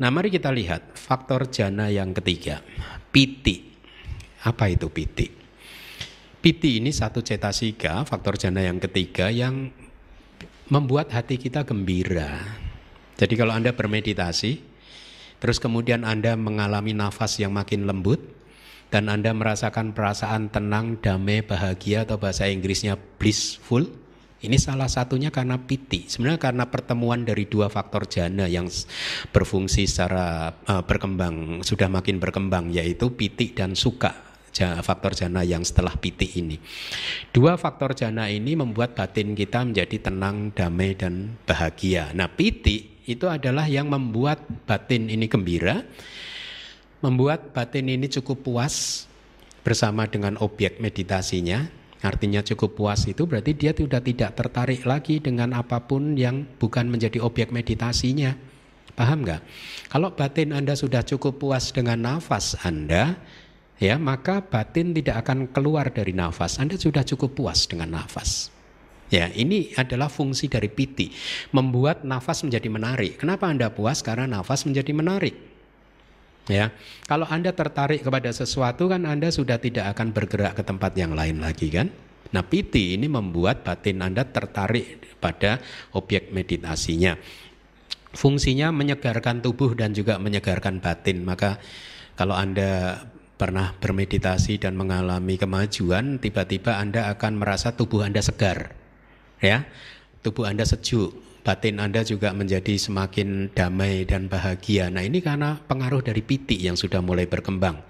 Nah, 0.00 0.08
mari 0.08 0.32
kita 0.32 0.48
lihat 0.48 0.96
faktor 0.96 1.52
jana 1.52 1.92
yang 1.92 2.16
ketiga, 2.16 2.64
piti. 3.12 3.68
Apa 4.40 4.72
itu 4.72 4.88
piti? 4.88 5.28
Piti 6.40 6.80
ini 6.80 6.88
satu 6.88 7.20
cetasika, 7.20 8.08
faktor 8.08 8.40
jana 8.40 8.64
yang 8.64 8.80
ketiga 8.80 9.28
yang 9.28 9.68
membuat 10.72 11.12
hati 11.12 11.36
kita 11.36 11.68
gembira. 11.68 12.40
Jadi 13.20 13.36
kalau 13.36 13.52
Anda 13.52 13.76
bermeditasi, 13.76 14.64
terus 15.36 15.60
kemudian 15.60 16.08
Anda 16.08 16.32
mengalami 16.40 16.96
nafas 16.96 17.36
yang 17.36 17.52
makin 17.52 17.84
lembut, 17.84 18.39
dan 18.90 19.06
Anda 19.06 19.30
merasakan 19.30 19.94
perasaan 19.94 20.50
tenang, 20.50 20.98
damai, 20.98 21.46
bahagia 21.46 22.02
atau 22.02 22.18
bahasa 22.18 22.50
Inggrisnya 22.50 22.98
blissful, 22.98 23.86
ini 24.40 24.56
salah 24.58 24.90
satunya 24.90 25.30
karena 25.30 25.62
piti. 25.62 26.10
Sebenarnya 26.10 26.40
karena 26.42 26.64
pertemuan 26.66 27.22
dari 27.22 27.46
dua 27.46 27.70
faktor 27.70 28.10
jana 28.10 28.50
yang 28.50 28.66
berfungsi 29.30 29.86
secara 29.86 30.50
uh, 30.66 30.82
berkembang, 30.82 31.62
sudah 31.62 31.86
makin 31.86 32.18
berkembang 32.18 32.74
yaitu 32.74 33.14
piti 33.14 33.54
dan 33.54 33.78
suka 33.78 34.30
faktor 34.60 35.14
jana 35.14 35.46
yang 35.46 35.62
setelah 35.62 35.94
piti 35.94 36.42
ini. 36.42 36.58
Dua 37.30 37.54
faktor 37.54 37.94
jana 37.94 38.26
ini 38.26 38.58
membuat 38.58 38.98
batin 38.98 39.32
kita 39.38 39.62
menjadi 39.62 40.10
tenang, 40.10 40.50
damai 40.52 40.98
dan 40.98 41.38
bahagia. 41.46 42.10
Nah, 42.12 42.28
piti 42.28 43.00
itu 43.06 43.30
adalah 43.30 43.70
yang 43.70 43.88
membuat 43.88 44.42
batin 44.66 45.08
ini 45.08 45.30
gembira 45.30 45.86
membuat 47.00 47.56
batin 47.56 47.88
ini 47.88 48.06
cukup 48.08 48.44
puas 48.44 49.06
bersama 49.64 50.08
dengan 50.08 50.36
objek 50.40 50.80
meditasinya. 50.80 51.68
Artinya 52.00 52.40
cukup 52.40 52.80
puas 52.80 53.04
itu 53.04 53.28
berarti 53.28 53.52
dia 53.52 53.76
sudah 53.76 54.00
tidak 54.00 54.32
tertarik 54.32 54.88
lagi 54.88 55.20
dengan 55.20 55.52
apa 55.52 55.84
pun 55.84 56.16
yang 56.16 56.48
bukan 56.56 56.88
menjadi 56.88 57.20
objek 57.20 57.52
meditasinya. 57.52 58.32
Paham 58.96 59.20
nggak? 59.24 59.44
Kalau 59.92 60.12
batin 60.16 60.56
Anda 60.56 60.72
sudah 60.72 61.04
cukup 61.04 61.36
puas 61.36 61.72
dengan 61.76 62.00
nafas 62.00 62.56
Anda, 62.64 63.20
ya 63.76 64.00
maka 64.00 64.40
batin 64.40 64.96
tidak 64.96 65.28
akan 65.28 65.52
keluar 65.52 65.92
dari 65.92 66.16
nafas. 66.16 66.56
Anda 66.56 66.80
sudah 66.80 67.04
cukup 67.04 67.36
puas 67.36 67.68
dengan 67.68 68.00
nafas. 68.00 68.48
Ya, 69.10 69.26
ini 69.34 69.74
adalah 69.74 70.06
fungsi 70.06 70.46
dari 70.46 70.70
piti, 70.70 71.10
membuat 71.50 72.06
nafas 72.06 72.46
menjadi 72.46 72.70
menarik. 72.70 73.18
Kenapa 73.18 73.50
Anda 73.50 73.66
puas? 73.66 74.06
Karena 74.06 74.38
nafas 74.38 74.62
menjadi 74.62 74.94
menarik. 74.94 75.49
Ya, 76.50 76.74
kalau 77.06 77.30
Anda 77.30 77.54
tertarik 77.54 78.02
kepada 78.02 78.34
sesuatu 78.34 78.90
kan 78.90 79.06
Anda 79.06 79.30
sudah 79.30 79.62
tidak 79.62 79.94
akan 79.94 80.10
bergerak 80.10 80.58
ke 80.58 80.62
tempat 80.66 80.98
yang 80.98 81.14
lain 81.14 81.38
lagi 81.38 81.70
kan? 81.70 81.86
Nah, 82.34 82.42
piti 82.42 82.98
ini 82.98 83.06
membuat 83.06 83.62
batin 83.62 84.02
Anda 84.02 84.26
tertarik 84.26 85.18
pada 85.22 85.62
objek 85.94 86.34
meditasinya. 86.34 87.14
Fungsinya 88.10 88.74
menyegarkan 88.74 89.38
tubuh 89.38 89.78
dan 89.78 89.94
juga 89.94 90.18
menyegarkan 90.18 90.82
batin. 90.82 91.22
Maka 91.22 91.62
kalau 92.18 92.34
Anda 92.34 92.98
pernah 93.38 93.70
bermeditasi 93.78 94.58
dan 94.58 94.74
mengalami 94.74 95.38
kemajuan, 95.38 96.18
tiba-tiba 96.18 96.82
Anda 96.82 97.14
akan 97.14 97.38
merasa 97.38 97.78
tubuh 97.78 98.02
Anda 98.02 98.18
segar. 98.26 98.74
Ya. 99.38 99.70
Tubuh 100.20 100.44
Anda 100.44 100.68
sejuk, 100.68 101.16
batin 101.40 101.80
Anda 101.80 102.04
juga 102.04 102.32
menjadi 102.36 102.76
semakin 102.76 103.52
damai 103.56 104.04
dan 104.04 104.28
bahagia. 104.28 104.92
Nah, 104.92 105.04
ini 105.04 105.24
karena 105.24 105.56
pengaruh 105.56 106.04
dari 106.04 106.20
piti 106.20 106.60
yang 106.60 106.76
sudah 106.76 107.00
mulai 107.00 107.24
berkembang 107.24 107.80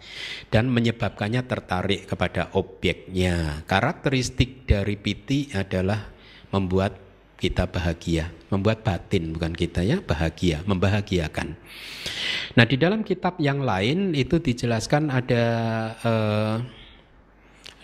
dan 0.48 0.70
menyebabkannya 0.70 1.42
tertarik 1.46 2.06
kepada 2.06 2.54
objeknya. 2.54 3.66
Karakteristik 3.66 4.66
dari 4.66 4.94
piti 4.94 5.50
adalah 5.50 6.10
membuat 6.54 6.96
kita 7.40 7.66
bahagia, 7.72 8.28
membuat 8.52 8.84
batin 8.84 9.32
bukan 9.32 9.56
kita 9.56 9.80
ya, 9.80 10.04
bahagia, 10.04 10.60
membahagiakan. 10.68 11.56
Nah, 12.54 12.64
di 12.68 12.76
dalam 12.76 13.00
kitab 13.00 13.40
yang 13.40 13.64
lain 13.64 14.12
itu 14.12 14.36
dijelaskan 14.38 15.08
ada 15.08 15.44
uh, 16.04 16.56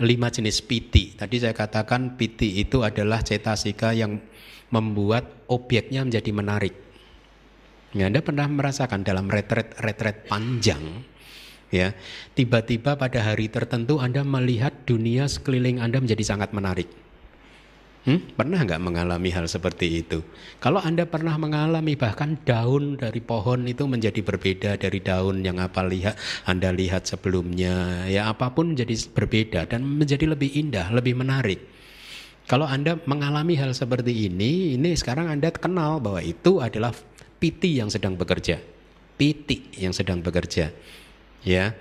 lima 0.05 0.29
jenis 0.29 0.61
piti. 0.61 1.17
Tadi 1.17 1.41
saya 1.41 1.57
katakan 1.57 2.21
piti 2.21 2.61
itu 2.61 2.85
adalah 2.85 3.25
cetasika 3.25 3.97
yang 3.97 4.21
membuat 4.71 5.47
obyeknya 5.47 6.03
menjadi 6.03 6.31
menarik. 6.35 6.75
Ya, 7.95 8.11
Anda 8.11 8.21
pernah 8.21 8.51
merasakan 8.51 9.07
dalam 9.07 9.31
retret-retret 9.31 10.29
panjang, 10.29 11.07
ya, 11.73 11.97
tiba-tiba 12.37 12.99
pada 12.99 13.25
hari 13.25 13.49
tertentu 13.49 14.03
Anda 14.03 14.21
melihat 14.27 14.85
dunia 14.85 15.31
sekeliling 15.31 15.81
Anda 15.81 16.03
menjadi 16.03 16.25
sangat 16.37 16.53
menarik. 16.53 16.91
Hmm? 18.07 18.23
Pernah 18.39 18.63
nggak 18.63 18.83
mengalami 18.87 19.35
hal 19.35 19.51
seperti 19.51 20.07
itu? 20.07 20.23
Kalau 20.63 20.79
Anda 20.79 21.11
pernah 21.11 21.35
mengalami 21.35 21.99
bahkan 21.99 22.39
daun 22.47 22.95
dari 22.95 23.19
pohon 23.19 23.67
itu 23.67 23.83
menjadi 23.91 24.23
berbeda 24.23 24.79
dari 24.79 25.03
daun 25.03 25.43
yang 25.43 25.59
apa 25.59 25.83
lihat 25.83 26.15
Anda 26.47 26.71
lihat 26.71 27.11
sebelumnya, 27.11 28.07
ya 28.07 28.31
apa 28.31 28.55
pun 28.55 28.79
menjadi 28.79 28.95
berbeda 29.11 29.67
dan 29.67 29.83
menjadi 29.83 30.23
lebih 30.39 30.55
indah, 30.55 30.95
lebih 30.95 31.19
menarik. 31.19 31.76
Kalau 32.47 32.63
Anda 32.63 32.95
mengalami 33.11 33.59
hal 33.59 33.75
seperti 33.75 34.31
ini, 34.31 34.79
ini 34.79 34.95
sekarang 34.95 35.27
Anda 35.27 35.51
kenal 35.51 35.99
bahwa 35.99 36.23
itu 36.23 36.63
adalah 36.63 36.95
piti 37.43 37.83
yang 37.83 37.91
sedang 37.91 38.15
bekerja. 38.15 38.63
Piti 39.19 39.67
yang 39.75 39.91
sedang 39.91 40.23
bekerja. 40.23 40.71
Ya. 41.43 41.75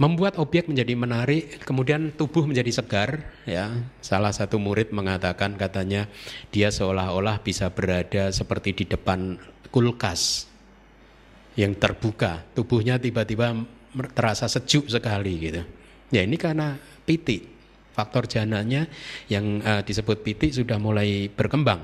Membuat 0.00 0.40
objek 0.40 0.72
menjadi 0.72 0.94
menarik, 0.96 1.60
kemudian 1.68 2.14
tubuh 2.16 2.48
menjadi 2.48 2.80
segar, 2.80 3.28
ya. 3.44 3.76
Salah 4.00 4.32
satu 4.32 4.56
murid 4.56 4.88
mengatakan 4.88 5.60
katanya 5.60 6.08
dia 6.48 6.72
seolah-olah 6.72 7.44
bisa 7.44 7.68
berada 7.68 8.32
seperti 8.32 8.72
di 8.72 8.84
depan 8.88 9.36
kulkas 9.68 10.48
yang 11.58 11.74
terbuka, 11.74 12.46
tubuhnya 12.54 12.96
tiba-tiba 12.96 13.52
terasa 14.14 14.46
sejuk 14.46 14.86
sekali 14.86 15.34
gitu. 15.42 15.66
Ya 16.14 16.22
ini 16.22 16.38
karena 16.38 16.78
piti, 17.02 17.57
faktor 17.98 18.30
jananya 18.30 18.86
yang 19.26 19.58
uh, 19.66 19.82
disebut 19.82 20.22
piti 20.22 20.54
sudah 20.54 20.78
mulai 20.78 21.26
berkembang. 21.26 21.82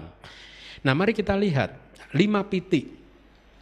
Nah, 0.87 0.95
mari 0.95 1.11
kita 1.11 1.35
lihat 1.35 1.75
lima 2.15 2.47
piti. 2.47 3.03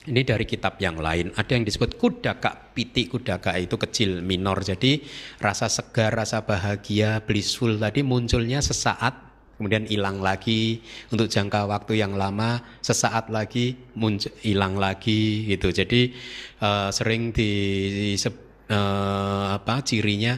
Ini 0.02 0.26
dari 0.26 0.42
kitab 0.42 0.82
yang 0.82 0.98
lain. 0.98 1.30
Ada 1.38 1.54
yang 1.54 1.62
disebut 1.62 1.94
kudaka 1.94 2.74
piti 2.74 3.06
kudaka 3.06 3.54
itu 3.54 3.78
kecil 3.78 4.18
minor. 4.18 4.58
Jadi 4.58 4.98
rasa 5.38 5.70
segar, 5.70 6.10
rasa 6.10 6.42
bahagia, 6.42 7.22
blissful 7.22 7.78
tadi 7.78 8.02
munculnya 8.02 8.58
sesaat 8.58 9.30
kemudian 9.62 9.86
hilang 9.86 10.18
lagi 10.18 10.82
untuk 11.14 11.30
jangka 11.30 11.70
waktu 11.70 12.02
yang 12.02 12.18
lama, 12.18 12.58
sesaat 12.82 13.30
lagi 13.30 13.78
muncul 13.94 14.34
hilang 14.42 14.74
lagi 14.74 15.46
gitu. 15.46 15.70
Jadi 15.70 16.10
uh, 16.58 16.90
sering 16.90 17.30
di, 17.30 17.50
di 17.94 18.18
uh, 18.18 19.54
apa 19.54 19.86
cirinya 19.86 20.34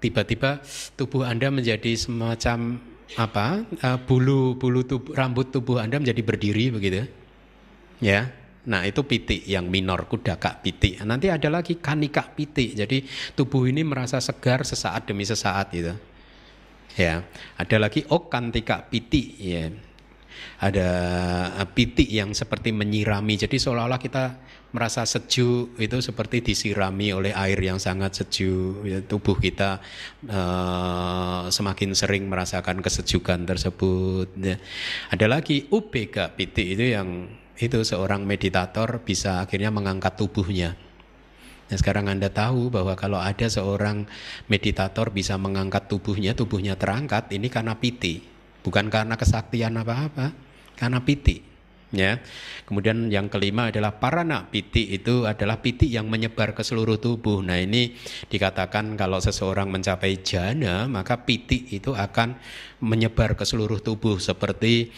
tiba-tiba 0.00 0.60
tubuh 0.94 1.24
Anda 1.24 1.48
menjadi 1.48 1.92
semacam 1.96 2.80
apa 3.14 3.62
uh, 3.86 3.98
bulu 4.02 4.58
bulu 4.58 4.82
tubuh, 4.82 5.14
rambut 5.14 5.54
tubuh 5.54 5.78
Anda 5.78 6.02
menjadi 6.02 6.22
berdiri 6.22 6.74
begitu. 6.74 7.06
Ya. 8.02 8.32
Nah 8.66 8.82
itu 8.82 9.06
piti 9.06 9.46
yang 9.46 9.70
minor 9.70 10.10
kudaka 10.10 10.58
piti. 10.58 10.98
Nanti 10.98 11.30
ada 11.30 11.46
lagi 11.46 11.78
kanika 11.78 12.34
piti. 12.34 12.74
Jadi 12.74 13.06
tubuh 13.38 13.70
ini 13.70 13.86
merasa 13.86 14.18
segar 14.18 14.66
sesaat 14.66 15.06
demi 15.06 15.22
sesaat 15.22 15.70
gitu. 15.70 15.94
Ya, 16.96 17.28
ada 17.60 17.76
lagi 17.76 18.02
okantika 18.08 18.82
piti 18.88 19.36
ya. 19.38 19.68
Ada 20.60 20.90
eh, 21.62 21.68
piti 21.72 22.06
yang 22.08 22.32
seperti 22.32 22.72
menyirami. 22.72 23.36
Jadi 23.36 23.56
seolah-olah 23.60 24.00
kita 24.00 24.24
merasa 24.74 25.08
sejuk 25.08 25.78
itu 25.80 25.96
seperti 26.04 26.44
disirami 26.44 27.08
oleh 27.14 27.32
air 27.32 27.56
yang 27.56 27.80
sangat 27.80 28.24
sejuk. 28.24 28.84
Ya, 28.84 29.00
tubuh 29.00 29.40
kita 29.40 29.80
uh, 30.28 31.48
semakin 31.48 31.96
sering 31.96 32.28
merasakan 32.28 32.84
kesejukan 32.84 33.48
tersebut. 33.48 34.36
Ya. 34.36 34.60
Ada 35.08 35.26
lagi 35.32 35.64
ubega 35.72 36.28
piti 36.32 36.76
itu 36.76 36.92
yang 36.92 37.30
itu 37.56 37.80
seorang 37.80 38.28
meditator 38.28 39.00
bisa 39.00 39.40
akhirnya 39.40 39.72
mengangkat 39.72 40.20
tubuhnya 40.20 40.76
Nah 41.66 41.76
sekarang 41.76 42.06
Anda 42.06 42.30
tahu 42.30 42.70
bahwa 42.70 42.94
kalau 42.94 43.18
ada 43.18 43.50
seorang 43.50 44.06
meditator 44.46 45.10
bisa 45.10 45.34
mengangkat 45.34 45.90
tubuhnya, 45.90 46.38
tubuhnya 46.38 46.78
terangkat, 46.78 47.34
ini 47.34 47.50
karena 47.50 47.74
piti. 47.74 48.22
Bukan 48.66 48.90
karena 48.90 49.14
kesaktian 49.14 49.78
apa-apa, 49.78 50.34
karena 50.74 50.98
piti. 51.06 51.54
Ya. 51.94 52.18
Kemudian 52.66 53.14
yang 53.14 53.30
kelima 53.30 53.70
adalah 53.70 53.94
parana 54.02 54.50
piti 54.50 54.90
itu 54.90 55.22
adalah 55.22 55.62
piti 55.62 55.86
yang 55.86 56.10
menyebar 56.10 56.50
ke 56.50 56.66
seluruh 56.66 56.98
tubuh. 56.98 57.46
Nah 57.46 57.62
ini 57.62 57.94
dikatakan 58.26 58.98
kalau 58.98 59.22
seseorang 59.22 59.70
mencapai 59.70 60.18
jana 60.26 60.90
maka 60.90 61.22
piti 61.22 61.70
itu 61.70 61.94
akan 61.94 62.34
menyebar 62.82 63.38
ke 63.38 63.46
seluruh 63.46 63.78
tubuh 63.78 64.18
seperti 64.18 64.90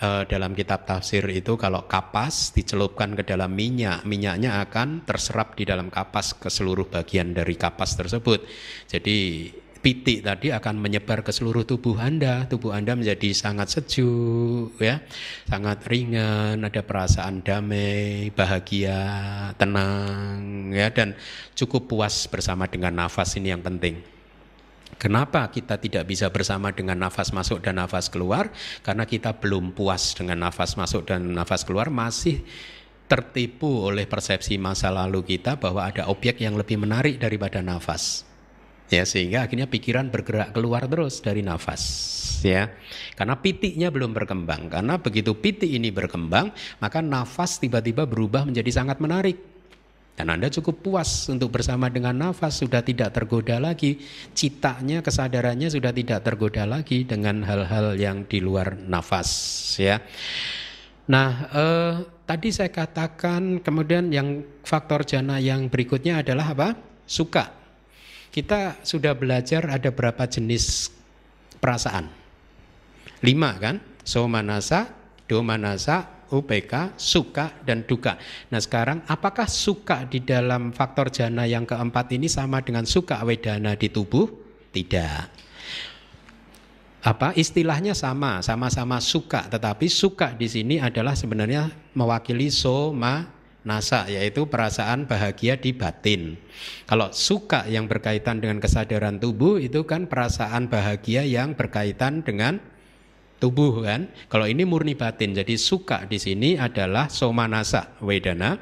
uh, 0.00 0.24
dalam 0.24 0.56
kitab 0.56 0.88
tafsir 0.88 1.22
itu 1.28 1.60
kalau 1.60 1.84
kapas 1.84 2.56
dicelupkan 2.56 3.12
ke 3.12 3.22
dalam 3.28 3.52
minyak, 3.52 4.08
minyaknya 4.08 4.64
akan 4.64 5.04
terserap 5.04 5.54
di 5.60 5.68
dalam 5.68 5.92
kapas 5.92 6.40
ke 6.40 6.48
seluruh 6.48 6.88
bagian 6.88 7.36
dari 7.36 7.54
kapas 7.54 8.00
tersebut. 8.00 8.48
Jadi 8.88 9.50
pitik 9.80 10.20
tadi 10.20 10.52
akan 10.52 10.76
menyebar 10.76 11.24
ke 11.24 11.32
seluruh 11.32 11.64
tubuh 11.64 11.96
Anda. 11.96 12.44
Tubuh 12.46 12.76
Anda 12.76 12.92
menjadi 12.94 13.32
sangat 13.32 13.72
sejuk, 13.72 14.76
ya, 14.76 15.00
sangat 15.48 15.82
ringan, 15.88 16.60
ada 16.60 16.84
perasaan 16.84 17.40
damai, 17.40 18.28
bahagia, 18.36 19.00
tenang, 19.56 20.70
ya, 20.70 20.92
dan 20.92 21.16
cukup 21.56 21.88
puas 21.88 22.28
bersama 22.28 22.68
dengan 22.68 22.94
nafas 23.04 23.34
ini 23.40 23.50
yang 23.50 23.64
penting. 23.64 24.20
Kenapa 25.00 25.48
kita 25.48 25.80
tidak 25.80 26.04
bisa 26.04 26.28
bersama 26.28 26.76
dengan 26.76 27.00
nafas 27.00 27.32
masuk 27.32 27.64
dan 27.64 27.80
nafas 27.80 28.12
keluar? 28.12 28.52
Karena 28.84 29.08
kita 29.08 29.32
belum 29.32 29.72
puas 29.72 30.12
dengan 30.12 30.44
nafas 30.44 30.76
masuk 30.76 31.08
dan 31.08 31.24
nafas 31.32 31.64
keluar, 31.64 31.88
masih 31.88 32.44
tertipu 33.08 33.90
oleh 33.90 34.06
persepsi 34.06 34.54
masa 34.60 34.92
lalu 34.92 35.24
kita 35.24 35.58
bahwa 35.58 35.88
ada 35.88 36.06
objek 36.06 36.38
yang 36.44 36.54
lebih 36.54 36.78
menarik 36.78 37.16
daripada 37.18 37.64
nafas. 37.64 38.29
Ya, 38.90 39.06
sehingga 39.06 39.46
akhirnya 39.46 39.70
pikiran 39.70 40.10
bergerak 40.10 40.50
keluar 40.50 40.82
terus 40.90 41.22
dari 41.22 41.46
nafas, 41.46 41.82
ya. 42.42 42.74
Karena 43.14 43.38
pitiknya 43.38 43.86
belum 43.86 44.10
berkembang. 44.10 44.66
Karena 44.66 44.98
begitu 44.98 45.38
pitik 45.38 45.70
ini 45.70 45.94
berkembang, 45.94 46.50
maka 46.82 46.98
nafas 46.98 47.62
tiba-tiba 47.62 48.02
berubah 48.02 48.42
menjadi 48.42 48.82
sangat 48.82 48.98
menarik. 48.98 49.38
Dan 50.18 50.26
Anda 50.26 50.50
cukup 50.50 50.82
puas 50.82 51.30
untuk 51.30 51.54
bersama 51.54 51.86
dengan 51.86 52.18
nafas, 52.18 52.58
sudah 52.58 52.82
tidak 52.82 53.14
tergoda 53.14 53.62
lagi. 53.62 54.02
Citanya, 54.34 55.06
kesadarannya 55.06 55.70
sudah 55.70 55.94
tidak 55.94 56.26
tergoda 56.26 56.66
lagi 56.66 57.06
dengan 57.06 57.46
hal-hal 57.46 57.94
yang 57.94 58.26
di 58.26 58.42
luar 58.42 58.74
nafas. 58.74 59.30
Ya. 59.78 60.02
Nah, 61.06 61.30
eh, 61.54 61.94
tadi 62.26 62.50
saya 62.50 62.74
katakan 62.74 63.62
kemudian 63.62 64.10
yang 64.10 64.42
faktor 64.66 65.06
jana 65.06 65.38
yang 65.38 65.70
berikutnya 65.70 66.26
adalah 66.26 66.58
apa? 66.58 66.68
Suka. 67.06 67.59
Kita 68.30 68.78
sudah 68.86 69.18
belajar 69.18 69.66
ada 69.66 69.90
berapa 69.90 70.22
jenis 70.30 70.86
perasaan? 71.58 72.06
Lima 73.26 73.58
kan? 73.58 73.82
Somanasa, 74.06 74.86
domanasa, 75.26 76.26
UPK, 76.30 76.94
suka 76.94 77.50
dan 77.66 77.82
duka. 77.84 78.14
Nah 78.54 78.62
sekarang 78.62 79.02
apakah 79.10 79.50
suka 79.50 80.06
di 80.06 80.22
dalam 80.22 80.70
faktor 80.70 81.10
jana 81.10 81.42
yang 81.42 81.66
keempat 81.66 82.14
ini 82.14 82.30
sama 82.30 82.62
dengan 82.62 82.86
suka 82.86 83.18
wedana 83.26 83.74
di 83.74 83.90
tubuh? 83.90 84.30
Tidak. 84.70 85.42
Apa 87.00 87.34
istilahnya 87.34 87.98
sama, 87.98 88.44
sama-sama 88.44 89.02
suka, 89.02 89.48
tetapi 89.50 89.90
suka 89.90 90.36
di 90.36 90.46
sini 90.46 90.76
adalah 90.78 91.18
sebenarnya 91.18 91.72
mewakili 91.96 92.52
soma 92.52 93.39
nasa 93.62 94.08
yaitu 94.08 94.48
perasaan 94.48 95.04
bahagia 95.04 95.60
di 95.60 95.76
batin. 95.76 96.40
Kalau 96.88 97.12
suka 97.12 97.68
yang 97.68 97.84
berkaitan 97.84 98.40
dengan 98.40 98.58
kesadaran 98.60 99.20
tubuh 99.20 99.60
itu 99.60 99.84
kan 99.84 100.08
perasaan 100.08 100.72
bahagia 100.72 101.24
yang 101.24 101.52
berkaitan 101.52 102.24
dengan 102.24 102.60
tubuh 103.40 103.82
kan. 103.82 104.12
Kalau 104.28 104.46
ini 104.48 104.62
murni 104.68 104.94
batin. 104.94 105.32
Jadi 105.32 105.56
suka 105.56 106.04
di 106.04 106.20
sini 106.20 106.60
adalah 106.60 107.08
somanasa 107.08 107.96
wedana. 108.04 108.60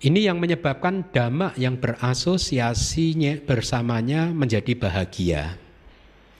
Ini 0.00 0.32
yang 0.32 0.40
menyebabkan 0.40 1.12
dhamma 1.12 1.52
yang 1.60 1.76
berasosiasinya 1.76 3.44
bersamanya 3.44 4.32
menjadi 4.32 4.72
bahagia. 4.72 5.69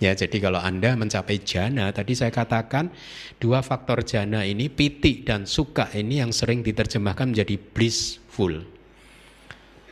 Ya, 0.01 0.17
jadi 0.17 0.41
kalau 0.41 0.57
Anda 0.57 0.97
mencapai 0.97 1.45
jana, 1.45 1.93
tadi 1.93 2.17
saya 2.17 2.33
katakan 2.33 2.89
dua 3.37 3.61
faktor 3.61 4.01
jana 4.01 4.49
ini, 4.49 4.73
piti 4.73 5.21
dan 5.21 5.45
suka 5.45 5.93
ini 5.93 6.25
yang 6.25 6.33
sering 6.33 6.65
diterjemahkan 6.65 7.37
menjadi 7.37 7.61
blissful. 7.61 8.65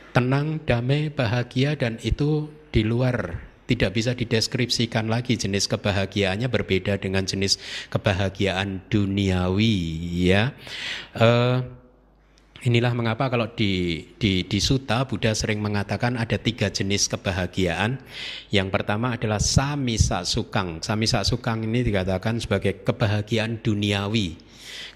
Tenang, 0.09 0.65
damai, 0.65 1.13
bahagia 1.13 1.77
dan 1.77 2.01
itu 2.01 2.49
di 2.73 2.81
luar 2.81 3.45
tidak 3.69 3.93
bisa 3.93 4.17
dideskripsikan 4.17 5.05
lagi 5.05 5.37
jenis 5.37 5.69
kebahagiaannya 5.69 6.49
berbeda 6.49 6.97
dengan 6.97 7.21
jenis 7.29 7.61
kebahagiaan 7.93 8.81
duniawi 8.89 9.77
ya. 10.25 10.57
Uh, 11.13 11.61
Inilah 12.59 12.91
mengapa 12.91 13.31
kalau 13.31 13.47
di, 13.55 14.03
di, 14.19 14.43
di 14.43 14.59
Suta 14.59 15.07
Buddha 15.07 15.31
sering 15.31 15.63
mengatakan 15.63 16.19
ada 16.19 16.35
tiga 16.35 16.67
jenis 16.67 17.07
kebahagiaan. 17.07 18.03
Yang 18.51 18.67
pertama 18.75 19.15
adalah 19.15 19.39
samisa 19.39 20.27
sukang. 20.27 20.83
Samisa 20.83 21.23
sukang 21.23 21.63
ini 21.63 21.87
dikatakan 21.87 22.35
sebagai 22.43 22.83
kebahagiaan 22.83 23.63
duniawi. 23.63 24.35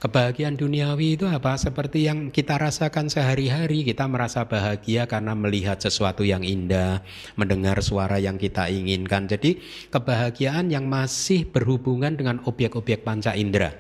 Kebahagiaan 0.04 0.60
duniawi 0.60 1.16
itu 1.16 1.24
apa? 1.24 1.56
Seperti 1.56 2.04
yang 2.04 2.36
kita 2.36 2.60
rasakan 2.60 3.08
sehari-hari, 3.08 3.88
kita 3.88 4.12
merasa 4.12 4.44
bahagia 4.44 5.08
karena 5.08 5.32
melihat 5.32 5.80
sesuatu 5.80 6.28
yang 6.28 6.44
indah, 6.44 7.00
mendengar 7.40 7.80
suara 7.80 8.20
yang 8.20 8.36
kita 8.36 8.68
inginkan. 8.68 9.32
Jadi, 9.32 9.64
kebahagiaan 9.88 10.68
yang 10.68 10.92
masih 10.92 11.48
berhubungan 11.48 12.20
dengan 12.20 12.44
objek-objek 12.44 13.08
panca 13.08 13.32
indera 13.40 13.72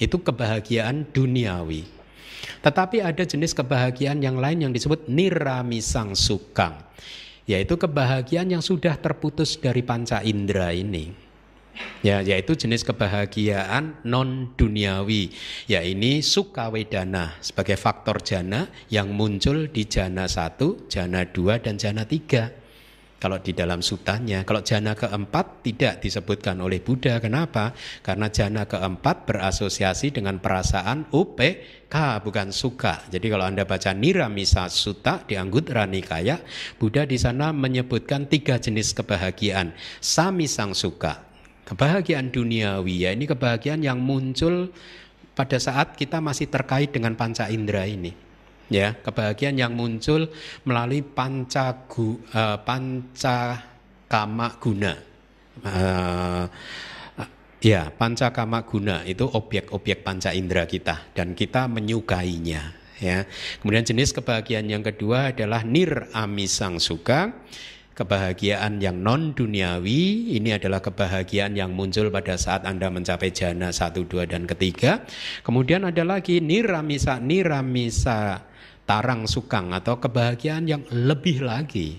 itu 0.00 0.20
kebahagiaan 0.20 1.08
duniawi. 1.12 1.95
Tetapi 2.62 3.02
ada 3.02 3.22
jenis 3.22 3.54
kebahagiaan 3.54 4.20
yang 4.22 4.36
lain 4.40 4.66
yang 4.66 4.72
disebut 4.72 5.06
niramisang 5.06 6.14
sukang, 6.18 6.80
yaitu 7.46 7.78
kebahagiaan 7.78 8.50
yang 8.50 8.62
sudah 8.64 8.98
terputus 8.98 9.56
dari 9.56 9.82
panca 9.86 10.20
indera 10.22 10.74
ini. 10.74 11.26
Ya, 12.00 12.24
yaitu 12.24 12.56
jenis 12.56 12.88
kebahagiaan 12.88 14.00
non 14.08 14.56
duniawi. 14.56 15.28
Ya 15.68 15.84
ini 15.84 16.24
suka 16.24 16.72
wedana 16.72 17.36
sebagai 17.44 17.76
faktor 17.76 18.24
jana 18.24 18.72
yang 18.88 19.12
muncul 19.12 19.68
di 19.68 19.84
jana 19.84 20.24
satu, 20.24 20.88
jana 20.88 21.28
dua 21.28 21.60
dan 21.60 21.76
jana 21.76 22.08
tiga. 22.08 22.65
Kalau 23.16 23.40
di 23.40 23.56
dalam 23.56 23.80
sutanya, 23.80 24.44
kalau 24.44 24.60
jana 24.60 24.92
keempat 24.92 25.64
tidak 25.64 26.04
disebutkan 26.04 26.60
oleh 26.60 26.84
Buddha. 26.84 27.16
Kenapa? 27.16 27.72
Karena 28.04 28.28
jana 28.28 28.68
keempat 28.68 29.24
berasosiasi 29.24 30.12
dengan 30.12 30.36
perasaan 30.36 31.08
UPK 31.08 31.94
bukan 32.20 32.52
suka. 32.52 33.08
Jadi 33.08 33.26
kalau 33.32 33.48
Anda 33.48 33.64
baca 33.64 33.96
Niramisa 33.96 34.68
Sutta 34.68 35.24
di 35.24 35.32
Angguttara 35.32 35.88
Nikaya, 35.88 36.44
Buddha 36.76 37.08
di 37.08 37.16
sana 37.16 37.56
menyebutkan 37.56 38.28
tiga 38.28 38.60
jenis 38.60 38.92
kebahagiaan. 38.92 39.72
Sami 40.04 40.44
sang 40.44 40.76
suka, 40.76 41.26
Kebahagiaan 41.66 42.30
duniawi 42.30 43.02
ya 43.02 43.10
ini 43.10 43.26
kebahagiaan 43.26 43.82
yang 43.82 43.98
muncul 43.98 44.70
pada 45.34 45.58
saat 45.58 45.98
kita 45.98 46.22
masih 46.22 46.46
terkait 46.46 46.94
dengan 46.94 47.18
panca 47.18 47.50
indera 47.50 47.82
ini. 47.90 48.25
Ya, 48.66 48.98
kebahagiaan 48.98 49.54
yang 49.54 49.78
muncul 49.78 50.26
melalui 50.66 51.06
panca 51.06 51.86
gu, 51.86 52.18
uh, 52.34 52.58
panca 52.66 53.62
kama 54.10 54.58
guna. 54.58 54.92
Uh, 55.62 56.46
Ya, 57.66 57.88
panca 57.88 58.30
kama 58.30 58.68
guna 58.68 59.00
itu 59.08 59.26
objek-objek 59.26 60.04
panca 60.06 60.30
indera 60.30 60.68
kita 60.70 61.08
dan 61.16 61.32
kita 61.32 61.66
menyukainya. 61.66 62.76
Ya, 63.02 63.24
kemudian 63.58 63.82
jenis 63.82 64.12
kebahagiaan 64.12 64.68
yang 64.68 64.84
kedua 64.84 65.32
adalah 65.34 65.64
nir 65.64 66.06
amisang 66.14 66.78
suka, 66.78 67.32
kebahagiaan 67.96 68.78
yang 68.78 69.00
non 69.00 69.32
duniawi. 69.32 70.36
Ini 70.36 70.60
adalah 70.60 70.78
kebahagiaan 70.78 71.56
yang 71.56 71.72
muncul 71.72 72.12
pada 72.12 72.36
saat 72.36 72.68
anda 72.68 72.86
mencapai 72.92 73.32
jana 73.32 73.72
satu, 73.72 74.04
dua 74.04 74.28
dan 74.28 74.44
ketiga. 74.44 75.02
Kemudian 75.42 75.88
ada 75.88 76.04
lagi 76.04 76.44
niramisa, 76.44 77.18
niramisa 77.18 78.46
tarang 78.86 79.26
sukang 79.26 79.74
atau 79.74 79.98
kebahagiaan 79.98 80.64
yang 80.70 80.82
lebih 80.88 81.42
lagi 81.42 81.98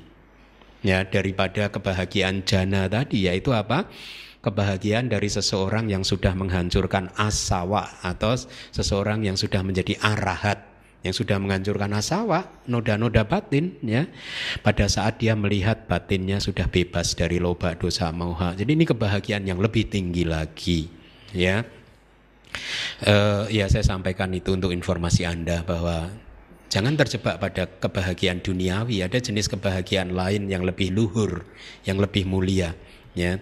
ya 0.82 1.04
daripada 1.04 1.68
kebahagiaan 1.68 2.48
jana 2.48 2.88
tadi 2.88 3.28
yaitu 3.28 3.52
apa? 3.52 3.86
kebahagiaan 4.38 5.12
dari 5.12 5.28
seseorang 5.28 5.92
yang 5.92 6.08
sudah 6.08 6.32
menghancurkan 6.32 7.12
asawa 7.20 8.00
atau 8.00 8.32
seseorang 8.72 9.28
yang 9.28 9.36
sudah 9.36 9.60
menjadi 9.60 10.00
arahat 10.00 10.64
yang 11.04 11.12
sudah 11.12 11.36
menghancurkan 11.36 11.92
asawa 11.92 12.48
noda-noda 12.64 13.28
batin 13.28 13.76
ya. 13.84 14.08
Pada 14.64 14.88
saat 14.88 15.20
dia 15.20 15.36
melihat 15.36 15.86
batinnya 15.86 16.40
sudah 16.40 16.66
bebas 16.72 17.14
dari 17.14 17.44
loba 17.44 17.76
dosa 17.76 18.08
moha 18.16 18.56
jadi 18.56 18.72
ini 18.72 18.88
kebahagiaan 18.88 19.44
yang 19.44 19.60
lebih 19.60 19.92
tinggi 19.92 20.24
lagi 20.24 20.88
ya. 21.36 21.68
Uh, 23.04 23.46
ya 23.52 23.68
saya 23.68 23.84
sampaikan 23.84 24.32
itu 24.32 24.56
untuk 24.56 24.72
informasi 24.72 25.28
anda 25.28 25.62
bahwa 25.68 26.08
Jangan 26.68 26.99
terjebak 26.99 27.39
pada 27.39 27.63
kebahagiaan 27.63 28.43
duniawi, 28.43 28.99
ada 28.99 29.18
jenis 29.24 29.47
kebahagiaan 29.47 30.11
lain 30.11 30.51
yang 30.51 30.68
lebih 30.68 30.91
luhur, 30.91 31.47
yang 31.88 31.95
lebih 31.95 32.28
mulia 32.28 32.76
ya. 33.18 33.41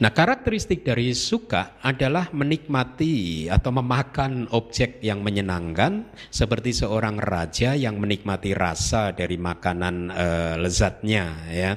Nah, 0.00 0.10
karakteristik 0.10 0.80
dari 0.80 1.12
suka 1.12 1.76
adalah 1.84 2.32
menikmati 2.32 3.46
atau 3.52 3.70
memakan 3.76 4.48
objek 4.56 5.04
yang 5.04 5.20
menyenangkan 5.20 6.08
seperti 6.32 6.72
seorang 6.72 7.20
raja 7.20 7.76
yang 7.76 8.00
menikmati 8.00 8.56
rasa 8.56 9.12
dari 9.12 9.36
makanan 9.36 9.96
e, 10.08 10.26
lezatnya 10.64 11.24
ya. 11.52 11.76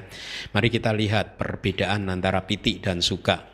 Mari 0.56 0.68
kita 0.72 0.96
lihat 0.96 1.36
perbedaan 1.36 2.08
antara 2.08 2.40
pitik 2.48 2.80
dan 2.80 3.04
suka. 3.04 3.53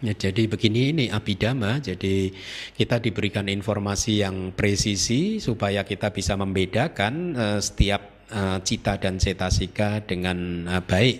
Ya, 0.00 0.16
jadi 0.16 0.48
begini 0.48 0.96
ini 0.96 1.04
abidama, 1.12 1.76
jadi 1.76 2.32
kita 2.72 3.04
diberikan 3.04 3.52
informasi 3.52 4.24
yang 4.24 4.56
presisi 4.56 5.36
supaya 5.44 5.84
kita 5.84 6.08
bisa 6.08 6.40
membedakan 6.40 7.36
uh, 7.36 7.60
setiap 7.60 8.24
uh, 8.32 8.64
cita 8.64 8.96
dan 8.96 9.20
cetasika 9.20 10.00
dengan 10.00 10.64
uh, 10.64 10.80
baik. 10.80 11.18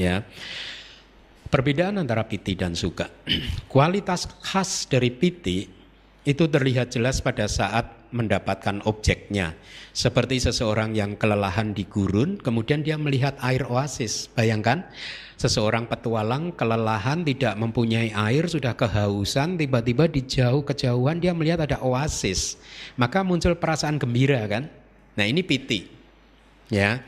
Ya, 0.00 0.24
Perbedaan 1.50 1.98
antara 1.98 2.30
piti 2.30 2.54
dan 2.54 2.78
suka. 2.78 3.10
Kualitas 3.72 4.30
khas 4.38 4.86
dari 4.86 5.10
piti 5.10 5.66
itu 6.22 6.44
terlihat 6.46 6.94
jelas 6.94 7.18
pada 7.18 7.50
saat 7.50 7.99
mendapatkan 8.10 8.82
objeknya. 8.86 9.54
Seperti 9.90 10.38
seseorang 10.38 10.94
yang 10.94 11.18
kelelahan 11.18 11.74
di 11.74 11.86
gurun, 11.86 12.38
kemudian 12.38 12.86
dia 12.86 12.94
melihat 12.94 13.34
air 13.42 13.66
oasis. 13.66 14.30
Bayangkan, 14.34 14.86
seseorang 15.38 15.90
petualang 15.90 16.54
kelelahan 16.54 17.26
tidak 17.26 17.58
mempunyai 17.58 18.14
air, 18.14 18.46
sudah 18.46 18.78
kehausan, 18.78 19.58
tiba-tiba 19.58 20.06
di 20.06 20.22
jauh 20.26 20.62
kejauhan 20.62 21.18
dia 21.18 21.34
melihat 21.34 21.66
ada 21.66 21.82
oasis. 21.82 22.60
Maka 22.94 23.26
muncul 23.26 23.58
perasaan 23.58 23.98
gembira 23.98 24.46
kan? 24.46 24.70
Nah 25.18 25.26
ini 25.26 25.42
piti. 25.42 25.98
Ya, 26.70 27.02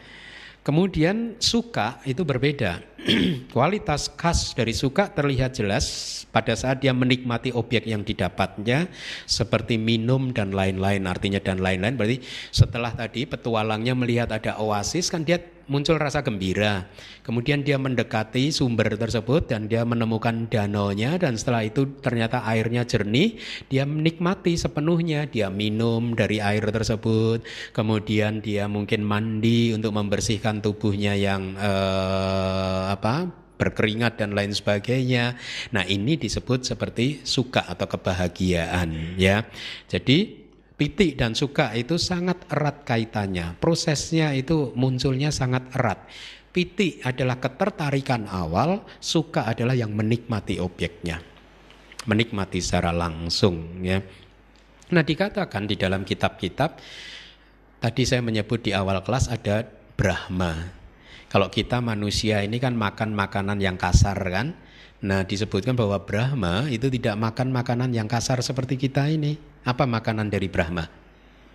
Kemudian 0.62 1.42
suka 1.42 1.98
itu 2.06 2.22
berbeda. 2.22 2.91
Kualitas 3.54 4.06
khas 4.14 4.54
dari 4.54 4.70
suka 4.70 5.10
terlihat 5.10 5.58
jelas 5.58 5.84
pada 6.30 6.54
saat 6.54 6.80
dia 6.80 6.94
menikmati 6.94 7.52
objek 7.52 7.84
yang 7.84 8.06
didapatnya 8.06 8.88
seperti 9.26 9.76
minum 9.76 10.30
dan 10.32 10.54
lain-lain 10.54 11.04
artinya 11.04 11.42
dan 11.42 11.60
lain-lain 11.60 11.98
berarti 11.98 12.24
setelah 12.54 12.94
tadi 12.94 13.28
petualangnya 13.28 13.92
melihat 13.92 14.32
ada 14.32 14.56
oasis 14.62 15.12
kan 15.12 15.26
dia 15.26 15.42
muncul 15.70 15.98
rasa 15.98 16.20
gembira. 16.20 16.90
Kemudian 17.22 17.62
dia 17.62 17.78
mendekati 17.78 18.50
sumber 18.50 18.98
tersebut 18.98 19.46
dan 19.46 19.70
dia 19.70 19.86
menemukan 19.86 20.50
danaunya 20.50 21.14
dan 21.16 21.38
setelah 21.38 21.62
itu 21.62 21.86
ternyata 22.02 22.42
airnya 22.42 22.82
jernih, 22.82 23.38
dia 23.70 23.86
menikmati 23.86 24.58
sepenuhnya, 24.58 25.30
dia 25.30 25.48
minum 25.48 26.18
dari 26.18 26.42
air 26.42 26.66
tersebut. 26.66 27.46
Kemudian 27.70 28.42
dia 28.42 28.66
mungkin 28.66 29.06
mandi 29.06 29.70
untuk 29.72 29.94
membersihkan 29.94 30.60
tubuhnya 30.60 31.14
yang 31.14 31.54
eh, 31.56 32.91
apa? 32.92 33.40
berkeringat 33.52 34.18
dan 34.18 34.34
lain 34.34 34.50
sebagainya. 34.50 35.38
Nah, 35.70 35.86
ini 35.86 36.18
disebut 36.18 36.66
seperti 36.66 37.22
suka 37.22 37.62
atau 37.62 37.86
kebahagiaan 37.86 39.14
ya. 39.14 39.46
Jadi 39.86 40.42
Pitik 40.82 41.14
dan 41.14 41.30
suka 41.38 41.70
itu 41.78 41.94
sangat 41.94 42.42
erat 42.50 42.82
kaitannya. 42.82 43.54
Prosesnya 43.62 44.34
itu 44.34 44.74
munculnya 44.74 45.30
sangat 45.30 45.70
erat. 45.78 46.10
Pitik 46.50 46.98
adalah 47.06 47.38
ketertarikan 47.38 48.26
awal, 48.26 48.82
suka 48.98 49.46
adalah 49.46 49.78
yang 49.78 49.94
menikmati 49.94 50.58
objeknya. 50.58 51.22
Menikmati 52.10 52.58
secara 52.58 52.90
langsung 52.90 53.78
ya. 53.78 54.02
Nah, 54.90 55.06
dikatakan 55.06 55.70
di 55.70 55.78
dalam 55.78 56.02
kitab-kitab 56.02 56.82
tadi 57.78 58.02
saya 58.02 58.18
menyebut 58.18 58.66
di 58.66 58.74
awal 58.74 59.06
kelas 59.06 59.30
ada 59.30 59.62
Brahma. 59.94 60.81
Kalau 61.32 61.48
kita 61.48 61.80
manusia 61.80 62.44
ini 62.44 62.60
kan 62.60 62.76
makan 62.76 63.16
makanan 63.16 63.56
yang 63.56 63.80
kasar 63.80 64.20
kan? 64.20 64.52
Nah, 65.00 65.24
disebutkan 65.24 65.72
bahwa 65.72 65.96
Brahma 66.04 66.68
itu 66.68 66.92
tidak 66.92 67.16
makan 67.16 67.48
makanan 67.56 67.88
yang 67.96 68.04
kasar 68.04 68.44
seperti 68.44 68.76
kita 68.76 69.08
ini. 69.08 69.40
Apa 69.64 69.88
makanan 69.88 70.28
dari 70.28 70.52
Brahma? 70.52 70.84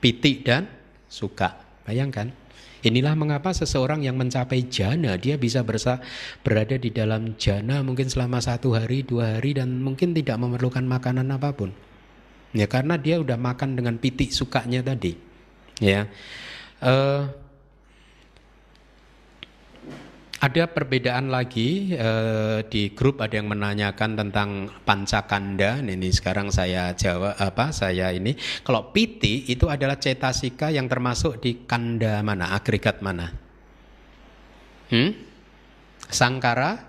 Pitik 0.02 0.50
dan 0.50 0.66
suka. 1.06 1.62
Bayangkan. 1.86 2.34
Inilah 2.82 3.14
mengapa 3.14 3.54
seseorang 3.54 4.02
yang 4.02 4.18
mencapai 4.18 4.66
jana 4.66 5.14
dia 5.14 5.38
bisa 5.38 5.62
bersa, 5.62 6.02
berada 6.42 6.78
di 6.78 6.90
dalam 6.90 7.38
jana 7.38 7.86
mungkin 7.86 8.10
selama 8.10 8.42
satu 8.42 8.74
hari, 8.74 9.06
dua 9.06 9.38
hari 9.38 9.62
dan 9.62 9.78
mungkin 9.78 10.18
tidak 10.18 10.42
memerlukan 10.42 10.86
makanan 10.86 11.30
apa 11.38 11.54
pun. 11.54 11.70
Ya 12.58 12.66
karena 12.66 12.98
dia 12.98 13.22
udah 13.22 13.38
makan 13.38 13.78
dengan 13.78 14.02
pitik 14.02 14.34
sukanya 14.34 14.82
tadi. 14.82 15.14
Ya. 15.78 16.10
Uh, 16.82 17.30
ada 20.38 20.70
perbedaan 20.70 21.34
lagi 21.34 21.98
eh, 21.98 22.62
di 22.70 22.94
grup 22.94 23.26
ada 23.26 23.42
yang 23.42 23.50
menanyakan 23.50 24.14
tentang 24.14 24.70
pancakanda. 24.86 25.82
Ini 25.82 26.10
sekarang 26.14 26.54
saya 26.54 26.94
jawab 26.94 27.34
apa 27.42 27.74
saya 27.74 28.14
ini. 28.14 28.38
Kalau 28.62 28.94
piti 28.94 29.50
itu 29.50 29.66
adalah 29.66 29.98
cetasika 29.98 30.70
yang 30.70 30.86
termasuk 30.86 31.42
di 31.42 31.66
kanda 31.66 32.22
mana, 32.22 32.54
agregat 32.54 33.02
mana? 33.02 33.34
Hmm? 34.94 35.12
Sangkara 36.06 36.86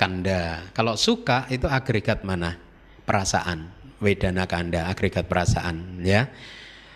kanda. 0.00 0.72
Kalau 0.72 0.96
suka 0.96 1.44
itu 1.52 1.68
agregat 1.68 2.24
mana? 2.24 2.56
Perasaan. 3.04 3.76
Wedana 4.00 4.48
kanda, 4.48 4.88
agregat 4.88 5.28
perasaan 5.28 6.00
ya. 6.00 6.32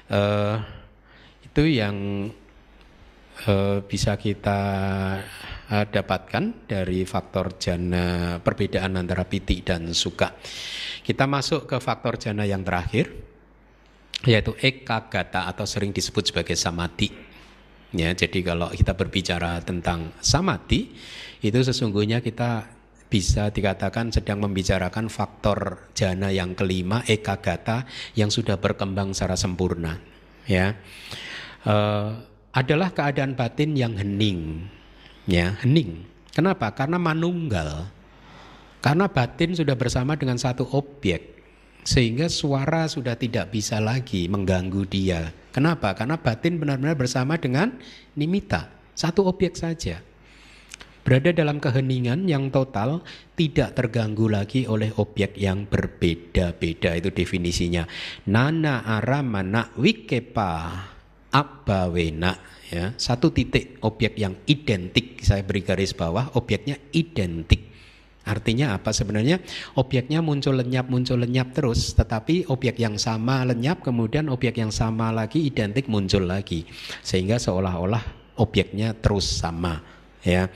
Eh, 0.09 0.57
itu 1.45 1.63
yang 1.69 1.97
eh, 3.45 3.79
bisa 3.85 4.17
kita 4.17 4.61
uh, 5.71 5.85
dapatkan 5.89 6.69
dari 6.69 7.07
faktor 7.07 7.57
jana 7.61 8.37
perbedaan 8.41 8.99
antara 8.99 9.25
piti 9.25 9.63
dan 9.65 9.93
suka. 9.97 10.35
Kita 11.05 11.29
masuk 11.29 11.69
ke 11.69 11.77
faktor 11.79 12.17
jana 12.17 12.45
yang 12.49 12.65
terakhir 12.65 13.13
yaitu 14.25 14.57
ekagata 14.57 15.53
atau 15.53 15.69
sering 15.69 15.93
disebut 15.93 16.33
sebagai 16.33 16.57
samadhi. 16.57 17.13
Ya, 17.95 18.11
jadi 18.11 18.43
kalau 18.43 18.73
kita 18.73 18.97
berbicara 18.97 19.63
tentang 19.63 20.17
samadhi 20.19 20.91
itu 21.45 21.61
sesungguhnya 21.61 22.25
kita 22.25 22.67
bisa 23.15 23.53
dikatakan 23.53 24.11
sedang 24.11 24.43
membicarakan 24.43 25.07
faktor 25.07 25.87
jana 25.95 26.35
yang 26.35 26.59
kelima 26.59 27.07
ekagata 27.07 27.87
yang 28.19 28.27
sudah 28.27 28.59
berkembang 28.59 29.15
secara 29.15 29.39
sempurna 29.39 30.03
ya 30.51 30.75
uh, 31.69 32.11
adalah 32.51 32.91
keadaan 32.91 33.39
batin 33.39 33.79
yang 33.79 33.95
hening 33.95 34.67
ya 35.29 35.57
hening. 35.61 36.05
Kenapa? 36.35 36.73
Karena 36.75 36.99
manunggal. 36.99 37.89
Karena 38.85 39.09
batin 39.09 39.57
sudah 39.57 39.79
bersama 39.79 40.13
dengan 40.19 40.37
satu 40.37 40.69
objek 40.77 41.35
sehingga 41.85 42.33
suara 42.33 42.89
sudah 42.89 43.15
tidak 43.15 43.53
bisa 43.53 43.81
lagi 43.81 44.27
mengganggu 44.27 44.83
dia. 44.89 45.33
Kenapa? 45.53 45.93
Karena 45.93 46.17
batin 46.17 46.57
benar-benar 46.57 46.97
bersama 46.97 47.37
dengan 47.37 47.77
nimita, 48.17 48.73
satu 48.97 49.29
objek 49.29 49.55
saja. 49.55 50.01
Berada 51.05 51.37
dalam 51.37 51.61
keheningan 51.61 52.25
yang 52.25 52.49
total 52.49 53.05
tidak 53.37 53.77
terganggu 53.77 54.25
lagi 54.33 54.65
oleh 54.65 54.89
objek 54.97 55.37
yang 55.37 55.69
berbeda-beda 55.69 56.97
itu 56.97 57.13
definisinya. 57.13 57.85
Nana 58.33 58.81
aramana 58.89 59.69
wikepa 59.77 60.53
abawena 61.35 62.39
ya 62.71 62.95
satu 62.95 63.35
titik 63.35 63.83
objek 63.83 64.15
yang 64.15 64.39
identik 64.47 65.19
saya 65.27 65.43
beri 65.43 65.67
garis 65.67 65.91
bawah 65.93 66.31
objeknya 66.39 66.79
identik 66.95 67.75
Artinya 68.25 68.81
apa? 68.81 68.89
Sebenarnya 68.91 69.37
objeknya 69.77 70.25
muncul 70.25 70.57
lenyap 70.57 70.89
muncul 70.89 71.21
lenyap 71.21 71.53
terus, 71.53 71.93
tetapi 71.93 72.49
objek 72.49 72.81
yang 72.81 72.97
sama 72.97 73.45
lenyap 73.45 73.85
kemudian 73.85 74.33
objek 74.33 74.57
yang 74.57 74.73
sama 74.73 75.13
lagi 75.13 75.45
identik 75.45 75.93
muncul 75.93 76.25
lagi, 76.25 76.65
sehingga 77.05 77.37
seolah-olah 77.37 78.01
objeknya 78.41 78.97
terus 78.97 79.29
sama, 79.29 79.85
ya. 80.25 80.49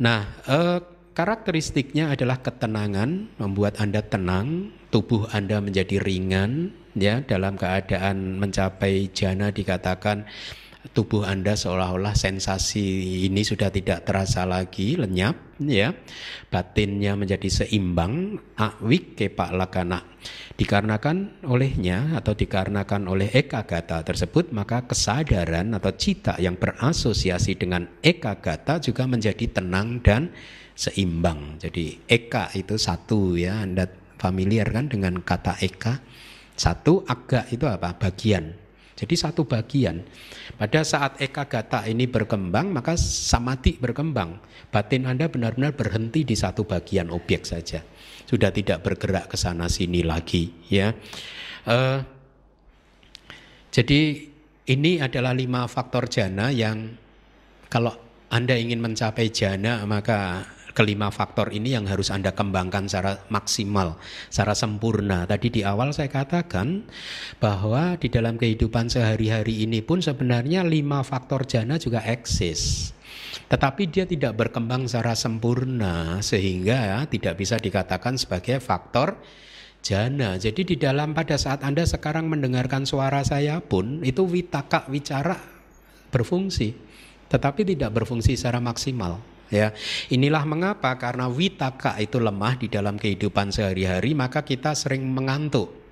Nah, 0.00 0.24
eh, 0.48 0.80
karakteristiknya 1.12 2.16
adalah 2.16 2.40
ketenangan, 2.40 3.36
membuat 3.36 3.76
anda 3.76 4.00
tenang, 4.00 4.72
tubuh 4.88 5.28
anda 5.28 5.60
menjadi 5.60 6.00
ringan, 6.00 6.72
ya 6.96 7.24
dalam 7.24 7.56
keadaan 7.56 8.40
mencapai 8.40 9.12
jana 9.12 9.52
dikatakan 9.52 10.28
tubuh 10.90 11.22
Anda 11.22 11.54
seolah-olah 11.54 12.18
sensasi 12.18 13.22
ini 13.30 13.46
sudah 13.46 13.70
tidak 13.70 14.02
terasa 14.02 14.42
lagi 14.42 14.98
lenyap 14.98 15.38
ya. 15.62 15.94
Batinnya 16.50 17.14
menjadi 17.14 17.46
seimbang 17.46 18.42
awik 18.58 19.14
kepak 19.14 19.54
lakana. 19.54 20.02
Dikarenakan 20.58 21.46
olehnya 21.46 22.18
atau 22.18 22.34
dikarenakan 22.34 23.06
oleh 23.06 23.30
ekagata 23.30 24.02
tersebut 24.02 24.50
maka 24.50 24.82
kesadaran 24.90 25.70
atau 25.78 25.94
cita 25.94 26.34
yang 26.42 26.58
berasosiasi 26.58 27.54
dengan 27.54 27.86
ekagata 28.02 28.82
juga 28.82 29.06
menjadi 29.06 29.62
tenang 29.62 30.02
dan 30.02 30.34
seimbang. 30.74 31.62
Jadi 31.62 32.10
eka 32.10 32.50
itu 32.58 32.74
satu 32.74 33.38
ya. 33.38 33.62
Anda 33.62 33.86
familiar 34.18 34.70
kan 34.70 34.90
dengan 34.90 35.22
kata 35.22 35.62
eka 35.62 36.02
satu 36.62 37.02
aga 37.10 37.50
itu 37.50 37.66
apa 37.66 37.98
bagian 37.98 38.62
jadi 39.02 39.14
satu 39.18 39.42
bagian. 39.48 40.04
Pada 40.54 40.86
saat 40.86 41.18
eka 41.18 41.50
gata 41.50 41.82
ini 41.90 42.06
berkembang, 42.06 42.70
maka 42.70 42.94
samadhi 42.94 43.74
berkembang. 43.74 44.38
Batin 44.70 45.10
Anda 45.10 45.26
benar-benar 45.26 45.74
berhenti 45.74 46.22
di 46.22 46.38
satu 46.38 46.62
bagian 46.62 47.10
objek 47.10 47.42
saja. 47.42 47.82
Sudah 48.28 48.54
tidak 48.54 48.86
bergerak 48.86 49.32
ke 49.32 49.34
sana 49.34 49.66
sini 49.66 50.06
lagi, 50.06 50.54
ya. 50.70 50.94
Uh, 51.66 51.98
jadi 53.74 54.30
ini 54.70 55.02
adalah 55.02 55.34
lima 55.34 55.66
faktor 55.66 56.06
jana 56.06 56.54
yang 56.54 56.94
kalau 57.66 57.96
Anda 58.30 58.54
ingin 58.54 58.78
mencapai 58.78 59.34
jana 59.34 59.82
maka 59.82 60.46
kelima 60.72 61.12
faktor 61.12 61.52
ini 61.52 61.76
yang 61.76 61.84
harus 61.88 62.08
Anda 62.08 62.32
kembangkan 62.32 62.88
secara 62.88 63.20
maksimal, 63.28 64.00
secara 64.32 64.56
sempurna. 64.56 65.28
Tadi 65.28 65.48
di 65.52 65.60
awal 65.62 65.92
saya 65.92 66.08
katakan 66.08 66.88
bahwa 67.38 67.96
di 68.00 68.08
dalam 68.08 68.40
kehidupan 68.40 68.88
sehari-hari 68.88 69.64
ini 69.68 69.84
pun 69.84 70.00
sebenarnya 70.00 70.64
lima 70.64 71.04
faktor 71.04 71.44
jana 71.44 71.76
juga 71.76 72.00
eksis. 72.02 72.92
Tetapi 73.48 73.88
dia 73.92 74.08
tidak 74.08 74.36
berkembang 74.36 74.88
secara 74.88 75.12
sempurna 75.12 76.20
sehingga 76.24 77.04
tidak 77.08 77.36
bisa 77.36 77.60
dikatakan 77.60 78.16
sebagai 78.16 78.60
faktor 78.64 79.20
jana. 79.84 80.40
Jadi 80.40 80.64
di 80.64 80.76
dalam 80.80 81.12
pada 81.12 81.36
saat 81.36 81.60
Anda 81.60 81.84
sekarang 81.84 82.32
mendengarkan 82.32 82.88
suara 82.88 83.20
saya 83.24 83.60
pun 83.60 84.00
itu 84.00 84.24
witaka 84.24 84.88
wicara 84.88 85.36
berfungsi, 86.12 86.76
tetapi 87.28 87.64
tidak 87.64 87.92
berfungsi 87.92 88.36
secara 88.36 88.60
maksimal 88.60 89.31
ya. 89.52 89.76
Inilah 90.08 90.48
mengapa 90.48 90.96
karena 90.96 91.28
witaka 91.28 92.00
itu 92.00 92.16
lemah 92.16 92.56
di 92.56 92.72
dalam 92.72 92.96
kehidupan 92.96 93.52
sehari-hari 93.52 94.16
maka 94.16 94.40
kita 94.42 94.72
sering 94.72 95.04
mengantuk. 95.04 95.82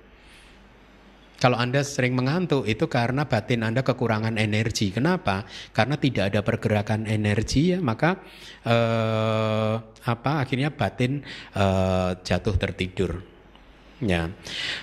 Kalau 1.41 1.57
Anda 1.57 1.81
sering 1.81 2.13
mengantuk 2.13 2.69
itu 2.69 2.85
karena 2.85 3.25
batin 3.25 3.65
Anda 3.65 3.81
kekurangan 3.81 4.37
energi. 4.37 4.93
Kenapa? 4.93 5.41
Karena 5.73 5.97
tidak 5.97 6.29
ada 6.29 6.45
pergerakan 6.45 7.09
energi 7.09 7.73
ya, 7.73 7.81
maka 7.81 8.21
eh, 8.61 9.73
apa 10.05 10.31
akhirnya 10.45 10.69
batin 10.69 11.25
eh, 11.57 12.11
jatuh 12.21 12.55
tertidur. 12.61 13.25
Ya. 14.05 14.29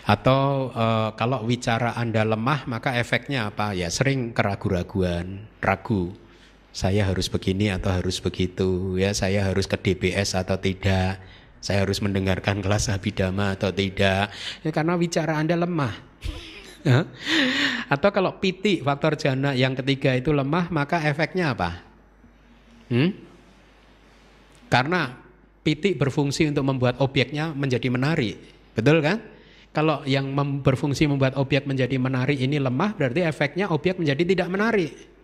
Atau 0.02 0.74
eh, 0.74 1.10
kalau 1.14 1.46
wicara 1.46 1.94
Anda 1.94 2.26
lemah 2.26 2.66
maka 2.66 2.98
efeknya 2.98 3.54
apa? 3.54 3.78
Ya 3.78 3.86
sering 3.86 4.34
keraguan-raguan, 4.34 5.46
ragu 5.62 6.10
saya 6.78 7.10
harus 7.10 7.26
begini 7.26 7.74
atau 7.74 7.90
harus 7.90 8.22
begitu 8.22 8.94
ya. 9.02 9.10
Saya 9.10 9.50
harus 9.50 9.66
ke 9.66 9.74
DBS 9.74 10.38
atau 10.38 10.54
tidak? 10.62 11.18
Saya 11.58 11.82
harus 11.82 11.98
mendengarkan 11.98 12.62
kelas 12.62 12.86
abidama 12.86 13.58
atau 13.58 13.74
tidak? 13.74 14.30
Ya, 14.62 14.70
karena 14.70 14.94
bicara 14.94 15.42
anda 15.42 15.58
lemah. 15.58 15.94
Ya. 16.78 17.02
atau 17.90 18.14
kalau 18.14 18.38
piti 18.38 18.78
faktor 18.78 19.18
jana 19.18 19.50
yang 19.50 19.74
ketiga 19.74 20.14
itu 20.14 20.30
lemah 20.30 20.70
maka 20.70 21.02
efeknya 21.02 21.50
apa? 21.50 21.82
Hmm? 22.86 23.10
karena 24.70 25.18
piti 25.66 25.98
berfungsi 25.98 26.46
untuk 26.46 26.62
membuat 26.62 27.02
objeknya 27.02 27.50
menjadi 27.50 27.90
menarik. 27.90 28.38
Betul 28.78 29.02
kan? 29.02 29.18
Kalau 29.74 30.06
yang 30.06 30.30
berfungsi 30.62 31.10
membuat 31.10 31.34
objek 31.34 31.66
menjadi 31.66 31.98
menarik 31.98 32.38
ini 32.38 32.62
lemah 32.62 32.94
berarti 32.94 33.26
efeknya 33.26 33.74
objek 33.74 33.98
menjadi 33.98 34.22
tidak 34.22 34.48
menarik 34.48 35.17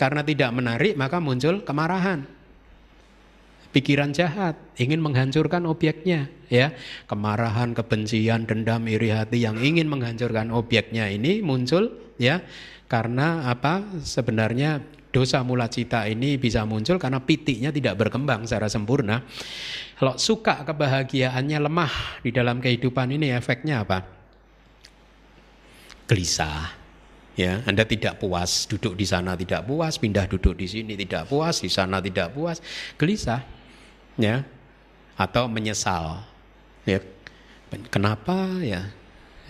karena 0.00 0.24
tidak 0.24 0.50
menarik 0.54 0.94
maka 0.94 1.18
muncul 1.18 1.62
kemarahan. 1.62 2.24
Pikiran 3.68 4.16
jahat 4.16 4.56
ingin 4.80 5.04
menghancurkan 5.04 5.68
objeknya, 5.68 6.32
ya. 6.48 6.72
Kemarahan, 7.04 7.76
kebencian, 7.76 8.48
dendam, 8.48 8.88
iri 8.88 9.12
hati 9.12 9.44
yang 9.44 9.60
ingin 9.60 9.92
menghancurkan 9.92 10.48
objeknya 10.48 11.04
ini 11.12 11.44
muncul 11.44 11.92
ya 12.16 12.40
karena 12.88 13.52
apa? 13.52 14.00
Sebenarnya 14.00 14.80
dosa 15.12 15.44
mula 15.44 15.68
cita 15.68 16.08
ini 16.08 16.40
bisa 16.40 16.64
muncul 16.64 16.96
karena 16.96 17.20
pitiknya 17.20 17.68
tidak 17.68 18.00
berkembang 18.00 18.48
secara 18.48 18.72
sempurna. 18.72 19.24
Kalau 20.00 20.16
suka 20.16 20.64
kebahagiaannya 20.64 21.58
lemah 21.58 22.24
di 22.24 22.30
dalam 22.32 22.64
kehidupan 22.64 23.12
ini 23.12 23.32
efeknya 23.36 23.84
apa? 23.84 23.98
Gelisah, 26.08 26.77
ya 27.38 27.62
Anda 27.62 27.86
tidak 27.86 28.18
puas 28.18 28.66
duduk 28.66 28.98
di 28.98 29.06
sana 29.06 29.38
tidak 29.38 29.62
puas 29.62 29.94
pindah 30.02 30.26
duduk 30.26 30.58
di 30.58 30.66
sini 30.66 30.98
tidak 30.98 31.30
puas 31.30 31.62
di 31.62 31.70
sana 31.70 32.02
tidak 32.02 32.34
puas 32.34 32.58
gelisah 32.98 33.46
ya 34.18 34.42
atau 35.18 35.50
menyesal 35.50 36.22
ya. 36.86 37.02
Kenapa 37.92 38.62
ya? 38.64 38.88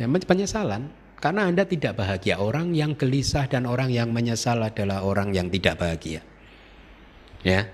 Ya 0.01 0.07
penyesalan 0.09 0.91
karena 1.22 1.47
Anda 1.47 1.62
tidak 1.68 2.01
bahagia. 2.01 2.41
Orang 2.43 2.74
yang 2.74 2.99
gelisah 2.99 3.47
dan 3.47 3.68
orang 3.68 3.93
yang 3.95 4.11
menyesal 4.11 4.59
adalah 4.59 5.05
orang 5.05 5.30
yang 5.36 5.53
tidak 5.53 5.78
bahagia 5.78 6.24
ya. 7.45 7.68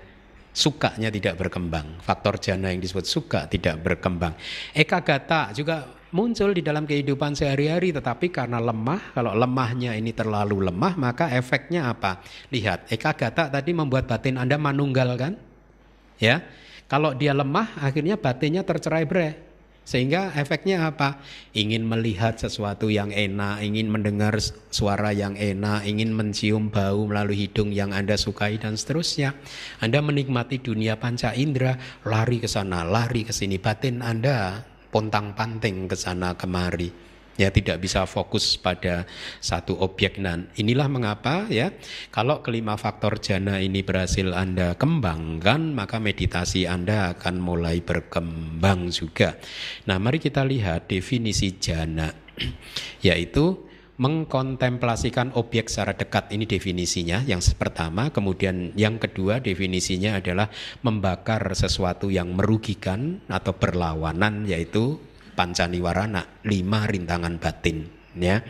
Sukanya 0.55 1.11
tidak 1.11 1.35
berkembang. 1.35 1.99
Faktor 1.99 2.39
jana 2.39 2.71
yang 2.71 2.79
disebut 2.79 3.03
suka 3.03 3.43
tidak 3.51 3.75
berkembang. 3.83 4.39
Eka 4.71 5.03
gata 5.03 5.51
juga 5.51 5.83
muncul 6.15 6.55
di 6.55 6.63
dalam 6.63 6.87
kehidupan 6.87 7.35
sehari-hari 7.35 7.91
tetapi 7.91 8.31
karena 8.31 8.63
lemah 8.63 9.11
kalau 9.11 9.35
lemahnya 9.35 9.91
ini 9.99 10.15
terlalu 10.15 10.71
lemah 10.71 10.95
maka 10.95 11.27
efeknya 11.35 11.91
apa 11.91 12.23
lihat 12.55 12.87
eka 12.87 13.11
gata 13.11 13.51
tadi 13.51 13.75
membuat 13.75 14.07
batin 14.07 14.39
anda 14.39 14.55
manunggal 14.55 15.11
kan 15.19 15.35
ya 16.15 16.39
kalau 16.87 17.11
dia 17.11 17.35
lemah 17.35 17.83
akhirnya 17.83 18.15
batinnya 18.15 18.63
tercerai 18.63 19.03
berai 19.03 19.45
sehingga 19.85 20.33
efeknya 20.33 20.89
apa? 20.89 21.21
Ingin 21.53 21.85
melihat 21.85 22.41
sesuatu 22.41 22.89
yang 22.89 23.13
enak, 23.13 23.61
ingin 23.61 23.85
mendengar 23.93 24.33
suara 24.73 25.13
yang 25.13 25.37
enak, 25.37 25.85
ingin 25.85 26.09
mencium 26.09 26.73
bau 26.73 27.05
melalui 27.05 27.45
hidung 27.45 27.69
yang 27.69 27.93
Anda 27.93 28.17
sukai 28.17 28.57
dan 28.57 28.81
seterusnya. 28.81 29.37
Anda 29.77 30.01
menikmati 30.01 30.57
dunia 30.57 30.97
panca 30.97 31.37
indera, 31.37 31.77
lari 32.01 32.41
ke 32.41 32.49
sana, 32.49 32.81
lari 32.81 33.29
ke 33.29 33.31
sini. 33.31 33.61
Batin 33.61 34.01
Anda 34.01 34.65
pontang-panting 34.95 35.91
ke 35.91 35.99
sana 35.99 36.39
kemari. 36.39 37.03
Ya 37.35 37.51
tidak 37.51 37.83
bisa 37.83 38.07
fokus 38.07 38.55
pada 38.55 39.03
satu 39.43 39.75
objek. 39.83 40.23
Dan 40.23 40.47
inilah 40.55 40.87
mengapa 40.87 41.51
ya 41.51 41.75
kalau 42.07 42.39
kelima 42.39 42.79
faktor 42.79 43.19
jana 43.19 43.59
ini 43.59 43.83
berhasil 43.83 44.31
Anda 44.31 44.79
kembangkan 44.79 45.75
maka 45.75 45.99
meditasi 45.99 46.63
Anda 46.63 47.11
akan 47.11 47.43
mulai 47.43 47.83
berkembang 47.83 48.87
juga. 48.87 49.35
Nah 49.83 49.99
mari 49.99 50.23
kita 50.23 50.47
lihat 50.47 50.87
definisi 50.87 51.59
jana 51.59 52.07
yaitu 53.07 53.64
mengkontemplasikan 53.95 55.31
objek 55.39 55.71
secara 55.71 55.95
dekat 55.95 56.27
ini 56.35 56.43
definisinya 56.43 57.23
yang 57.23 57.39
pertama 57.55 58.11
kemudian 58.11 58.75
yang 58.75 58.99
kedua 58.99 59.39
definisinya 59.39 60.19
adalah 60.19 60.51
membakar 60.83 61.55
sesuatu 61.55 62.11
yang 62.11 62.35
merugikan 62.35 63.23
atau 63.31 63.55
berlawanan 63.55 64.43
yaitu 64.43 64.99
pancaniwarana 65.39 66.43
lima 66.43 66.83
rintangan 66.91 67.39
batin 67.39 67.87
ya 68.19 68.43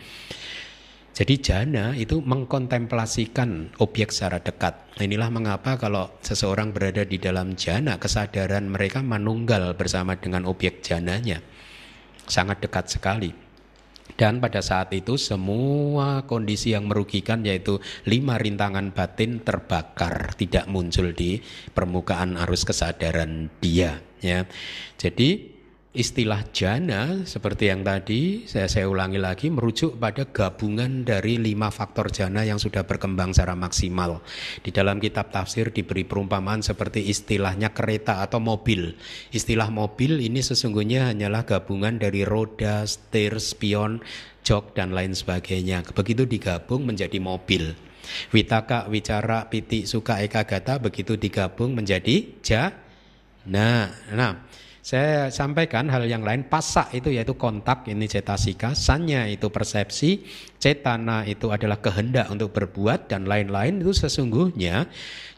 jadi 1.16 1.34
jana 1.40 1.96
itu 1.96 2.20
mengkontemplasikan 2.20 3.72
objek 3.80 4.12
secara 4.12 4.36
dekat. 4.36 4.76
Nah, 5.00 5.02
inilah 5.08 5.32
mengapa 5.32 5.80
kalau 5.80 6.12
seseorang 6.20 6.76
berada 6.76 7.08
di 7.08 7.16
dalam 7.16 7.56
jana, 7.56 7.96
kesadaran 7.96 8.68
mereka 8.68 9.00
manunggal 9.00 9.72
bersama 9.80 10.20
dengan 10.20 10.44
objek 10.44 10.84
jananya. 10.84 11.40
Sangat 12.28 12.60
dekat 12.60 12.92
sekali. 12.92 13.45
Dan 14.16 14.40
pada 14.40 14.64
saat 14.64 14.92
itu 14.96 15.20
semua 15.20 16.24
kondisi 16.24 16.72
yang 16.72 16.88
merugikan 16.88 17.44
yaitu 17.44 17.80
lima 18.08 18.40
rintangan 18.40 18.92
batin 18.92 19.44
terbakar, 19.44 20.32
tidak 20.40 20.64
muncul 20.72 21.12
di 21.12 21.40
permukaan 21.72 22.40
arus 22.40 22.64
kesadaran 22.64 23.52
dia. 23.60 24.00
ya. 24.24 24.48
Jadi 24.96 25.55
istilah 25.96 26.44
jana 26.52 27.24
seperti 27.24 27.72
yang 27.72 27.80
tadi 27.80 28.44
saya, 28.44 28.68
saya 28.68 28.84
ulangi 28.84 29.16
lagi 29.16 29.48
merujuk 29.48 29.96
pada 29.96 30.28
gabungan 30.28 31.08
dari 31.08 31.40
lima 31.40 31.72
faktor 31.72 32.12
jana 32.12 32.44
yang 32.44 32.60
sudah 32.60 32.84
berkembang 32.84 33.32
secara 33.32 33.56
maksimal. 33.56 34.20
Di 34.60 34.68
dalam 34.68 35.00
kitab 35.00 35.32
tafsir 35.32 35.72
diberi 35.72 36.04
perumpamaan 36.04 36.60
seperti 36.60 37.08
istilahnya 37.08 37.72
kereta 37.72 38.20
atau 38.20 38.36
mobil. 38.36 38.92
Istilah 39.32 39.72
mobil 39.72 40.20
ini 40.20 40.44
sesungguhnya 40.44 41.08
hanyalah 41.08 41.48
gabungan 41.48 41.96
dari 41.96 42.28
roda, 42.28 42.84
setir, 42.84 43.40
spion, 43.40 44.04
jok 44.44 44.76
dan 44.76 44.92
lain 44.92 45.16
sebagainya. 45.16 45.80
Begitu 45.96 46.28
digabung 46.28 46.84
menjadi 46.84 47.16
mobil. 47.16 47.72
Witaka, 48.30 48.86
wicara, 48.92 49.48
piti, 49.48 49.88
suka, 49.88 50.20
eka, 50.20 50.44
gata 50.46 50.78
begitu 50.78 51.16
digabung 51.16 51.72
menjadi 51.72 52.36
ja. 52.44 52.70
Nah, 53.46 53.90
nah 54.14 54.46
saya 54.86 55.34
sampaikan 55.34 55.90
hal 55.90 56.06
yang 56.06 56.22
lain, 56.22 56.46
pasak 56.46 56.94
itu 56.94 57.10
yaitu 57.10 57.34
kontak, 57.34 57.90
ini 57.90 58.06
cetasika, 58.06 58.70
sanya 58.78 59.26
itu 59.26 59.50
persepsi, 59.50 60.22
cetana 60.62 61.26
itu 61.26 61.50
adalah 61.50 61.82
kehendak 61.82 62.30
untuk 62.30 62.54
berbuat, 62.54 63.10
dan 63.10 63.26
lain-lain 63.26 63.82
itu 63.82 63.90
sesungguhnya 63.90 64.86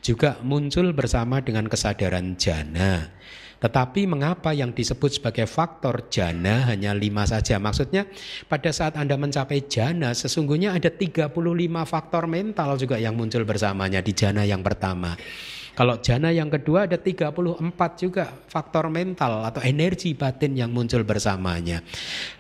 juga 0.04 0.36
muncul 0.44 0.92
bersama 0.92 1.40
dengan 1.40 1.64
kesadaran 1.64 2.36
jana. 2.36 3.08
Tetapi 3.56 4.04
mengapa 4.04 4.52
yang 4.52 4.76
disebut 4.76 5.16
sebagai 5.16 5.48
faktor 5.48 6.12
jana 6.12 6.68
hanya 6.68 6.92
lima 6.92 7.24
saja? 7.24 7.56
Maksudnya 7.56 8.04
pada 8.52 8.68
saat 8.68 9.00
Anda 9.00 9.16
mencapai 9.16 9.64
jana 9.64 10.12
sesungguhnya 10.12 10.76
ada 10.76 10.92
35 10.92 11.32
faktor 11.88 12.28
mental 12.28 12.76
juga 12.76 13.00
yang 13.00 13.16
muncul 13.16 13.48
bersamanya 13.48 14.04
di 14.04 14.12
jana 14.12 14.44
yang 14.44 14.60
pertama. 14.60 15.16
Kalau 15.78 16.02
jana 16.02 16.34
yang 16.34 16.50
kedua 16.50 16.90
ada 16.90 16.98
34 16.98 17.38
juga 18.02 18.26
faktor 18.26 18.90
mental 18.90 19.46
atau 19.46 19.62
energi 19.62 20.10
batin 20.10 20.58
yang 20.58 20.74
muncul 20.74 21.06
bersamanya. 21.06 21.86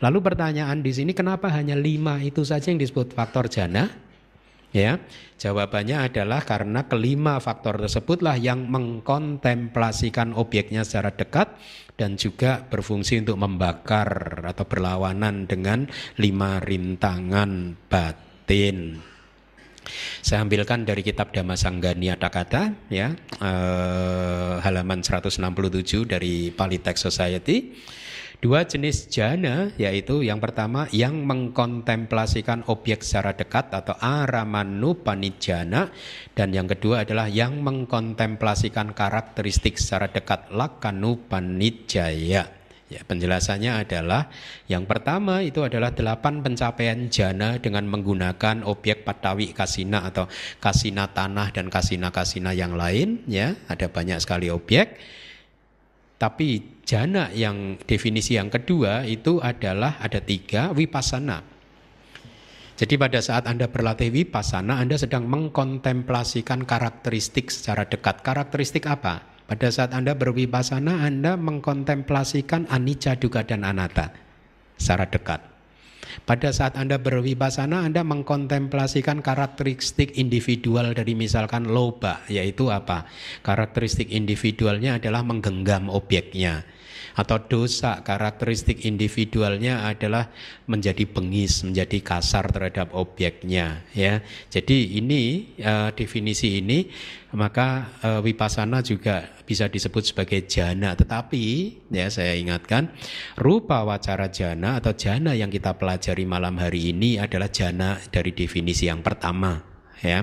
Lalu 0.02 0.18
pertanyaan 0.18 0.82
di 0.82 0.90
sini 0.90 1.14
kenapa 1.14 1.46
hanya 1.54 1.78
lima 1.78 2.18
itu 2.18 2.42
saja 2.42 2.74
yang 2.74 2.82
disebut 2.82 3.14
faktor 3.14 3.46
jana? 3.46 3.86
Ya, 4.74 4.98
jawabannya 5.38 6.10
adalah 6.10 6.42
karena 6.42 6.90
kelima 6.90 7.38
faktor 7.38 7.78
tersebutlah 7.78 8.34
yang 8.34 8.66
mengkontemplasikan 8.66 10.34
objeknya 10.34 10.82
secara 10.82 11.14
dekat 11.14 11.54
dan 11.94 12.18
juga 12.18 12.66
berfungsi 12.66 13.22
untuk 13.22 13.38
membakar 13.38 14.42
atau 14.50 14.66
berlawanan 14.66 15.46
dengan 15.46 15.86
lima 16.18 16.58
rintangan 16.58 17.78
batin. 17.86 18.98
Saya 20.20 20.44
ambilkan 20.44 20.84
dari 20.84 21.00
kitab 21.00 21.30
Dhammasanggani 21.32 22.12
Kata 22.18 22.74
ya 22.92 23.14
eh, 23.40 24.54
halaman 24.60 25.00
167 25.00 25.40
dari 26.04 26.52
Pali 26.52 26.78
Text 26.78 27.08
Society. 27.08 27.72
Dua 28.38 28.62
jenis 28.62 29.10
jana 29.10 29.74
yaitu 29.82 30.22
yang 30.22 30.38
pertama 30.38 30.86
yang 30.94 31.26
mengkontemplasikan 31.26 32.62
objek 32.70 33.02
secara 33.02 33.34
dekat 33.34 33.74
atau 33.74 33.98
aramanu 33.98 34.94
panijana 34.94 35.90
dan 36.38 36.54
yang 36.54 36.70
kedua 36.70 37.02
adalah 37.02 37.26
yang 37.26 37.58
mengkontemplasikan 37.58 38.94
karakteristik 38.94 39.74
secara 39.74 40.06
dekat 40.06 40.54
lakanu 40.54 41.18
panijaya. 41.26 42.57
Ya, 42.88 43.04
penjelasannya 43.04 43.84
adalah 43.84 44.32
yang 44.64 44.88
pertama 44.88 45.44
itu 45.44 45.60
adalah 45.60 45.92
delapan 45.92 46.40
pencapaian 46.40 47.12
jana 47.12 47.60
dengan 47.60 47.84
menggunakan 47.84 48.64
objek 48.64 49.04
patawi 49.04 49.52
kasina 49.52 50.08
atau 50.08 50.24
kasina 50.56 51.12
tanah 51.12 51.52
dan 51.52 51.68
kasina 51.68 52.08
kasina 52.08 52.56
yang 52.56 52.80
lain 52.80 53.28
ya. 53.28 53.52
Ada 53.68 53.92
banyak 53.92 54.24
sekali 54.24 54.48
objek. 54.48 54.96
Tapi 56.16 56.80
jana 56.88 57.28
yang 57.28 57.76
definisi 57.84 58.40
yang 58.40 58.48
kedua 58.48 59.04
itu 59.04 59.36
adalah 59.36 60.00
ada 60.00 60.24
tiga 60.24 60.72
wipasana. 60.72 61.44
Jadi 62.80 62.96
pada 62.96 63.20
saat 63.20 63.44
Anda 63.44 63.68
berlatih 63.68 64.08
wipasana 64.08 64.80
Anda 64.80 64.96
sedang 64.96 65.28
mengkontemplasikan 65.28 66.64
karakteristik 66.64 67.52
secara 67.52 67.84
dekat. 67.84 68.24
Karakteristik 68.24 68.88
apa 68.88 69.27
pada 69.48 69.72
saat 69.72 69.96
Anda 69.96 70.12
berwipasana, 70.12 71.08
Anda 71.08 71.40
mengkontemplasikan 71.40 72.68
anicca, 72.68 73.16
dukkha, 73.16 73.48
dan 73.48 73.64
anatta 73.64 74.12
secara 74.76 75.08
dekat. 75.08 75.40
Pada 76.28 76.52
saat 76.52 76.76
Anda 76.76 77.00
berwipasana, 77.00 77.88
Anda 77.88 78.04
mengkontemplasikan 78.04 79.24
karakteristik 79.24 80.20
individual 80.20 80.92
dari 80.92 81.16
misalkan 81.16 81.68
loba, 81.72 82.28
yaitu 82.28 82.68
apa? 82.68 83.08
Karakteristik 83.40 84.12
individualnya 84.12 85.00
adalah 85.00 85.24
menggenggam 85.24 85.88
objeknya 85.88 86.68
atau 87.18 87.42
dosa 87.42 87.98
karakteristik 88.06 88.86
individualnya 88.86 89.90
adalah 89.90 90.30
menjadi 90.70 91.02
bengis, 91.02 91.66
menjadi 91.66 91.98
kasar 91.98 92.46
terhadap 92.54 92.94
objeknya 92.94 93.82
ya. 93.90 94.22
Jadi 94.46 95.02
ini 95.02 95.50
uh, 95.58 95.90
definisi 95.90 96.62
ini 96.62 96.86
maka 97.34 97.98
uh, 98.06 98.20
wipasana 98.22 98.86
juga 98.86 99.34
bisa 99.42 99.66
disebut 99.66 100.14
sebagai 100.14 100.46
jana 100.46 100.94
tetapi 100.94 101.44
ya 101.90 102.06
saya 102.08 102.38
ingatkan 102.38 102.94
rupa 103.34 103.82
wacara 103.82 104.30
jana 104.30 104.78
atau 104.78 104.94
jana 104.94 105.34
yang 105.34 105.50
kita 105.50 105.74
pelajari 105.74 106.22
malam 106.22 106.54
hari 106.62 106.94
ini 106.94 107.18
adalah 107.18 107.50
jana 107.50 107.98
dari 108.14 108.30
definisi 108.30 108.86
yang 108.86 109.02
pertama 109.02 109.58
ya. 109.98 110.22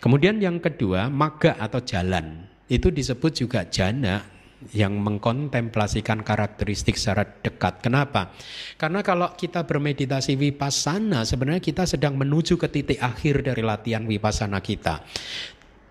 Kemudian 0.00 0.40
yang 0.40 0.56
kedua 0.56 1.12
maga 1.12 1.60
atau 1.60 1.84
jalan 1.84 2.48
itu 2.70 2.88
disebut 2.88 3.44
juga 3.44 3.66
jana 3.68 4.39
yang 4.76 5.00
mengkontemplasikan 5.00 6.20
karakteristik 6.20 7.00
secara 7.00 7.24
dekat. 7.24 7.80
Kenapa? 7.80 8.36
Karena 8.76 9.00
kalau 9.00 9.32
kita 9.32 9.64
bermeditasi 9.64 10.36
vipassana, 10.36 11.24
sebenarnya 11.24 11.64
kita 11.64 11.88
sedang 11.88 12.20
menuju 12.20 12.60
ke 12.60 12.68
titik 12.68 13.00
akhir 13.00 13.40
dari 13.40 13.64
latihan 13.64 14.04
vipassana 14.04 14.60
kita. 14.60 15.00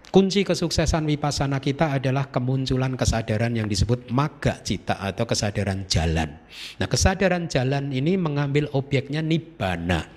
Kunci 0.10 0.42
kesuksesan 0.42 1.06
vipassana 1.06 1.62
kita 1.62 1.94
adalah 1.94 2.34
kemunculan 2.34 2.98
kesadaran 2.98 3.54
yang 3.54 3.70
disebut 3.70 4.10
maga 4.10 4.58
cita 4.58 4.98
atau 4.98 5.30
kesadaran 5.30 5.86
jalan. 5.86 6.34
Nah, 6.82 6.90
kesadaran 6.90 7.46
jalan 7.46 7.94
ini 7.94 8.18
mengambil 8.18 8.74
objeknya 8.74 9.22
nibbana. 9.22 10.10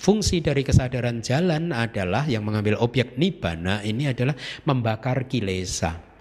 Fungsi 0.00 0.40
dari 0.40 0.64
kesadaran 0.64 1.20
jalan 1.20 1.76
adalah 1.76 2.24
yang 2.24 2.40
mengambil 2.40 2.80
objek 2.80 3.20
nibbana 3.20 3.84
ini 3.84 4.08
adalah 4.08 4.32
membakar 4.64 5.28
kilesa. 5.28 6.13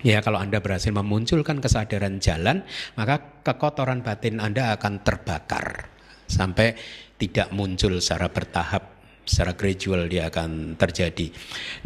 Ya, 0.00 0.20
kalau 0.20 0.40
Anda 0.40 0.60
berhasil 0.60 0.92
memunculkan 0.92 1.62
kesadaran 1.62 2.20
jalan, 2.20 2.64
maka 2.98 3.40
kekotoran 3.44 4.04
batin 4.04 4.42
Anda 4.42 4.76
akan 4.76 5.00
terbakar 5.00 5.88
sampai 6.28 6.76
tidak 7.16 7.52
muncul 7.54 8.00
secara 8.00 8.28
bertahap, 8.28 8.96
secara 9.24 9.54
gradual 9.56 10.08
dia 10.08 10.28
akan 10.28 10.76
terjadi. 10.76 11.32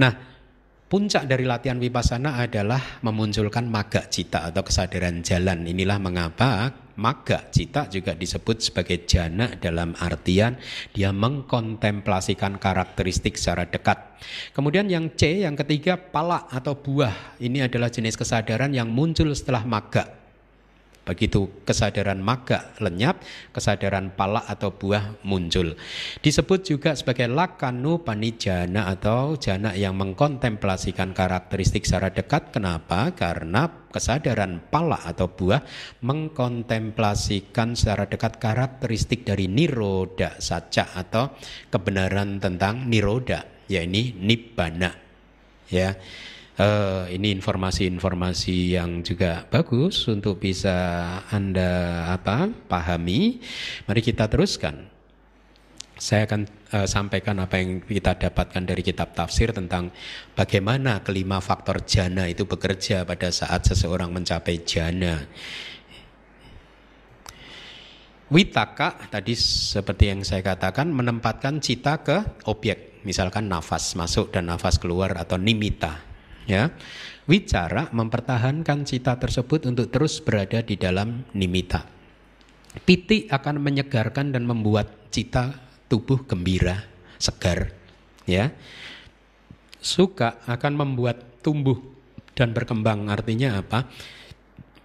Nah, 0.02 0.27
Puncak 0.88 1.28
dari 1.28 1.44
latihan 1.44 1.76
vipassana 1.76 2.40
adalah 2.40 2.80
memunculkan 3.04 3.68
maga 3.68 4.08
cita 4.08 4.48
atau 4.48 4.64
kesadaran 4.64 5.20
jalan. 5.20 5.68
Inilah 5.68 6.00
mengapa 6.00 6.72
maga 6.96 7.44
cita 7.52 7.92
juga 7.92 8.16
disebut 8.16 8.64
sebagai 8.64 9.04
jana 9.04 9.52
dalam 9.60 9.92
artian 10.00 10.56
dia 10.96 11.12
mengkontemplasikan 11.12 12.56
karakteristik 12.56 13.36
secara 13.36 13.68
dekat. 13.68 14.00
Kemudian 14.56 14.88
yang 14.88 15.12
C, 15.12 15.44
yang 15.44 15.60
ketiga 15.60 16.00
pala 16.00 16.48
atau 16.48 16.72
buah. 16.72 17.36
Ini 17.36 17.68
adalah 17.68 17.92
jenis 17.92 18.16
kesadaran 18.16 18.72
yang 18.72 18.88
muncul 18.88 19.28
setelah 19.36 19.68
maga. 19.68 20.17
Begitu 21.08 21.64
kesadaran 21.64 22.20
maga 22.20 22.76
lenyap, 22.84 23.24
kesadaran 23.48 24.12
pala 24.12 24.44
atau 24.44 24.76
buah 24.76 25.24
muncul. 25.24 25.72
Disebut 26.20 26.60
juga 26.68 26.92
sebagai 26.92 27.32
lakanu 27.32 28.04
panijana 28.04 28.92
atau 28.92 29.40
jana 29.40 29.72
yang 29.72 29.96
mengkontemplasikan 29.96 31.16
karakteristik 31.16 31.88
secara 31.88 32.12
dekat. 32.12 32.52
Kenapa? 32.52 33.16
Karena 33.16 33.88
kesadaran 33.88 34.60
pala 34.68 35.00
atau 35.00 35.32
buah 35.32 35.64
mengkontemplasikan 36.04 37.72
secara 37.72 38.04
dekat 38.04 38.36
karakteristik 38.36 39.24
dari 39.24 39.48
niroda 39.48 40.36
saca 40.36 40.92
atau 40.92 41.32
kebenaran 41.72 42.36
tentang 42.36 42.84
niroda, 42.84 43.48
yakni 43.64 44.12
nibbana. 44.12 44.92
Ya 45.72 45.96
uh, 46.58 47.06
ini 47.08 47.32
informasi-informasi 47.38 48.76
yang 48.76 49.00
juga 49.06 49.46
bagus 49.48 50.04
untuk 50.10 50.42
bisa 50.42 50.74
anda 51.30 52.04
apa 52.12 52.50
pahami. 52.68 53.40
Mari 53.86 54.00
kita 54.02 54.26
teruskan. 54.28 54.90
Saya 55.98 56.30
akan 56.30 56.46
uh, 56.78 56.86
sampaikan 56.86 57.42
apa 57.42 57.58
yang 57.58 57.82
kita 57.82 58.14
dapatkan 58.14 58.62
dari 58.62 58.86
kitab 58.86 59.18
tafsir 59.18 59.50
tentang 59.50 59.90
bagaimana 60.38 61.02
kelima 61.02 61.42
faktor 61.42 61.82
jana 61.82 62.30
itu 62.30 62.46
bekerja 62.46 63.02
pada 63.02 63.34
saat 63.34 63.66
seseorang 63.66 64.14
mencapai 64.14 64.62
jana. 64.62 65.26
Witaka 68.28 69.08
tadi 69.08 69.32
seperti 69.32 70.12
yang 70.12 70.20
saya 70.20 70.44
katakan 70.44 70.92
menempatkan 70.92 71.64
cita 71.64 72.04
ke 72.04 72.44
objek, 72.44 73.00
misalkan 73.02 73.48
nafas 73.48 73.96
masuk 73.96 74.30
dan 74.30 74.52
nafas 74.52 74.76
keluar 74.76 75.16
atau 75.16 75.40
nimita 75.40 76.07
Ya. 76.48 76.72
Wicara 77.28 77.92
mempertahankan 77.92 78.88
cita 78.88 79.20
tersebut 79.20 79.68
untuk 79.68 79.92
terus 79.92 80.16
berada 80.24 80.64
di 80.64 80.80
dalam 80.80 81.28
nimita. 81.36 81.84
Piti 82.88 83.28
akan 83.28 83.60
menyegarkan 83.60 84.32
dan 84.32 84.48
membuat 84.48 85.12
cita 85.12 85.60
tubuh 85.92 86.24
gembira, 86.24 86.88
segar, 87.20 87.76
ya. 88.24 88.48
Suka 89.76 90.40
akan 90.48 90.72
membuat 90.72 91.44
tumbuh 91.44 91.76
dan 92.32 92.56
berkembang. 92.56 93.12
Artinya 93.12 93.60
apa? 93.60 93.84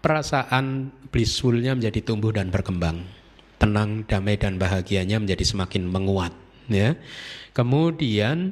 Perasaan 0.03 0.91
blissfulnya 1.15 1.79
menjadi 1.79 2.03
tumbuh 2.03 2.35
dan 2.35 2.51
berkembang. 2.51 3.07
Tenang, 3.55 4.03
damai 4.03 4.35
dan 4.35 4.59
bahagianya 4.59 5.23
menjadi 5.23 5.47
semakin 5.47 5.87
menguat, 5.87 6.35
ya. 6.67 6.99
Kemudian 7.55 8.51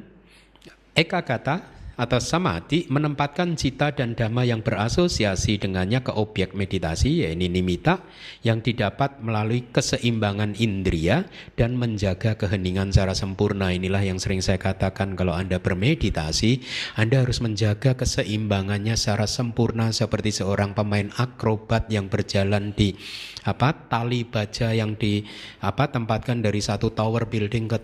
eka 0.96 1.20
kata 1.20 1.81
atau 1.96 2.16
samadhi 2.18 2.88
menempatkan 2.88 3.52
cita 3.54 3.92
dan 3.92 4.16
dhamma 4.16 4.48
yang 4.48 4.64
berasosiasi 4.64 5.60
dengannya 5.60 6.00
ke 6.00 6.12
objek 6.12 6.56
meditasi 6.56 7.24
yaitu 7.24 7.48
nimita 7.52 8.00
yang 8.40 8.64
didapat 8.64 9.20
melalui 9.20 9.68
keseimbangan 9.68 10.56
indria 10.56 11.28
dan 11.56 11.76
menjaga 11.76 12.36
keheningan 12.36 12.90
secara 12.92 13.12
sempurna. 13.12 13.72
Inilah 13.72 14.00
yang 14.04 14.16
sering 14.16 14.40
saya 14.40 14.56
katakan 14.56 15.14
kalau 15.18 15.36
Anda 15.36 15.60
bermeditasi 15.60 16.64
Anda 16.96 17.24
harus 17.24 17.44
menjaga 17.44 17.96
keseimbangannya 17.96 18.96
secara 18.96 19.28
sempurna 19.28 19.92
seperti 19.92 20.32
seorang 20.32 20.72
pemain 20.72 21.12
akrobat 21.20 21.92
yang 21.92 22.08
berjalan 22.08 22.72
di 22.72 22.96
apa 23.42 23.74
tali 23.90 24.22
baja 24.22 24.70
yang 24.70 24.94
di 24.96 25.26
apa 25.60 25.90
tempatkan 25.90 26.40
dari 26.40 26.62
satu 26.62 26.94
tower 26.94 27.26
building 27.26 27.66
ke 27.68 27.78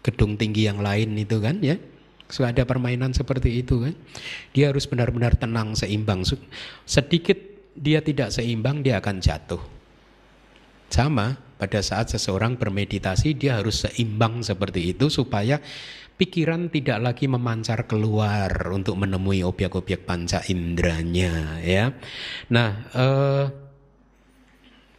gedung 0.00 0.40
tinggi 0.40 0.64
yang 0.64 0.80
lain 0.80 1.12
itu 1.18 1.42
kan 1.42 1.60
ya 1.60 1.76
suka 2.30 2.54
ada 2.54 2.64
permainan 2.64 3.12
seperti 3.12 3.60
itu 3.60 3.84
kan. 3.84 3.94
Dia 4.54 4.70
harus 4.70 4.86
benar-benar 4.86 5.36
tenang, 5.36 5.76
seimbang. 5.76 6.24
Sedikit 6.86 7.38
dia 7.76 8.00
tidak 8.00 8.34
seimbang, 8.34 8.82
dia 8.82 8.98
akan 8.98 9.18
jatuh. 9.20 9.62
Sama, 10.90 11.38
pada 11.54 11.78
saat 11.84 12.10
seseorang 12.10 12.58
bermeditasi, 12.58 13.38
dia 13.38 13.60
harus 13.60 13.86
seimbang 13.86 14.42
seperti 14.42 14.96
itu 14.96 15.06
supaya 15.06 15.62
pikiran 16.20 16.68
tidak 16.68 16.98
lagi 17.00 17.24
memancar 17.30 17.88
keluar 17.88 18.52
untuk 18.68 19.00
menemui 19.00 19.40
objek-objek 19.40 20.04
panca 20.04 20.44
inderanya 20.52 21.62
ya. 21.64 21.96
Nah, 22.52 22.70
eh, 22.92 23.44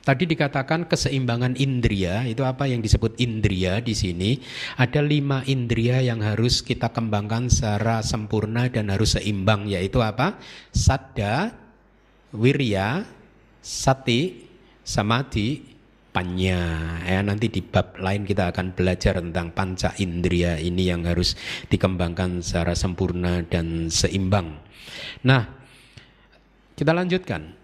Tadi 0.02 0.26
dikatakan 0.26 0.90
keseimbangan 0.90 1.62
indria 1.62 2.26
itu 2.26 2.42
apa 2.42 2.66
yang 2.66 2.82
disebut 2.82 3.22
indria 3.22 3.78
di 3.86 3.94
sini? 3.94 4.42
Ada 4.82 4.98
lima 5.06 5.46
indria 5.46 6.02
yang 6.02 6.26
harus 6.26 6.66
kita 6.66 6.90
kembangkan 6.90 7.54
secara 7.54 8.02
sempurna 8.02 8.66
dan 8.66 8.90
harus 8.90 9.14
seimbang 9.14 9.70
yaitu 9.70 10.02
apa? 10.02 10.42
Sadda 10.74 11.54
wirya 12.34 13.06
sati 13.62 14.50
samadhi 14.82 15.70
panya. 16.10 16.98
Ya 17.06 17.22
nanti 17.22 17.54
di 17.54 17.62
bab 17.62 17.94
lain 18.02 18.26
kita 18.26 18.50
akan 18.50 18.74
belajar 18.74 19.22
tentang 19.22 19.54
panca 19.54 19.94
indria 20.02 20.58
ini 20.58 20.90
yang 20.90 21.06
harus 21.06 21.38
dikembangkan 21.70 22.42
secara 22.42 22.74
sempurna 22.74 23.46
dan 23.46 23.94
seimbang. 23.94 24.58
Nah 25.22 25.46
kita 26.74 26.90
lanjutkan 26.90 27.61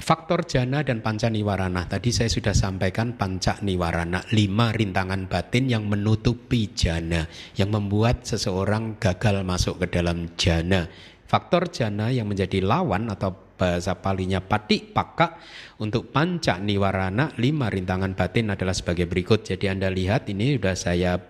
Faktor 0.00 0.48
jana 0.48 0.80
dan 0.80 1.04
panca 1.04 1.28
niwarana. 1.28 1.84
Tadi 1.84 2.08
saya 2.08 2.32
sudah 2.32 2.56
sampaikan 2.56 3.20
panca 3.20 3.60
niwarana, 3.60 4.24
lima 4.32 4.72
rintangan 4.72 5.28
batin 5.28 5.68
yang 5.68 5.84
menutupi 5.84 6.72
jana, 6.72 7.28
yang 7.52 7.68
membuat 7.68 8.24
seseorang 8.24 8.96
gagal 8.96 9.44
masuk 9.44 9.84
ke 9.84 10.00
dalam 10.00 10.32
jana. 10.40 10.88
Faktor 11.28 11.68
jana 11.68 12.08
yang 12.08 12.26
menjadi 12.32 12.64
lawan 12.64 13.12
atau 13.12 13.52
bahasa 13.60 13.92
palinya 14.00 14.40
pati 14.40 14.88
paka 14.88 15.36
untuk 15.76 16.08
panca 16.08 16.56
niwarana, 16.56 17.36
lima 17.36 17.68
rintangan 17.68 18.16
batin 18.16 18.56
adalah 18.56 18.72
sebagai 18.72 19.04
berikut. 19.04 19.44
Jadi 19.44 19.68
Anda 19.68 19.92
lihat 19.92 20.32
ini 20.32 20.56
sudah 20.56 20.74
saya 20.80 21.20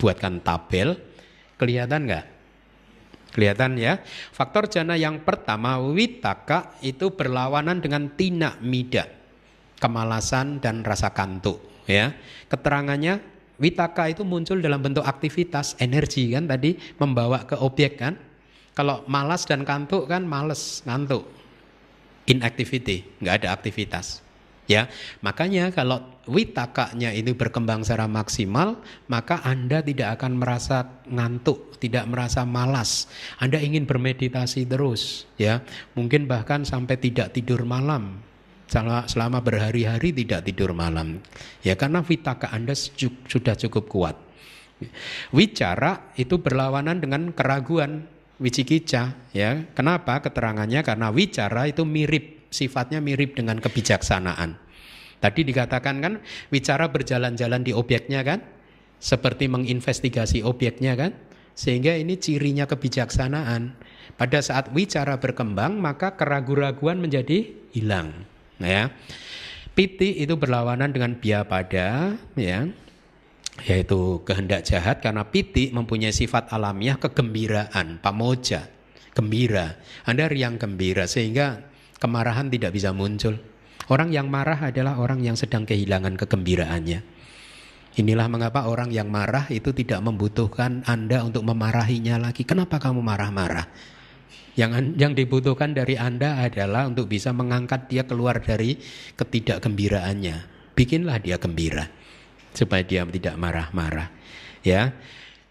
buatkan 0.00 0.40
tabel. 0.40 0.96
Kelihatan 1.60 2.08
nggak? 2.08 2.33
Kelihatan 3.34 3.74
ya. 3.74 3.98
Faktor 4.30 4.70
jana 4.70 4.94
yang 4.94 5.26
pertama 5.26 5.82
witaka 5.82 6.78
itu 6.86 7.10
berlawanan 7.10 7.82
dengan 7.82 8.14
tina 8.14 8.54
mida. 8.62 9.10
Kemalasan 9.82 10.62
dan 10.62 10.86
rasa 10.86 11.10
kantuk 11.10 11.58
ya. 11.90 12.14
Keterangannya 12.48 13.20
witaka 13.60 14.08
itu 14.08 14.24
muncul 14.24 14.62
dalam 14.64 14.80
bentuk 14.80 15.04
aktivitas, 15.04 15.76
energi 15.82 16.32
kan 16.32 16.48
tadi 16.48 16.78
membawa 16.96 17.44
ke 17.44 17.58
objek 17.60 18.00
kan. 18.00 18.14
Kalau 18.74 19.06
malas 19.06 19.46
dan 19.46 19.62
kantuk 19.62 20.10
kan 20.10 20.26
males, 20.26 20.82
ngantuk. 20.82 21.30
Inactivity, 22.26 23.04
nggak 23.20 23.44
ada 23.44 23.48
aktivitas. 23.54 24.23
Ya, 24.64 24.88
makanya 25.20 25.68
kalau 25.76 26.00
witakanya 26.24 27.12
ini 27.12 27.36
berkembang 27.36 27.84
secara 27.84 28.08
maksimal, 28.08 28.80
maka 29.12 29.44
Anda 29.44 29.84
tidak 29.84 30.16
akan 30.16 30.40
merasa 30.40 31.04
ngantuk, 31.04 31.76
tidak 31.76 32.08
merasa 32.08 32.48
malas. 32.48 33.04
Anda 33.36 33.60
ingin 33.60 33.84
bermeditasi 33.84 34.64
terus, 34.64 35.28
ya. 35.36 35.60
Mungkin 35.92 36.24
bahkan 36.24 36.64
sampai 36.64 36.96
tidak 36.96 37.36
tidur 37.36 37.68
malam. 37.68 38.24
Selama 39.06 39.44
berhari-hari 39.44 40.16
tidak 40.16 40.48
tidur 40.48 40.72
malam. 40.72 41.20
Ya, 41.60 41.76
karena 41.76 42.00
vitaka 42.00 42.48
Anda 42.48 42.72
sudah 42.72 43.60
cukup 43.60 43.84
kuat. 43.92 44.16
Wicara 45.28 46.10
itu 46.16 46.40
berlawanan 46.40 47.04
dengan 47.04 47.36
keraguan, 47.36 48.08
wicikica, 48.40 49.12
ya. 49.36 49.68
Kenapa? 49.76 50.24
Keterangannya 50.24 50.80
karena 50.80 51.12
wicara 51.12 51.68
itu 51.68 51.84
mirip 51.84 52.33
sifatnya 52.54 53.02
mirip 53.02 53.34
dengan 53.34 53.58
kebijaksanaan. 53.58 54.54
Tadi 55.18 55.40
dikatakan 55.42 55.98
kan 55.98 56.22
bicara 56.54 56.86
berjalan-jalan 56.86 57.66
di 57.66 57.74
objeknya 57.74 58.22
kan, 58.22 58.38
seperti 59.02 59.50
menginvestigasi 59.50 60.46
objeknya 60.46 60.94
kan, 60.94 61.10
sehingga 61.58 61.98
ini 61.98 62.14
cirinya 62.14 62.70
kebijaksanaan. 62.70 63.74
Pada 64.14 64.38
saat 64.38 64.70
wicara 64.70 65.18
berkembang 65.18 65.82
maka 65.82 66.14
keraguan-raguan 66.14 67.02
menjadi 67.02 67.50
hilang. 67.74 68.28
Ya. 68.62 68.94
Piti 69.74 70.22
itu 70.22 70.38
berlawanan 70.38 70.94
dengan 70.94 71.18
pada, 71.18 72.14
ya, 72.38 72.60
yaitu 73.66 74.22
kehendak 74.22 74.62
jahat 74.62 75.02
karena 75.02 75.26
piti 75.26 75.74
mempunyai 75.74 76.14
sifat 76.14 76.54
alamiah 76.54 76.94
kegembiraan, 76.94 77.98
pamoja, 77.98 78.70
gembira. 79.14 79.78
Anda 80.06 80.30
riang 80.30 80.62
gembira 80.62 81.10
sehingga 81.10 81.73
kemarahan 82.04 82.52
tidak 82.52 82.76
bisa 82.76 82.92
muncul. 82.92 83.40
Orang 83.88 84.12
yang 84.12 84.28
marah 84.28 84.60
adalah 84.68 85.00
orang 85.00 85.24
yang 85.24 85.36
sedang 85.40 85.64
kehilangan 85.64 86.20
kegembiraannya. 86.20 87.00
Inilah 87.94 88.26
mengapa 88.28 88.68
orang 88.68 88.92
yang 88.92 89.08
marah 89.08 89.48
itu 89.48 89.72
tidak 89.72 90.04
membutuhkan 90.04 90.84
Anda 90.84 91.24
untuk 91.24 91.46
memarahinya 91.48 92.20
lagi. 92.20 92.44
Kenapa 92.44 92.76
kamu 92.76 93.00
marah-marah? 93.00 93.70
Yang 94.54 94.94
yang 94.98 95.12
dibutuhkan 95.16 95.72
dari 95.74 95.96
Anda 95.98 96.42
adalah 96.42 96.86
untuk 96.86 97.10
bisa 97.10 97.30
mengangkat 97.34 97.90
dia 97.90 98.04
keluar 98.04 98.42
dari 98.42 98.76
ketidakgembiraannya. 99.16 100.36
Bikinlah 100.74 101.22
dia 101.22 101.38
gembira 101.38 101.86
supaya 102.54 102.82
dia 102.82 103.06
tidak 103.06 103.34
marah-marah. 103.38 104.10
Ya. 104.66 104.94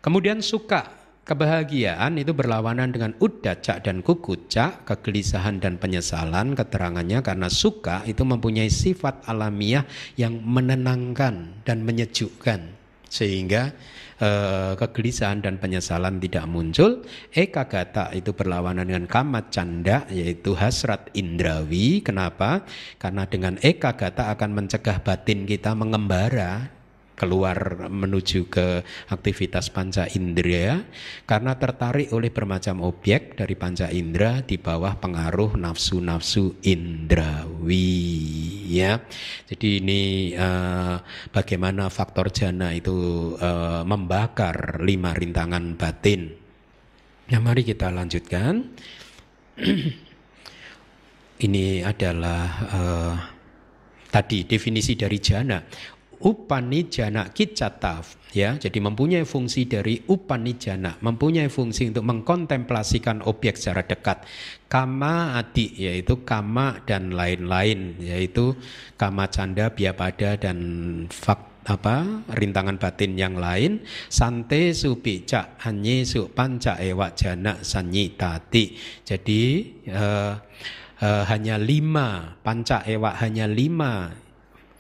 Kemudian 0.03 0.43
suka 0.43 1.02
Kebahagiaan 1.23 2.19
itu 2.19 2.35
berlawanan 2.35 2.91
dengan 2.91 3.15
udaca 3.15 3.79
dan 3.79 4.03
kukuca, 4.03 4.83
kegelisahan 4.83 5.55
dan 5.63 5.79
penyesalan. 5.79 6.51
Keterangannya 6.51 7.23
karena 7.23 7.47
suka 7.47 8.03
itu 8.03 8.27
mempunyai 8.27 8.67
sifat 8.67 9.23
alamiah 9.31 9.87
yang 10.19 10.43
menenangkan 10.43 11.63
dan 11.63 11.87
menyejukkan. 11.87 12.75
Sehingga 13.07 13.71
eh, 14.19 14.75
kegelisahan 14.75 15.39
dan 15.39 15.63
penyesalan 15.63 16.19
tidak 16.19 16.43
muncul. 16.43 17.07
Eka 17.31 17.71
gata 17.71 18.11
itu 18.11 18.35
berlawanan 18.35 18.83
dengan 18.83 19.07
kama 19.07 19.47
canda 19.47 20.03
yaitu 20.11 20.59
hasrat 20.59 21.07
indrawi. 21.15 22.03
Kenapa? 22.03 22.67
Karena 22.99 23.23
dengan 23.31 23.55
eka 23.63 23.95
gata 23.95 24.27
akan 24.35 24.59
mencegah 24.59 24.99
batin 24.99 25.47
kita 25.47 25.71
mengembara 25.71 26.72
keluar 27.14 27.88
menuju 27.90 28.49
ke 28.49 28.81
aktivitas 29.10 29.69
panca 29.69 30.10
indera 30.10 30.81
karena 31.30 31.53
tertarik 31.57 32.10
oleh 32.11 32.34
bermacam 32.34 32.81
objek 32.81 33.38
dari 33.38 33.53
panca 33.53 33.90
indera 33.94 34.41
di 34.41 34.57
bawah 34.57 34.98
pengaruh 34.98 35.56
nafsu-nafsu 35.57 36.57
indrawi 36.65 37.90
ya. 38.73 38.98
Jadi 39.45 39.84
ini 39.84 40.02
uh, 40.34 40.98
bagaimana 41.30 41.94
faktor 41.94 42.34
jana 42.34 42.73
itu 42.73 43.34
uh, 43.38 43.85
membakar 43.85 44.81
lima 44.81 45.14
rintangan 45.14 45.77
batin. 45.77 46.34
Ya 47.30 47.40
mari 47.40 47.61
kita 47.61 47.94
lanjutkan. 47.94 48.73
ini 51.45 51.84
adalah 51.84 52.45
uh, 52.72 53.14
tadi 54.14 54.45
definisi 54.45 54.94
dari 54.94 55.18
jana 55.18 55.57
upanijana 56.23 57.29
kicataf 57.35 58.31
ya. 58.31 58.55
Jadi 58.55 58.79
mempunyai 58.79 59.27
fungsi 59.27 59.67
dari 59.67 59.99
upanijana 60.07 60.97
mempunyai 61.03 61.51
fungsi 61.51 61.91
untuk 61.91 62.07
mengkontemplasikan 62.07 63.21
objek 63.27 63.59
secara 63.59 63.83
dekat. 63.83 64.23
Kama 64.71 65.37
adi 65.37 65.69
yaitu 65.77 66.23
kama 66.23 66.81
dan 66.87 67.13
lain-lain 67.13 67.99
yaitu 68.01 68.55
kama 68.95 69.29
canda 69.29 69.69
biapada 69.69 70.39
dan 70.39 70.57
fak 71.11 71.53
apa 71.63 72.27
rintangan 72.35 72.79
batin 72.79 73.15
yang 73.15 73.39
lain. 73.39 73.83
Sante 74.11 74.75
supi 74.75 75.23
cak 75.23 75.63
hanye 75.63 76.03
su 76.03 76.31
panca 76.31 76.79
ewa 76.79 77.11
jana 77.15 77.59
sanyi 77.63 78.15
tati. 78.15 78.75
Jadi 79.03 79.41
uh, 79.91 80.33
uh, 80.99 81.23
hanya 81.27 81.55
lima 81.59 82.39
panca 82.43 82.83
ewa 82.83 83.15
hanya 83.19 83.47
lima 83.47 84.22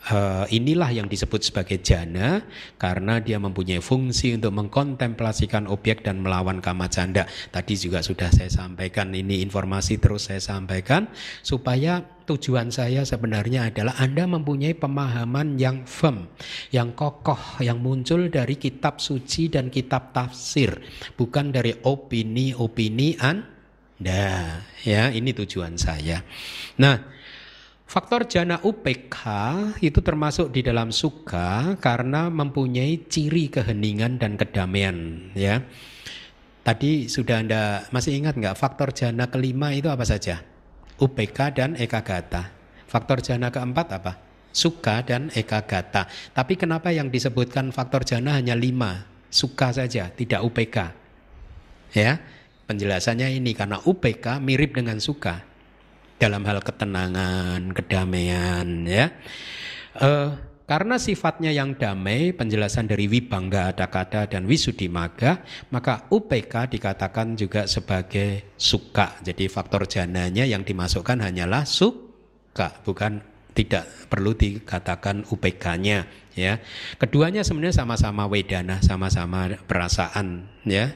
Uh, 0.03 0.43
inilah 0.51 0.91
yang 0.91 1.07
disebut 1.07 1.47
sebagai 1.47 1.79
jana 1.79 2.43
karena 2.75 3.23
dia 3.23 3.39
mempunyai 3.39 3.79
fungsi 3.79 4.35
untuk 4.35 4.51
mengkontemplasikan 4.51 5.63
objek 5.71 6.03
dan 6.03 6.19
melawan 6.19 6.59
kama 6.59 6.91
janda. 6.91 7.23
Tadi 7.55 7.79
juga 7.79 8.03
sudah 8.03 8.27
saya 8.27 8.51
sampaikan 8.51 9.15
ini 9.15 9.39
informasi 9.39 10.03
terus 10.03 10.27
saya 10.27 10.43
sampaikan 10.43 11.07
supaya 11.39 12.03
tujuan 12.27 12.67
saya 12.67 13.07
sebenarnya 13.07 13.71
adalah 13.71 13.95
Anda 13.95 14.27
mempunyai 14.27 14.75
pemahaman 14.75 15.55
yang 15.55 15.87
firm, 15.87 16.27
yang 16.75 16.91
kokoh, 16.91 17.63
yang 17.63 17.79
muncul 17.79 18.27
dari 18.27 18.59
kitab 18.59 18.99
suci 18.99 19.47
dan 19.47 19.71
kitab 19.71 20.11
tafsir, 20.11 20.83
bukan 21.15 21.55
dari 21.55 21.79
opini-opini 21.79 23.15
Anda. 23.23 24.59
Ya, 24.83 25.15
ini 25.15 25.31
tujuan 25.31 25.79
saya. 25.79 26.27
Nah, 26.75 27.12
Faktor 27.83 28.25
jana 28.25 28.57
UPK 28.63 29.17
itu 29.83 29.99
termasuk 29.99 30.49
di 30.49 30.65
dalam 30.65 30.89
suka 30.89 31.77
karena 31.77 32.31
mempunyai 32.31 33.05
ciri 33.05 33.51
keheningan 33.51 34.17
dan 34.17 34.39
kedamaian 34.39 35.29
ya. 35.37 35.61
Tadi 36.63 37.11
sudah 37.11 37.43
Anda 37.43 37.61
masih 37.91 38.23
ingat 38.23 38.39
nggak 38.39 38.55
faktor 38.55 38.95
jana 38.95 39.27
kelima 39.27 39.75
itu 39.75 39.91
apa 39.91 40.07
saja? 40.07 40.41
UPK 40.95 41.59
dan 41.59 41.75
ekagata. 41.75 42.55
Faktor 42.87 43.19
jana 43.19 43.51
keempat 43.51 43.87
apa? 43.91 44.15
Suka 44.55 45.03
dan 45.03 45.27
ekagata. 45.35 46.07
Tapi 46.31 46.55
kenapa 46.55 46.95
yang 46.95 47.11
disebutkan 47.11 47.75
faktor 47.75 48.07
jana 48.07 48.39
hanya 48.39 48.55
lima? 48.55 49.03
Suka 49.27 49.73
saja, 49.75 50.13
tidak 50.13 50.45
UPK. 50.45 50.77
Ya, 51.97 52.21
penjelasannya 52.69 53.33
ini 53.37 53.51
karena 53.57 53.81
UPK 53.83 54.39
mirip 54.39 54.77
dengan 54.77 55.03
suka 55.03 55.52
dalam 56.23 56.47
hal 56.47 56.63
ketenangan, 56.63 57.75
kedamaian 57.75 58.87
ya. 58.87 59.11
Uh, 59.99 60.31
karena 60.63 60.95
sifatnya 60.95 61.51
yang 61.51 61.75
damai, 61.75 62.31
penjelasan 62.31 62.87
dari 62.87 63.11
Wibangga 63.11 63.75
Adakada 63.75 64.23
dan 64.31 64.47
Wisudimaga, 64.47 65.43
maka 65.75 66.07
UPK 66.07 66.71
dikatakan 66.71 67.35
juga 67.35 67.67
sebagai 67.67 68.55
suka. 68.55 69.19
Jadi 69.19 69.51
faktor 69.51 69.83
jananya 69.83 70.47
yang 70.47 70.63
dimasukkan 70.63 71.19
hanyalah 71.19 71.67
suka, 71.67 72.79
bukan 72.87 73.19
tidak 73.51 73.83
perlu 74.07 74.31
dikatakan 74.31 75.27
UPK-nya 75.27 76.07
ya. 76.39 76.63
Keduanya 76.95 77.43
sebenarnya 77.43 77.83
sama-sama 77.83 78.25
wedana, 78.31 78.79
sama-sama 78.79 79.59
perasaan 79.67 80.47
ya. 80.63 80.95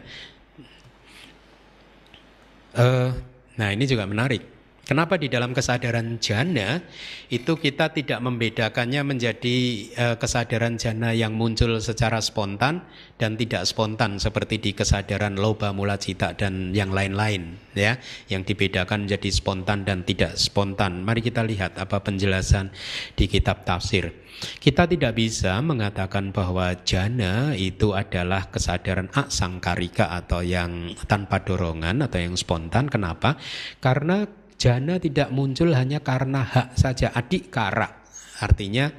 Uh, 2.71 3.11
nah 3.59 3.75
ini 3.75 3.83
juga 3.83 4.07
menarik. 4.07 4.56
Kenapa 4.88 5.19
di 5.19 5.27
dalam 5.27 5.51
kesadaran 5.51 6.15
jana 6.23 6.80
itu 7.27 7.59
kita 7.59 7.91
tidak 7.91 8.23
membedakannya 8.23 9.03
menjadi 9.03 9.57
uh, 9.99 10.15
kesadaran 10.15 10.80
jana 10.80 11.11
yang 11.11 11.35
muncul 11.35 11.76
secara 11.84 12.23
spontan 12.23 12.88
dan 13.19 13.35
tidak 13.35 13.68
spontan 13.68 14.15
seperti 14.15 14.64
di 14.64 14.72
kesadaran 14.72 15.35
loba 15.35 15.76
mula 15.76 15.99
cita 15.99 16.39
dan 16.39 16.72
yang 16.72 16.95
lain-lain 16.95 17.59
ya 17.76 17.99
yang 18.31 18.47
dibedakan 18.47 19.11
menjadi 19.11 19.27
spontan 19.27 19.84
dan 19.84 20.07
tidak 20.07 20.39
spontan. 20.39 21.03
Mari 21.03 21.19
kita 21.19 21.43
lihat 21.43 21.76
apa 21.76 21.99
penjelasan 21.99 22.72
di 23.19 23.27
kitab 23.27 23.68
tafsir. 23.68 24.23
Kita 24.39 24.88
tidak 24.88 25.19
bisa 25.19 25.59
mengatakan 25.59 26.31
bahwa 26.31 26.72
jana 26.88 27.51
itu 27.59 27.91
adalah 27.91 28.47
kesadaran 28.47 29.11
aksangkarika 29.11 30.15
atau 30.15 30.39
yang 30.45 30.95
tanpa 31.11 31.43
dorongan 31.43 32.07
atau 32.07 32.23
yang 32.23 32.39
spontan. 32.39 32.88
Kenapa? 32.88 33.35
Karena 33.84 34.46
Jana 34.57 34.97
tidak 34.97 35.29
muncul 35.29 35.69
hanya 35.77 36.01
karena 36.01 36.41
hak 36.41 36.73
saja 36.73 37.13
adik 37.13 37.53
kara. 37.53 38.01
Artinya 38.41 38.89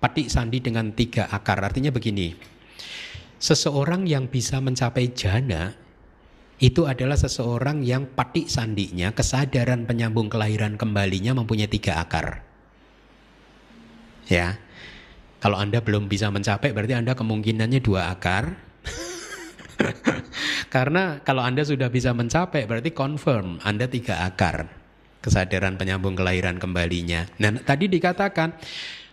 patik 0.00 0.32
sandi 0.32 0.64
dengan 0.64 0.96
tiga 0.96 1.28
akar. 1.28 1.60
Artinya 1.60 1.92
begini. 1.92 2.32
Seseorang 3.36 4.08
yang 4.08 4.32
bisa 4.32 4.64
mencapai 4.64 5.12
jana 5.12 5.76
itu 6.58 6.88
adalah 6.88 7.20
seseorang 7.20 7.84
yang 7.84 8.08
patik 8.16 8.48
sandinya, 8.48 9.12
kesadaran 9.12 9.84
penyambung 9.84 10.32
kelahiran 10.32 10.80
kembalinya 10.80 11.36
mempunyai 11.36 11.68
tiga 11.68 12.00
akar. 12.00 12.42
Ya, 14.26 14.56
kalau 15.38 15.60
Anda 15.60 15.84
belum 15.84 16.08
bisa 16.08 16.32
mencapai 16.32 16.72
berarti 16.72 16.96
Anda 16.96 17.12
kemungkinannya 17.12 17.78
dua 17.84 18.08
akar. 18.10 18.56
Karena 20.74 21.20
kalau 21.22 21.44
Anda 21.44 21.62
sudah 21.62 21.92
bisa 21.92 22.10
mencapai 22.10 22.66
berarti 22.66 22.90
confirm 22.90 23.62
Anda 23.62 23.86
tiga 23.86 24.26
akar 24.26 24.77
kesadaran 25.18 25.76
penyambung 25.76 26.14
kelahiran 26.14 26.56
kembalinya. 26.56 27.26
Nah, 27.38 27.58
tadi 27.62 27.90
dikatakan 27.90 28.58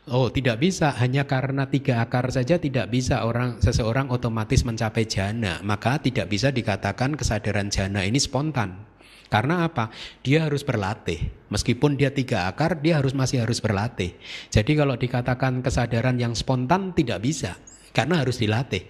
Oh, 0.06 0.30
tidak 0.30 0.62
bisa 0.62 0.94
hanya 1.02 1.26
karena 1.26 1.66
tiga 1.66 1.98
akar 1.98 2.30
saja 2.30 2.62
tidak 2.62 2.94
bisa 2.94 3.26
orang 3.26 3.58
seseorang 3.58 4.14
otomatis 4.14 4.62
mencapai 4.62 5.10
jana. 5.10 5.58
Maka 5.66 5.98
tidak 5.98 6.30
bisa 6.30 6.54
dikatakan 6.54 7.18
kesadaran 7.18 7.74
jana 7.74 8.06
ini 8.06 8.22
spontan. 8.22 8.86
Karena 9.34 9.66
apa? 9.66 9.90
Dia 10.22 10.46
harus 10.46 10.62
berlatih. 10.62 11.50
Meskipun 11.50 11.98
dia 11.98 12.14
tiga 12.14 12.46
akar, 12.46 12.78
dia 12.86 13.02
harus 13.02 13.18
masih 13.18 13.42
harus 13.42 13.58
berlatih. 13.58 14.14
Jadi 14.54 14.78
kalau 14.78 14.94
dikatakan 14.94 15.66
kesadaran 15.66 16.22
yang 16.22 16.38
spontan 16.38 16.94
tidak 16.94 17.26
bisa 17.26 17.58
karena 17.90 18.22
harus 18.22 18.38
dilatih. 18.38 18.86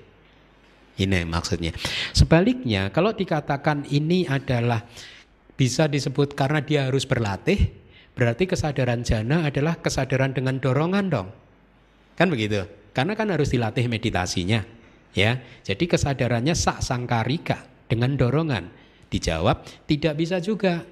Ini 1.00 1.24
maksudnya. 1.24 1.72
Sebaliknya, 2.12 2.92
kalau 2.92 3.16
dikatakan 3.16 3.88
ini 3.88 4.28
adalah 4.28 4.84
bisa 5.56 5.88
disebut 5.88 6.36
karena 6.36 6.60
dia 6.64 6.88
harus 6.88 7.08
berlatih, 7.08 7.72
berarti 8.16 8.48
kesadaran 8.48 9.04
jana 9.04 9.48
adalah 9.48 9.80
kesadaran 9.80 10.36
dengan 10.36 10.60
dorongan 10.60 11.06
dong. 11.08 11.28
Kan 12.16 12.32
begitu? 12.32 12.64
Karena 12.96 13.16
kan 13.16 13.28
harus 13.32 13.52
dilatih 13.52 13.92
meditasinya. 13.92 14.64
Ya, 15.16 15.40
jadi 15.64 15.84
kesadarannya 15.88 16.56
sak 16.56 16.84
sangkarika 16.84 17.64
dengan 17.88 18.20
dorongan. 18.20 18.68
Dijawab 19.08 19.64
tidak 19.88 20.20
bisa 20.20 20.44
juga. 20.44 20.84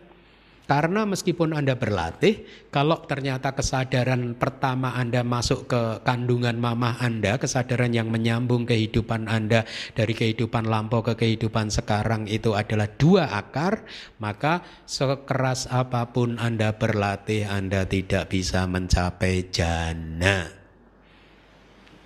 Karena 0.64 1.03
meskipun 1.03 1.52
Anda 1.52 1.76
berlatih, 1.76 2.48
kalau 2.72 3.03
ternyata 3.03 3.52
kesadaran 3.52 4.31
pertama 4.40 4.95
Anda 4.95 5.19
masuk 5.19 5.68
ke 5.68 5.81
kandungan 6.07 6.56
mama 6.56 6.95
Anda, 7.03 7.35
kesadaran 7.35 7.91
yang 7.91 8.07
menyambung 8.07 8.64
kehidupan 8.64 9.27
Anda 9.27 9.68
dari 9.91 10.15
kehidupan 10.15 10.64
lampau 10.64 11.03
ke 11.03 11.19
kehidupan 11.19 11.68
sekarang 11.68 12.31
itu 12.31 12.56
adalah 12.56 12.88
dua 12.88 13.27
akar, 13.35 13.84
maka 14.23 14.64
sekeras 14.88 15.68
apa 15.68 16.15
pun 16.15 16.40
Anda 16.40 16.72
berlatih, 16.80 17.44
Anda 17.44 17.84
tidak 17.84 18.31
bisa 18.31 18.64
mencapai 18.64 19.52
jana. 19.52 20.48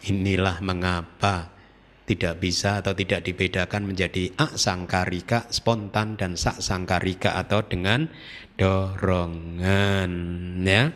Inilah 0.02 0.58
mengapa 0.66 1.57
tidak 2.08 2.40
bisa 2.40 2.80
atau 2.80 2.96
tidak 2.96 3.28
dibedakan 3.28 3.92
menjadi 3.92 4.32
aksangkarika 4.40 5.52
spontan 5.52 6.16
dan 6.16 6.40
sak 6.40 6.64
sangkarika 6.64 7.36
atau 7.36 7.68
dengan 7.68 8.08
dorongan 8.56 10.12
ya. 10.64 10.96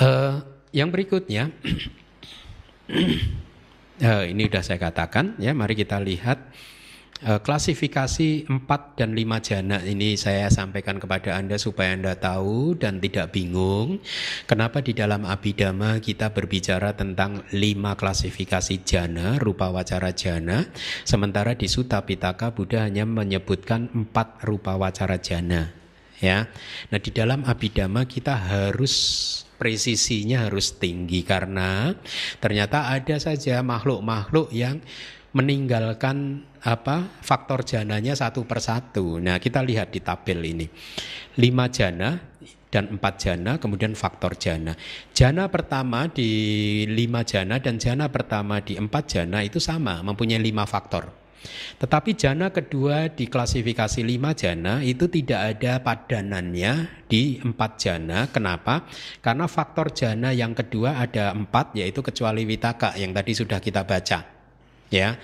Uh, 0.00 0.40
yang 0.72 0.88
berikutnya 0.88 1.52
uh, 4.00 4.24
ini 4.32 4.48
sudah 4.48 4.64
saya 4.64 4.80
katakan 4.80 5.36
ya 5.36 5.52
mari 5.52 5.76
kita 5.76 6.00
lihat 6.00 6.40
klasifikasi 7.20 8.48
4 8.48 8.96
dan 8.96 9.12
5 9.12 9.46
jana 9.46 9.76
ini 9.84 10.16
saya 10.16 10.48
sampaikan 10.48 10.96
kepada 10.96 11.36
Anda 11.36 11.60
supaya 11.60 11.92
Anda 11.92 12.16
tahu 12.16 12.80
dan 12.80 12.96
tidak 12.96 13.36
bingung 13.36 14.00
kenapa 14.48 14.80
di 14.80 14.96
dalam 14.96 15.28
Abhidhamma 15.28 16.00
kita 16.00 16.32
berbicara 16.32 16.96
tentang 16.96 17.44
5 17.52 17.60
klasifikasi 18.00 18.74
jana 18.88 19.36
rupa 19.36 19.68
wacara 19.68 20.16
jana 20.16 20.64
sementara 21.04 21.52
di 21.52 21.68
Sutta 21.68 22.00
Pitaka 22.08 22.56
Buddha 22.56 22.88
hanya 22.88 23.04
menyebutkan 23.04 23.92
4 23.92 24.48
rupa 24.48 24.80
wacara 24.80 25.20
jana 25.20 25.76
ya. 26.20 26.48
Nah, 26.92 27.00
di 27.00 27.10
dalam 27.10 27.42
abidama 27.48 28.04
kita 28.04 28.36
harus 28.36 28.94
presisinya 29.60 30.48
harus 30.48 30.80
tinggi 30.80 31.20
karena 31.20 31.92
ternyata 32.40 32.88
ada 32.92 33.20
saja 33.20 33.60
makhluk-makhluk 33.60 34.48
yang 34.56 34.80
meninggalkan 35.36 36.48
apa 36.60 37.20
faktor 37.24 37.64
jananya 37.64 38.12
satu 38.12 38.44
persatu. 38.44 39.16
Nah 39.16 39.40
kita 39.40 39.64
lihat 39.64 39.92
di 39.92 40.00
tabel 40.04 40.44
ini 40.44 40.66
lima 41.40 41.72
jana 41.72 42.20
dan 42.70 42.86
empat 42.86 43.14
jana, 43.18 43.58
kemudian 43.58 43.98
faktor 43.98 44.38
jana. 44.38 44.78
Jana 45.10 45.50
pertama 45.50 46.06
di 46.06 46.30
lima 46.86 47.26
jana 47.26 47.58
dan 47.58 47.82
jana 47.82 48.06
pertama 48.06 48.62
di 48.62 48.78
empat 48.78 49.04
jana 49.10 49.42
itu 49.42 49.58
sama, 49.58 50.00
mempunyai 50.06 50.38
lima 50.38 50.64
faktor. 50.64 51.10
Tetapi 51.80 52.14
jana 52.14 52.52
kedua 52.52 53.08
di 53.08 53.24
klasifikasi 53.24 54.04
lima 54.04 54.36
jana 54.36 54.84
itu 54.84 55.08
tidak 55.08 55.56
ada 55.56 55.80
padanannya 55.80 57.02
di 57.08 57.40
empat 57.40 57.70
jana. 57.80 58.28
Kenapa? 58.28 58.84
Karena 59.24 59.48
faktor 59.48 59.90
jana 59.90 60.30
yang 60.36 60.52
kedua 60.52 61.00
ada 61.00 61.32
empat 61.32 61.74
yaitu 61.74 62.04
kecuali 62.04 62.44
witaka 62.44 62.94
yang 63.00 63.16
tadi 63.16 63.32
sudah 63.32 63.58
kita 63.58 63.82
baca. 63.88 64.20
Ya, 64.90 65.16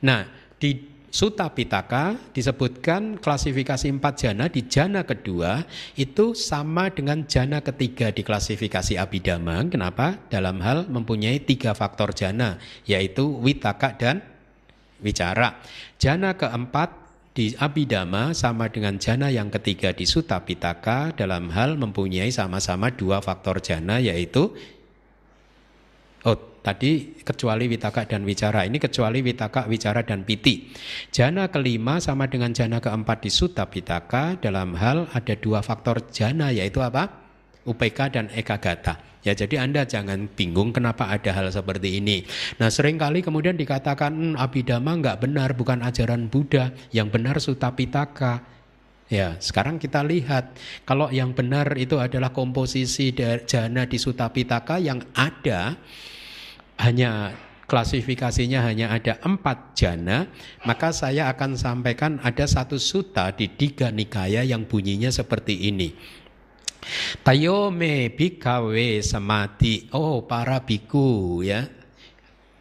nah 0.00 0.30
di 0.58 0.98
Suta 1.08 1.48
Pitaka 1.48 2.20
disebutkan 2.36 3.16
klasifikasi 3.16 3.88
empat 3.88 4.14
jana 4.28 4.44
di 4.52 4.68
jana 4.68 5.08
kedua 5.08 5.64
itu 5.96 6.36
sama 6.36 6.92
dengan 6.92 7.24
jana 7.24 7.64
ketiga 7.64 8.12
di 8.12 8.20
klasifikasi 8.20 9.00
abidama. 9.00 9.64
Kenapa? 9.72 10.20
Dalam 10.28 10.60
hal 10.60 10.84
mempunyai 10.84 11.40
tiga 11.40 11.72
faktor 11.72 12.12
jana 12.12 12.60
yaitu 12.84 13.24
witaka 13.40 13.96
dan 13.96 14.20
wicara. 15.00 15.56
Jana 15.96 16.36
keempat 16.36 16.92
di 17.32 17.56
abidama 17.56 18.36
sama 18.36 18.68
dengan 18.68 19.00
jana 19.00 19.32
yang 19.32 19.48
ketiga 19.48 19.96
di 19.96 20.04
Suta 20.04 20.44
Pitaka 20.44 21.16
dalam 21.16 21.48
hal 21.54 21.80
mempunyai 21.80 22.28
sama-sama 22.28 22.92
dua 22.92 23.24
faktor 23.24 23.64
jana 23.64 23.96
yaitu 23.96 24.52
tadi 26.68 27.16
kecuali 27.24 27.64
witaka 27.64 28.04
dan 28.04 28.28
wicara. 28.28 28.68
Ini 28.68 28.76
kecuali 28.76 29.24
witaka, 29.24 29.64
wicara 29.64 30.04
dan 30.04 30.28
piti. 30.28 30.68
Jana 31.08 31.48
kelima 31.48 31.96
sama 31.96 32.28
dengan 32.28 32.52
jana 32.52 32.76
keempat 32.76 33.24
di 33.24 33.30
Sutta 33.32 33.64
Pitaka 33.64 34.36
dalam 34.36 34.76
hal 34.76 35.08
ada 35.16 35.32
dua 35.32 35.64
faktor 35.64 36.04
jana 36.12 36.52
yaitu 36.52 36.84
apa? 36.84 37.08
UPK 37.64 37.98
dan 38.12 38.28
ekagata. 38.32 39.00
Ya 39.24 39.36
jadi 39.36 39.60
Anda 39.60 39.84
jangan 39.84 40.30
bingung 40.30 40.72
kenapa 40.72 41.08
ada 41.08 41.32
hal 41.32 41.48
seperti 41.52 42.00
ini. 42.00 42.24
Nah 42.60 42.68
sering 42.72 42.96
kali 42.96 43.20
kemudian 43.24 43.56
dikatakan 43.56 44.12
hmm, 44.12 44.40
Abhidhamma 44.40 44.92
nggak 45.00 45.18
benar, 45.24 45.52
bukan 45.56 45.80
ajaran 45.84 46.28
Buddha. 46.28 46.72
Yang 46.92 47.08
benar 47.12 47.36
Sutta 47.40 47.72
Pitaka. 47.72 48.60
Ya, 49.08 49.40
sekarang 49.40 49.80
kita 49.80 50.04
lihat 50.04 50.52
kalau 50.84 51.08
yang 51.08 51.32
benar 51.32 51.72
itu 51.80 51.96
adalah 51.96 52.28
komposisi 52.28 53.08
jana 53.48 53.88
di 53.88 53.96
Sutta 53.96 54.28
Pitaka 54.28 54.76
yang 54.76 55.00
ada 55.16 55.80
hanya 56.78 57.36
klasifikasinya 57.68 58.64
hanya 58.64 58.94
ada 58.94 59.20
empat 59.20 59.76
jana, 59.76 60.30
maka 60.64 60.94
saya 60.94 61.28
akan 61.28 61.54
sampaikan 61.58 62.16
ada 62.24 62.48
satu 62.48 62.80
suta 62.80 63.28
di 63.36 63.52
tiga 63.52 63.92
nikaya 63.92 64.40
yang 64.40 64.64
bunyinya 64.64 65.12
seperti 65.12 65.68
ini. 65.68 65.92
Tayome 67.20 68.14
bikawe 68.14 68.88
samati. 69.04 69.92
Oh, 69.92 70.24
para 70.24 70.64
biku 70.64 71.44
ya. 71.44 71.68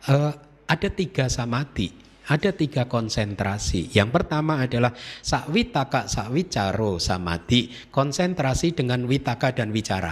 Uh, 0.08 0.34
ada 0.68 0.90
tiga 0.92 1.32
samati 1.32 2.08
ada 2.28 2.52
tiga 2.52 2.86
konsentrasi. 2.92 3.96
Yang 3.96 4.10
pertama 4.12 4.60
adalah 4.60 4.92
sakwitaka 5.24 6.12
sakwicaro 6.12 7.00
samati, 7.00 7.72
konsentrasi 7.88 8.76
dengan 8.76 9.08
witaka 9.08 9.56
dan 9.56 9.72
wicara. 9.72 10.12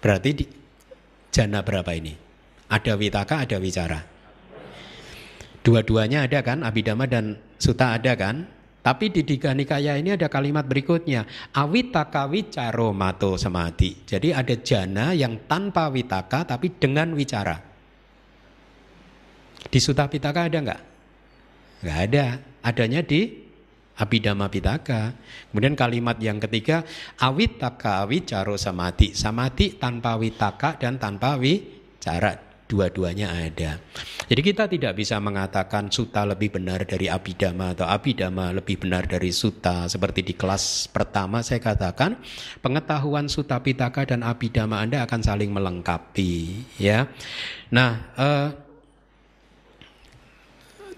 Berarti 0.00 0.30
di, 0.32 0.44
jana 1.28 1.60
berapa 1.60 1.92
ini? 1.92 2.25
Ada 2.66 2.98
witaka, 2.98 3.46
ada 3.46 3.56
wicara. 3.62 4.00
Dua-duanya 5.62 6.26
ada 6.26 6.42
kan, 6.46 6.62
abidama 6.62 7.10
dan 7.10 7.38
suta 7.58 7.94
ada 7.94 8.14
kan? 8.14 8.46
Tapi 8.86 9.10
di 9.10 9.26
Diga 9.26 9.50
Nikaya 9.50 9.98
ini 9.98 10.14
ada 10.14 10.30
kalimat 10.30 10.62
berikutnya, 10.62 11.26
awitaka 11.58 12.30
wicaro 12.30 12.94
mato 12.94 13.34
samati. 13.34 14.06
Jadi 14.06 14.30
ada 14.30 14.54
jana 14.62 15.10
yang 15.10 15.50
tanpa 15.50 15.90
witaka 15.90 16.46
tapi 16.46 16.70
dengan 16.78 17.10
wicara. 17.18 17.58
Di 19.66 19.82
Sutta 19.82 20.06
Pitaka 20.06 20.46
ada 20.46 20.62
nggak? 20.62 20.82
Nggak 21.82 21.98
ada. 21.98 22.26
Adanya 22.62 23.02
di 23.02 23.26
Abhidhamma 23.98 24.46
Pitaka. 24.46 25.10
Kemudian 25.50 25.74
kalimat 25.74 26.22
yang 26.22 26.38
ketiga, 26.38 26.86
awitaka 27.18 28.06
wicaro 28.06 28.54
samati. 28.54 29.18
Samati 29.18 29.82
tanpa 29.82 30.14
witaka 30.14 30.78
dan 30.78 31.02
tanpa 31.02 31.34
wicara. 31.34 32.45
Dua-duanya 32.66 33.30
ada. 33.30 33.78
Jadi 34.26 34.40
kita 34.42 34.66
tidak 34.66 34.98
bisa 34.98 35.22
mengatakan 35.22 35.86
suta 35.86 36.26
lebih 36.26 36.58
benar 36.58 36.82
dari 36.82 37.06
abidama 37.06 37.70
atau 37.70 37.86
abidama 37.86 38.50
lebih 38.50 38.82
benar 38.82 39.06
dari 39.06 39.30
suta. 39.30 39.86
Seperti 39.86 40.26
di 40.26 40.34
kelas 40.34 40.90
pertama 40.90 41.46
saya 41.46 41.62
katakan, 41.62 42.18
pengetahuan 42.58 43.30
suta 43.30 43.62
pitaka 43.62 44.02
dan 44.02 44.26
abidama 44.26 44.82
Anda 44.82 45.06
akan 45.06 45.20
saling 45.22 45.54
melengkapi. 45.54 46.66
Ya, 46.82 47.06
Nah, 47.70 47.90
eh, 48.14 48.48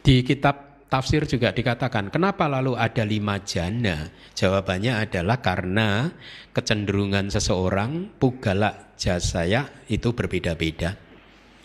di 0.04 0.20
kitab 0.24 0.88
tafsir 0.92 1.24
juga 1.24 1.52
dikatakan, 1.52 2.12
kenapa 2.12 2.44
lalu 2.48 2.76
ada 2.76 3.04
lima 3.04 3.40
jana? 3.40 4.08
Jawabannya 4.36 5.08
adalah 5.08 5.40
karena 5.40 6.12
kecenderungan 6.52 7.32
seseorang, 7.32 8.20
pugala 8.20 8.92
jasaya 9.00 9.68
itu 9.88 10.12
berbeda-beda. 10.12 11.07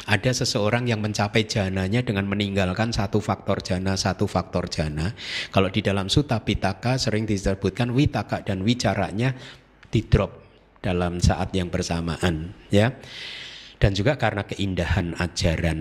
Ada 0.04 0.44
seseorang 0.44 0.84
yang 0.92 1.00
mencapai 1.00 1.48
jananya 1.48 2.04
dengan 2.04 2.28
meninggalkan 2.28 2.92
satu 2.92 3.24
faktor 3.24 3.64
jana, 3.64 3.96
satu 3.96 4.28
faktor 4.28 4.68
jana. 4.68 5.16
Kalau 5.48 5.72
di 5.72 5.80
dalam 5.80 6.12
Sutta 6.12 6.44
Pitaka 6.44 7.00
sering 7.00 7.24
disebutkan 7.24 7.96
witaka 7.96 8.44
dan 8.44 8.68
wicaranya 8.68 9.32
di 9.88 10.04
drop 10.04 10.44
dalam 10.84 11.24
saat 11.24 11.56
yang 11.56 11.72
bersamaan, 11.72 12.52
ya. 12.68 12.92
Dan 13.80 13.96
juga 13.96 14.20
karena 14.20 14.44
keindahan 14.44 15.16
ajaran 15.16 15.80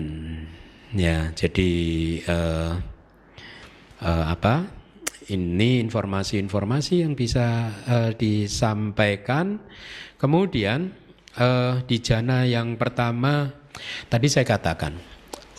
Ya, 0.93 1.33
jadi 1.33 1.71
uh, 2.29 2.77
uh, 4.05 4.25
apa? 4.29 4.69
Ini 5.25 5.81
informasi-informasi 5.89 7.01
yang 7.01 7.17
bisa 7.17 7.73
uh, 7.89 8.11
disampaikan. 8.13 9.57
Kemudian 10.21 10.93
uh, 11.41 11.81
di 11.89 11.97
jana 11.97 12.45
yang 12.45 12.77
pertama 12.77 13.49
tadi 14.07 14.27
saya 14.29 14.45
katakan 14.45 14.95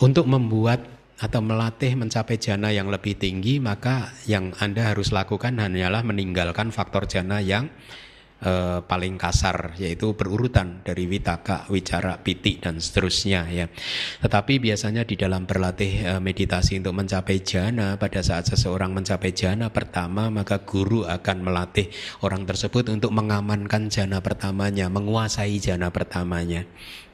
untuk 0.03 0.27
membuat 0.27 0.83
atau 1.15 1.39
melatih 1.39 1.95
mencapai 1.95 2.35
jana 2.35 2.75
yang 2.75 2.91
lebih 2.91 3.15
tinggi 3.15 3.63
maka 3.63 4.11
yang 4.27 4.51
Anda 4.59 4.91
harus 4.91 5.15
lakukan 5.15 5.55
hanyalah 5.55 6.03
meninggalkan 6.03 6.75
faktor 6.75 7.07
jana 7.07 7.39
yang 7.39 7.71
eh, 8.41 8.79
paling 8.83 9.15
kasar 9.15 9.77
yaitu 9.79 10.15
berurutan 10.17 10.81
dari 10.83 11.07
witaka, 11.07 11.67
wicara, 11.71 12.19
piti 12.19 12.59
dan 12.59 12.81
seterusnya 12.81 13.47
ya. 13.51 13.65
Tetapi 14.23 14.59
biasanya 14.59 15.07
di 15.07 15.15
dalam 15.15 15.47
berlatih 15.47 15.93
eh, 16.03 16.21
meditasi 16.23 16.79
untuk 16.79 16.97
mencapai 16.97 17.39
jana 17.45 17.95
pada 17.95 18.19
saat 18.25 18.49
seseorang 18.49 18.91
mencapai 18.91 19.31
jana 19.31 19.71
pertama 19.71 20.27
maka 20.33 20.63
guru 20.63 21.07
akan 21.07 21.37
melatih 21.45 21.87
orang 22.25 22.43
tersebut 22.43 22.91
untuk 22.91 23.11
mengamankan 23.15 23.87
jana 23.87 24.19
pertamanya, 24.19 24.91
menguasai 24.91 25.55
jana 25.61 25.93
pertamanya 25.93 26.65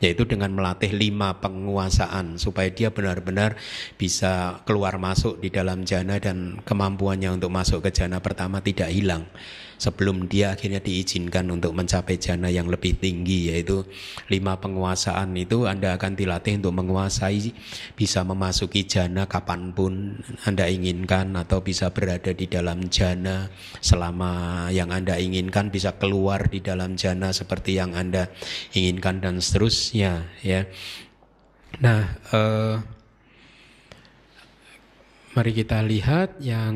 yaitu 0.01 0.25
dengan 0.25 0.49
melatih 0.51 0.89
lima 0.91 1.37
penguasaan 1.37 2.41
supaya 2.41 2.73
dia 2.73 2.89
benar-benar 2.89 3.55
bisa 3.95 4.59
keluar 4.65 4.97
masuk 4.97 5.37
di 5.37 5.53
dalam 5.53 5.85
jana 5.85 6.17
dan 6.17 6.57
kemampuannya 6.65 7.37
untuk 7.37 7.53
masuk 7.53 7.85
ke 7.85 7.93
jana 7.93 8.17
pertama 8.17 8.59
tidak 8.65 8.89
hilang 8.89 9.29
sebelum 9.81 10.29
dia 10.29 10.53
akhirnya 10.53 10.77
diizinkan 10.77 11.49
untuk 11.49 11.73
mencapai 11.73 12.21
jana 12.21 12.53
yang 12.53 12.69
lebih 12.69 13.01
tinggi 13.01 13.49
yaitu 13.49 13.81
lima 14.29 14.61
penguasaan 14.61 15.33
itu 15.33 15.65
Anda 15.65 15.97
akan 15.97 16.13
dilatih 16.13 16.61
untuk 16.61 16.77
menguasai 16.77 17.49
bisa 17.97 18.21
memasuki 18.21 18.85
jana 18.85 19.25
kapan 19.25 19.73
pun 19.73 20.21
Anda 20.45 20.69
inginkan 20.69 21.33
atau 21.33 21.65
bisa 21.65 21.89
berada 21.89 22.29
di 22.29 22.45
dalam 22.45 22.93
jana 22.93 23.49
selama 23.81 24.69
yang 24.69 24.93
Anda 24.93 25.17
inginkan 25.17 25.73
bisa 25.73 25.97
keluar 25.97 26.45
di 26.45 26.61
dalam 26.61 26.93
jana 26.93 27.33
seperti 27.33 27.81
yang 27.81 27.97
Anda 27.97 28.29
inginkan 28.77 29.17
dan 29.17 29.41
seterusnya 29.41 30.29
ya. 30.45 30.69
Nah, 31.81 32.05
eh, 32.29 32.75
mari 35.33 35.51
kita 35.57 35.81
lihat 35.81 36.37
yang 36.37 36.75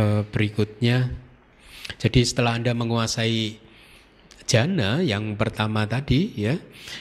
eh, 0.00 0.24
berikutnya. 0.24 1.25
Jadi 1.96 2.20
setelah 2.28 2.60
Anda 2.60 2.76
menguasai 2.76 3.56
jana 4.46 5.02
yang 5.02 5.34
pertama 5.34 5.88
tadi 5.88 6.32
ya, 6.36 6.54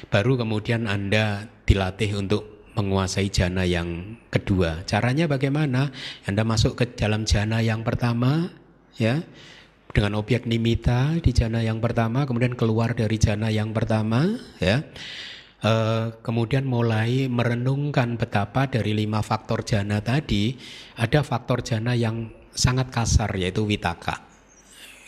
baru 0.07 0.39
kemudian 0.39 0.87
Anda 0.87 1.51
dilatih 1.67 2.17
untuk 2.19 2.55
menguasai 2.75 3.31
jana 3.31 3.63
yang 3.63 4.19
kedua. 4.31 4.83
Caranya 4.83 5.27
bagaimana? 5.27 5.91
Anda 6.27 6.43
masuk 6.43 6.75
ke 6.75 6.85
dalam 6.95 7.23
jana 7.23 7.63
yang 7.63 7.83
pertama 7.83 8.51
ya 8.99 9.23
dengan 9.95 10.19
objek 10.19 10.43
nimita 10.43 11.15
di 11.23 11.31
jana 11.31 11.63
yang 11.63 11.79
pertama, 11.79 12.27
kemudian 12.27 12.51
keluar 12.59 12.91
dari 12.91 13.15
jana 13.15 13.47
yang 13.47 13.71
pertama 13.71 14.35
ya. 14.59 14.83
E, 15.63 15.71
kemudian 16.19 16.67
mulai 16.67 17.31
merenungkan 17.31 18.19
betapa 18.19 18.67
dari 18.67 18.91
lima 18.91 19.23
faktor 19.23 19.63
jana 19.63 20.03
tadi 20.03 20.59
ada 20.99 21.23
faktor 21.23 21.63
jana 21.63 21.95
yang 21.95 22.27
sangat 22.51 22.91
kasar 22.91 23.31
yaitu 23.39 23.63
witaka 23.63 24.34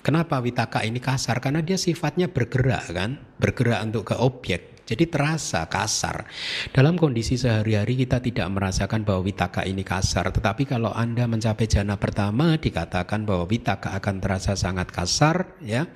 Kenapa 0.07 0.39
witaka 0.39 0.87
ini 0.87 1.03
kasar? 1.03 1.43
Karena 1.43 1.59
dia 1.59 1.75
sifatnya 1.75 2.31
bergerak 2.31 2.95
kan, 2.95 3.19
bergerak 3.43 3.91
untuk 3.91 4.07
ke 4.07 4.15
objek. 4.15 4.79
Jadi 4.87 5.03
terasa 5.11 5.67
kasar. 5.67 6.23
Dalam 6.71 6.95
kondisi 6.95 7.35
sehari-hari 7.35 7.99
kita 7.99 8.23
tidak 8.23 8.47
merasakan 8.47 9.03
bahwa 9.03 9.27
witaka 9.27 9.67
ini 9.67 9.83
kasar. 9.83 10.31
Tetapi 10.31 10.63
kalau 10.63 10.95
Anda 10.95 11.27
mencapai 11.27 11.67
jana 11.67 11.99
pertama 11.99 12.55
dikatakan 12.55 13.27
bahwa 13.27 13.51
witaka 13.51 13.99
akan 13.99 14.23
terasa 14.23 14.55
sangat 14.55 14.95
kasar 14.95 15.59
ya. 15.59 15.91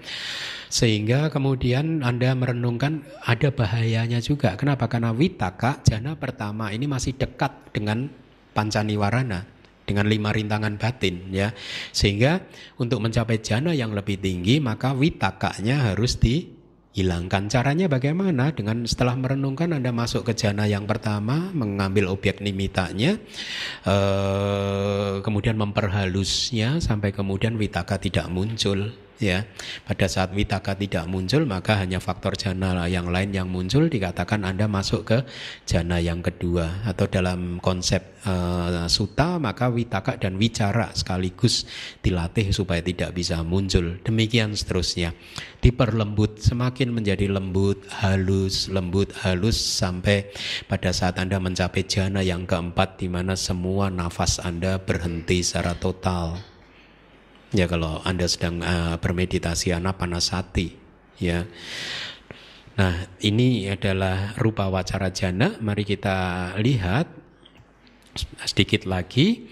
Sehingga 0.68 1.32
kemudian 1.32 2.04
Anda 2.04 2.36
merenungkan 2.36 3.08
ada 3.24 3.48
bahayanya 3.56 4.20
juga. 4.20 4.60
Kenapa? 4.60 4.92
Karena 4.92 5.16
witaka 5.16 5.80
jana 5.88 6.20
pertama 6.20 6.76
ini 6.76 6.84
masih 6.84 7.16
dekat 7.16 7.72
dengan 7.72 8.12
pancaniwarana 8.52 9.61
dengan 9.92 10.08
lima 10.08 10.32
rintangan 10.32 10.80
batin 10.80 11.28
ya. 11.36 11.52
Sehingga 11.92 12.48
untuk 12.80 13.04
mencapai 13.04 13.44
jana 13.44 13.76
yang 13.76 13.92
lebih 13.92 14.18
tinggi 14.18 14.64
maka 14.64 14.96
witakanya 14.96 15.92
harus 15.92 16.16
di 16.16 16.62
hilangkan. 16.92 17.48
Caranya 17.48 17.88
bagaimana? 17.88 18.52
Dengan 18.52 18.84
setelah 18.84 19.16
merenungkan 19.16 19.72
Anda 19.72 19.96
masuk 19.96 20.28
ke 20.28 20.34
jana 20.36 20.68
yang 20.68 20.84
pertama, 20.84 21.52
mengambil 21.56 22.12
objek 22.12 22.44
nimitanya, 22.44 23.16
eh, 23.88 25.14
kemudian 25.24 25.56
memperhalusnya 25.56 26.84
sampai 26.84 27.16
kemudian 27.16 27.56
witaka 27.56 27.96
tidak 28.00 28.28
muncul 28.28 28.92
ya 29.22 29.46
pada 29.86 30.10
saat 30.10 30.34
witaka 30.34 30.74
tidak 30.76 31.06
muncul 31.06 31.46
maka 31.46 31.78
hanya 31.78 32.02
faktor 32.02 32.34
jana 32.34 32.90
yang 32.90 33.14
lain 33.14 33.32
yang 33.32 33.48
muncul 33.48 33.86
dikatakan 33.88 34.42
anda 34.42 34.66
masuk 34.66 35.08
ke 35.08 35.18
jana 35.70 36.02
yang 36.02 36.20
kedua. 36.26 36.84
Atau 36.84 37.06
dalam 37.08 37.62
konsep 37.62 38.18
uh, 38.26 38.90
suta 38.90 39.38
maka 39.38 39.70
witaka 39.70 40.18
dan 40.18 40.36
wicara 40.42 40.90
sekaligus 40.98 41.70
dilatih 42.02 42.50
supaya 42.50 42.82
tidak 42.82 43.14
bisa 43.14 43.46
muncul. 43.46 44.02
Demikian 44.02 44.58
seterusnya. 44.58 45.14
Diperlembut 45.62 46.42
semakin 46.42 46.90
menjadi 46.90 47.30
lembut 47.30 47.86
halus 48.02 48.66
lembut 48.68 49.14
halus 49.22 49.62
sampai 49.62 50.34
pada 50.66 50.90
saat 50.90 51.22
anda 51.22 51.38
mencapai 51.38 51.86
jana 51.86 52.26
yang 52.26 52.50
keempat 52.50 52.98
di 52.98 53.08
mana 53.08 53.38
semua 53.38 53.94
nafas 53.94 54.42
anda 54.42 54.82
berhenti 54.82 55.46
secara 55.46 55.78
total 55.78 56.51
Ya 57.52 57.68
kalau 57.68 58.00
Anda 58.08 58.32
sedang 58.32 58.64
uh, 58.64 58.96
bermeditasi 58.96 59.76
anapanasati 59.76 60.72
ya. 61.20 61.44
Nah, 62.80 62.96
ini 63.20 63.68
adalah 63.68 64.40
rupa 64.40 64.72
wacara 64.72 65.12
jana. 65.12 65.60
Mari 65.60 65.84
kita 65.84 66.52
lihat 66.64 67.12
sedikit 68.48 68.88
lagi. 68.88 69.52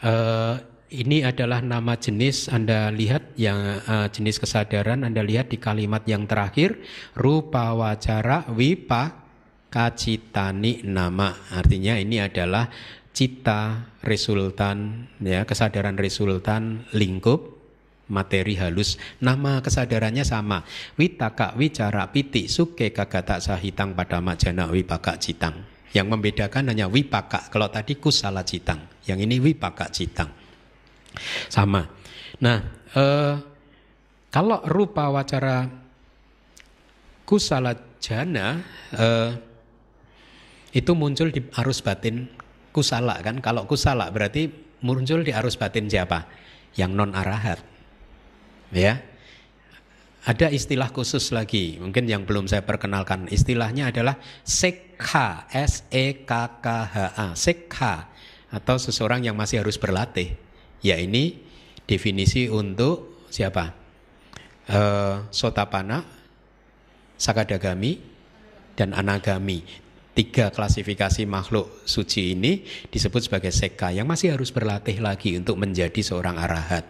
Uh, 0.00 0.56
ini 0.88 1.20
adalah 1.20 1.60
nama 1.60 2.00
jenis 2.00 2.48
Anda 2.48 2.88
lihat 2.88 3.36
yang 3.36 3.84
uh, 3.84 4.08
jenis 4.08 4.40
kesadaran 4.40 5.04
Anda 5.04 5.20
lihat 5.20 5.52
di 5.52 5.60
kalimat 5.60 6.08
yang 6.08 6.24
terakhir 6.24 6.80
rupa 7.12 7.76
wacara 7.76 8.48
wipa 8.48 9.28
kacitani 9.68 10.80
nama 10.88 11.36
artinya 11.52 11.92
ini 12.00 12.24
adalah 12.24 12.72
cita 13.18 13.90
resultan 14.06 15.10
ya 15.18 15.42
kesadaran 15.42 15.98
resultan 15.98 16.86
lingkup 16.94 17.58
materi 18.06 18.54
halus. 18.54 18.94
Nama 19.18 19.58
kesadarannya 19.58 20.22
sama. 20.22 20.62
Witaka 20.94 21.58
wicara 21.58 22.14
piti 22.14 22.46
suke 22.46 22.94
kagata 22.94 23.42
sahitang 23.42 23.98
pada 23.98 24.22
majana 24.22 24.70
wipaka 24.70 25.18
citang. 25.18 25.66
Yang 25.90 26.06
membedakan 26.14 26.70
hanya 26.70 26.86
wipaka. 26.86 27.50
Kalau 27.50 27.66
tadi 27.74 27.98
kusala 27.98 28.46
citang 28.46 28.86
yang 29.10 29.18
ini 29.18 29.42
wipaka 29.42 29.90
citang. 29.90 30.30
Sama. 31.50 31.82
Nah 32.38 32.58
eh, 32.94 33.34
kalau 34.30 34.62
rupa 34.62 35.10
wacara 35.10 35.66
kusala 37.26 37.98
jana 37.98 38.62
eh, 38.94 39.30
itu 40.70 40.94
muncul 40.94 41.34
di 41.34 41.42
arus 41.58 41.82
batin 41.82 42.46
kusala 42.78 43.18
kan? 43.26 43.42
Kalau 43.42 43.66
kusala 43.66 44.06
berarti 44.14 44.46
muncul 44.86 45.26
di 45.26 45.34
arus 45.34 45.58
batin 45.58 45.90
siapa? 45.90 46.30
Yang 46.78 46.92
non 46.94 47.10
arahat. 47.18 47.58
Ya. 48.70 49.02
Ada 50.28 50.52
istilah 50.52 50.92
khusus 50.92 51.32
lagi 51.32 51.80
mungkin 51.82 52.06
yang 52.06 52.22
belum 52.22 52.46
saya 52.46 52.62
perkenalkan. 52.62 53.26
Istilahnya 53.32 53.90
adalah 53.90 54.20
sekha 54.46 55.50
s 55.50 55.88
e 55.90 56.22
k 56.22 56.32
k 56.62 56.66
h 56.68 56.96
a 57.16 57.26
sekha 57.32 58.12
atau 58.52 58.76
seseorang 58.76 59.24
yang 59.24 59.34
masih 59.34 59.64
harus 59.64 59.80
berlatih. 59.80 60.36
Ya 60.84 61.00
ini 61.00 61.42
definisi 61.88 62.46
untuk 62.46 63.26
siapa? 63.32 63.74
Uh, 64.68 65.24
sotapana 65.32 66.04
sakadagami 67.16 67.96
dan 68.76 68.92
anagami 68.92 69.64
tiga 70.18 70.50
klasifikasi 70.50 71.22
makhluk 71.30 71.86
suci 71.86 72.34
ini 72.34 72.66
disebut 72.90 73.30
sebagai 73.30 73.54
seka 73.54 73.94
yang 73.94 74.10
masih 74.10 74.34
harus 74.34 74.50
berlatih 74.50 74.98
lagi 74.98 75.38
untuk 75.38 75.54
menjadi 75.62 76.02
seorang 76.02 76.34
arahat. 76.42 76.82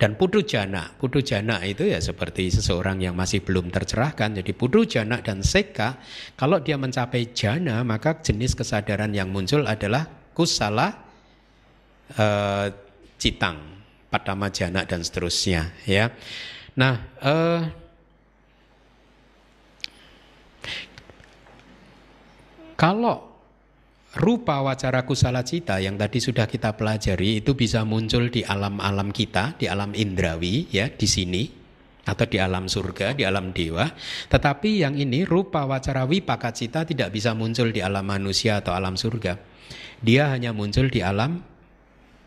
Dan 0.00 0.16
putu 0.16 0.40
jana, 0.40 0.92
putu 0.96 1.20
jana 1.20 1.60
itu 1.64 1.84
ya 1.84 2.00
seperti 2.00 2.48
seseorang 2.48 3.00
yang 3.04 3.12
masih 3.12 3.44
belum 3.44 3.68
tercerahkan. 3.68 4.40
Jadi 4.40 4.56
putu 4.56 4.88
jana 4.88 5.20
dan 5.20 5.44
seka, 5.44 6.00
kalau 6.32 6.64
dia 6.64 6.80
mencapai 6.80 7.36
jana 7.36 7.84
maka 7.84 8.24
jenis 8.24 8.56
kesadaran 8.56 9.12
yang 9.12 9.28
muncul 9.28 9.64
adalah 9.68 10.08
kusala 10.32 10.96
uh, 12.16 12.72
citang, 13.20 13.84
padama 14.08 14.48
jana 14.48 14.88
dan 14.88 15.04
seterusnya. 15.04 15.76
Ya, 15.84 16.08
nah. 16.72 17.04
Uh, 17.20 17.84
Kalau 22.76 23.36
rupa 24.16 24.64
wacara 24.64 25.04
kusala 25.04 25.44
cita 25.44 25.80
yang 25.80 25.96
tadi 25.96 26.20
sudah 26.20 26.48
kita 26.48 26.76
pelajari 26.76 27.40
itu 27.40 27.52
bisa 27.56 27.84
muncul 27.84 28.28
di 28.28 28.44
alam-alam 28.44 29.12
kita, 29.12 29.56
di 29.56 29.68
alam 29.68 29.92
indrawi 29.92 30.68
ya, 30.72 30.88
di 30.92 31.08
sini 31.08 31.42
atau 32.06 32.24
di 32.24 32.38
alam 32.38 32.70
surga, 32.70 33.18
di 33.18 33.26
alam 33.26 33.50
dewa. 33.50 33.90
Tetapi 34.30 34.86
yang 34.86 34.94
ini 34.94 35.26
rupa 35.26 35.66
wacara 35.66 36.06
wipaka 36.06 36.54
cita 36.54 36.86
tidak 36.86 37.10
bisa 37.10 37.34
muncul 37.34 37.74
di 37.74 37.82
alam 37.82 38.06
manusia 38.06 38.62
atau 38.62 38.72
alam 38.72 38.94
surga. 38.94 39.36
Dia 40.00 40.30
hanya 40.30 40.52
muncul 40.54 40.92
di 40.92 41.02
alam 41.02 41.42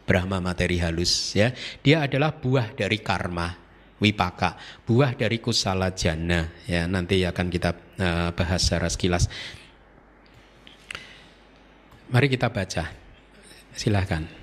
Brahma 0.09 0.41
materi 0.41 0.81
halus 0.81 1.37
ya. 1.37 1.53
Dia 1.85 2.09
adalah 2.09 2.33
buah 2.33 2.73
dari 2.73 2.97
karma 3.05 3.53
wipaka, 4.01 4.57
buah 4.89 5.13
dari 5.13 5.37
kusala 5.37 5.93
jana 5.93 6.49
ya. 6.65 6.89
Nanti 6.89 7.21
akan 7.21 7.47
kita 7.47 7.71
uh, 8.01 8.29
bahas 8.33 8.65
secara 8.65 8.89
sekilas. 8.89 9.29
Mari 12.09 12.25
kita 12.25 12.49
baca. 12.49 12.89
Silahkan. 13.77 14.38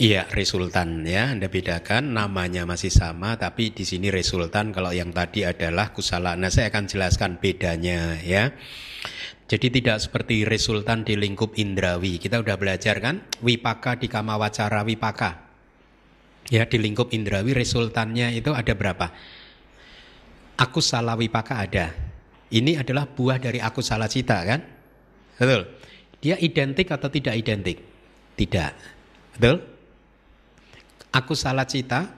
Iya, 0.00 0.24
resultan 0.32 1.04
ya. 1.04 1.36
Anda 1.36 1.52
bedakan 1.52 2.16
namanya 2.16 2.64
masih 2.64 2.88
sama 2.88 3.36
tapi 3.36 3.68
di 3.76 3.84
sini 3.84 4.08
resultan 4.08 4.72
kalau 4.72 4.96
yang 4.96 5.12
tadi 5.12 5.44
adalah 5.44 5.92
kusala. 5.92 6.40
Nah, 6.40 6.48
saya 6.48 6.72
akan 6.72 6.88
jelaskan 6.88 7.36
bedanya 7.36 8.16
ya. 8.24 8.48
Jadi 9.44 9.68
tidak 9.68 10.00
seperti 10.00 10.48
resultan 10.48 11.04
di 11.04 11.20
lingkup 11.20 11.52
indrawi. 11.60 12.16
Kita 12.16 12.40
udah 12.40 12.56
belajar 12.56 12.96
kan? 12.96 13.28
Wipaka 13.44 14.00
di 14.00 14.08
kamawacara 14.08 14.88
wipaka. 14.88 15.30
Ya, 16.48 16.64
di 16.64 16.80
lingkup 16.80 17.12
indrawi 17.12 17.52
resultannya 17.52 18.32
itu 18.32 18.56
ada 18.56 18.72
berapa? 18.72 19.12
Aku 20.64 20.80
salah 20.80 21.12
wipaka 21.12 21.60
ada. 21.60 21.92
Ini 22.48 22.80
adalah 22.80 23.04
buah 23.04 23.36
dari 23.36 23.60
aku 23.60 23.84
salah 23.84 24.08
cita 24.08 24.48
kan? 24.48 24.64
Betul. 25.36 25.76
Dia 26.24 26.40
identik 26.40 26.88
atau 26.88 27.12
tidak 27.12 27.36
identik? 27.36 27.84
Tidak. 28.40 28.72
Betul? 29.36 29.79
Aku 31.10 31.34
salah 31.34 31.66
cita 31.66 32.10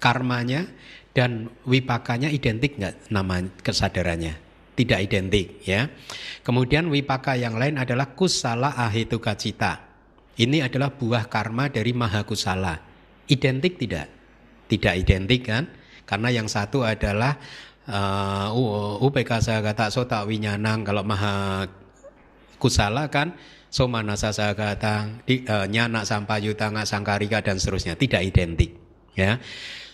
karmanya 0.00 0.68
dan 1.14 1.48
wipakanya 1.64 2.28
identik 2.28 2.76
nggak 2.76 3.08
nama 3.12 3.44
kesadarannya? 3.62 4.40
Tidak 4.74 4.98
identik 4.98 5.62
ya. 5.62 5.86
Kemudian 6.42 6.90
wipaka 6.90 7.38
yang 7.38 7.54
lain 7.54 7.78
adalah 7.78 8.10
kusala 8.18 8.74
ahituka 8.74 9.38
cita. 9.38 9.86
Ini 10.34 10.66
adalah 10.66 10.90
buah 10.90 11.30
karma 11.30 11.70
dari 11.70 11.94
maha 11.94 12.26
kusala. 12.26 12.82
Identik 13.30 13.78
tidak? 13.78 14.10
Tidak 14.66 14.94
identik 14.98 15.46
kan? 15.46 15.70
Karena 16.02 16.34
yang 16.34 16.50
satu 16.50 16.82
adalah 16.82 17.38
uh, 17.86 18.50
UPK 18.98 19.30
kata 19.62 19.94
sota 19.94 20.26
winyanang 20.26 20.82
kalau 20.82 21.06
maha 21.06 21.70
kusala 22.58 23.06
kan 23.12 23.38
somanasa 23.74 24.30
sagata 24.30 25.10
di, 25.26 25.42
uh, 25.42 25.66
nyana 25.66 26.06
sampayuta 26.06 26.70
sangkarika 26.86 27.42
dan 27.42 27.58
seterusnya 27.58 27.98
tidak 27.98 28.22
identik 28.22 28.78
ya 29.18 29.42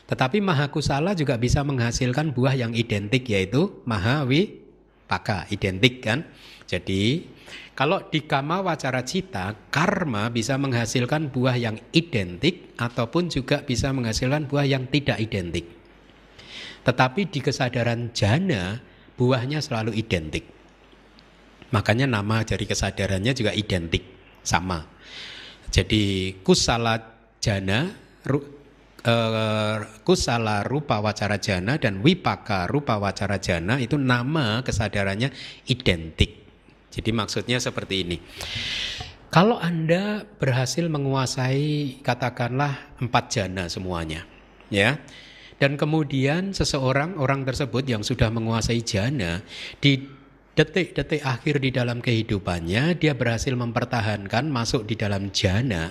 tetapi 0.04 0.44
maha 0.44 0.68
kusala 0.68 1.16
juga 1.16 1.40
bisa 1.40 1.64
menghasilkan 1.64 2.36
buah 2.36 2.60
yang 2.60 2.76
identik 2.76 3.24
yaitu 3.24 3.80
maha 3.88 4.28
wipaka 4.28 5.48
identik 5.48 6.04
kan 6.04 6.28
jadi 6.68 7.24
kalau 7.80 8.04
di 8.12 8.28
kama 8.28 8.60
wacara 8.60 9.00
cita, 9.00 9.56
karma 9.72 10.28
bisa 10.28 10.60
menghasilkan 10.60 11.32
buah 11.32 11.56
yang 11.56 11.80
identik 11.96 12.76
ataupun 12.76 13.32
juga 13.32 13.64
bisa 13.64 13.88
menghasilkan 13.88 14.44
buah 14.44 14.68
yang 14.68 14.84
tidak 14.92 15.16
identik. 15.16 15.64
Tetapi 16.84 17.32
di 17.32 17.40
kesadaran 17.40 18.12
jana, 18.12 18.84
buahnya 19.16 19.64
selalu 19.64 19.96
identik. 19.96 20.59
Makanya 21.70 22.10
nama 22.10 22.42
dari 22.42 22.66
kesadarannya 22.66 23.32
juga 23.34 23.54
identik, 23.54 24.02
sama. 24.42 24.82
Jadi 25.70 26.34
kusala 26.42 26.98
jana, 27.38 27.94
ru, 28.26 28.42
uh, 29.06 29.76
kusala 30.02 30.66
rupa 30.66 30.98
wacara 30.98 31.38
jana 31.38 31.78
dan 31.78 32.02
wipaka 32.02 32.66
rupa 32.66 32.98
wacara 32.98 33.38
jana 33.38 33.78
itu 33.78 33.94
nama 33.94 34.66
kesadarannya 34.66 35.30
identik. 35.70 36.42
Jadi 36.90 37.10
maksudnya 37.14 37.62
seperti 37.62 37.94
ini. 38.02 38.18
Kalau 39.30 39.62
Anda 39.62 40.26
berhasil 40.26 40.90
menguasai 40.90 42.02
katakanlah 42.02 42.98
empat 42.98 43.24
jana 43.30 43.70
semuanya, 43.70 44.26
ya. 44.74 44.98
Dan 45.62 45.78
kemudian 45.78 46.50
seseorang 46.50 47.14
orang 47.14 47.46
tersebut 47.46 47.86
yang 47.86 48.02
sudah 48.02 48.26
menguasai 48.32 48.82
jana 48.82 49.44
di 49.78 50.02
detik-detik 50.60 51.24
akhir 51.24 51.64
di 51.64 51.72
dalam 51.72 52.04
kehidupannya 52.04 53.00
dia 53.00 53.16
berhasil 53.16 53.56
mempertahankan 53.56 54.44
masuk 54.52 54.84
di 54.84 54.92
dalam 54.92 55.32
jana. 55.32 55.88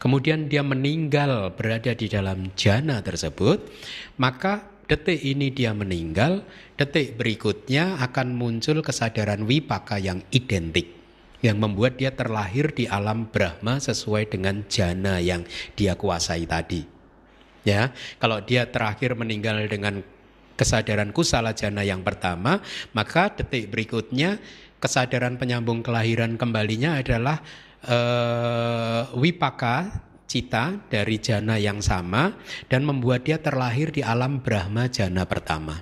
Kemudian 0.00 0.48
dia 0.48 0.64
meninggal 0.64 1.52
berada 1.52 1.92
di 1.92 2.08
dalam 2.08 2.48
jana 2.56 3.04
tersebut, 3.04 3.60
maka 4.16 4.64
detik 4.88 5.20
ini 5.20 5.52
dia 5.52 5.76
meninggal, 5.76 6.48
detik 6.80 7.20
berikutnya 7.20 8.00
akan 8.00 8.40
muncul 8.40 8.80
kesadaran 8.80 9.44
wipaka 9.44 10.00
yang 10.00 10.24
identik 10.32 10.96
yang 11.44 11.60
membuat 11.60 12.00
dia 12.00 12.12
terlahir 12.12 12.72
di 12.72 12.88
alam 12.88 13.28
Brahma 13.28 13.80
sesuai 13.84 14.32
dengan 14.32 14.64
jana 14.68 15.20
yang 15.20 15.44
dia 15.76 15.92
kuasai 15.92 16.48
tadi. 16.48 16.88
Ya, 17.68 17.92
kalau 18.16 18.40
dia 18.40 18.64
terakhir 18.64 19.12
meninggal 19.12 19.68
dengan 19.68 20.00
kesadaran 20.60 21.16
kusala 21.16 21.56
jana 21.56 21.80
yang 21.80 22.04
pertama, 22.04 22.60
maka 22.92 23.32
detik 23.32 23.72
berikutnya 23.72 24.36
kesadaran 24.76 25.40
penyambung 25.40 25.80
kelahiran 25.80 26.36
kembalinya 26.36 27.00
adalah 27.00 27.40
uh, 27.88 29.08
wipaka 29.16 29.88
cita 30.28 30.78
dari 30.92 31.16
jana 31.18 31.56
yang 31.56 31.80
sama 31.80 32.36
dan 32.68 32.84
membuat 32.84 33.24
dia 33.24 33.40
terlahir 33.40 33.90
di 33.90 34.04
alam 34.04 34.44
Brahma 34.44 34.86
jana 34.92 35.24
pertama. 35.24 35.80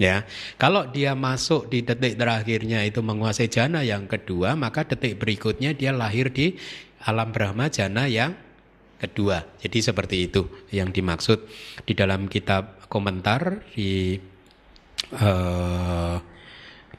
Ya, 0.00 0.26
kalau 0.58 0.88
dia 0.90 1.14
masuk 1.14 1.70
di 1.70 1.84
detik 1.84 2.18
terakhirnya 2.18 2.82
itu 2.82 3.04
menguasai 3.04 3.46
jana 3.46 3.86
yang 3.86 4.10
kedua, 4.10 4.58
maka 4.58 4.82
detik 4.82 5.20
berikutnya 5.20 5.78
dia 5.78 5.94
lahir 5.94 6.32
di 6.32 6.58
alam 7.06 7.30
Brahma 7.30 7.70
jana 7.70 8.10
yang 8.10 8.34
kedua. 9.02 9.42
Jadi 9.58 9.82
seperti 9.82 10.30
itu 10.30 10.46
yang 10.70 10.94
dimaksud 10.94 11.42
di 11.82 11.92
dalam 11.98 12.30
kitab 12.30 12.86
komentar 12.86 13.66
di 13.74 14.14
uh, 15.18 16.16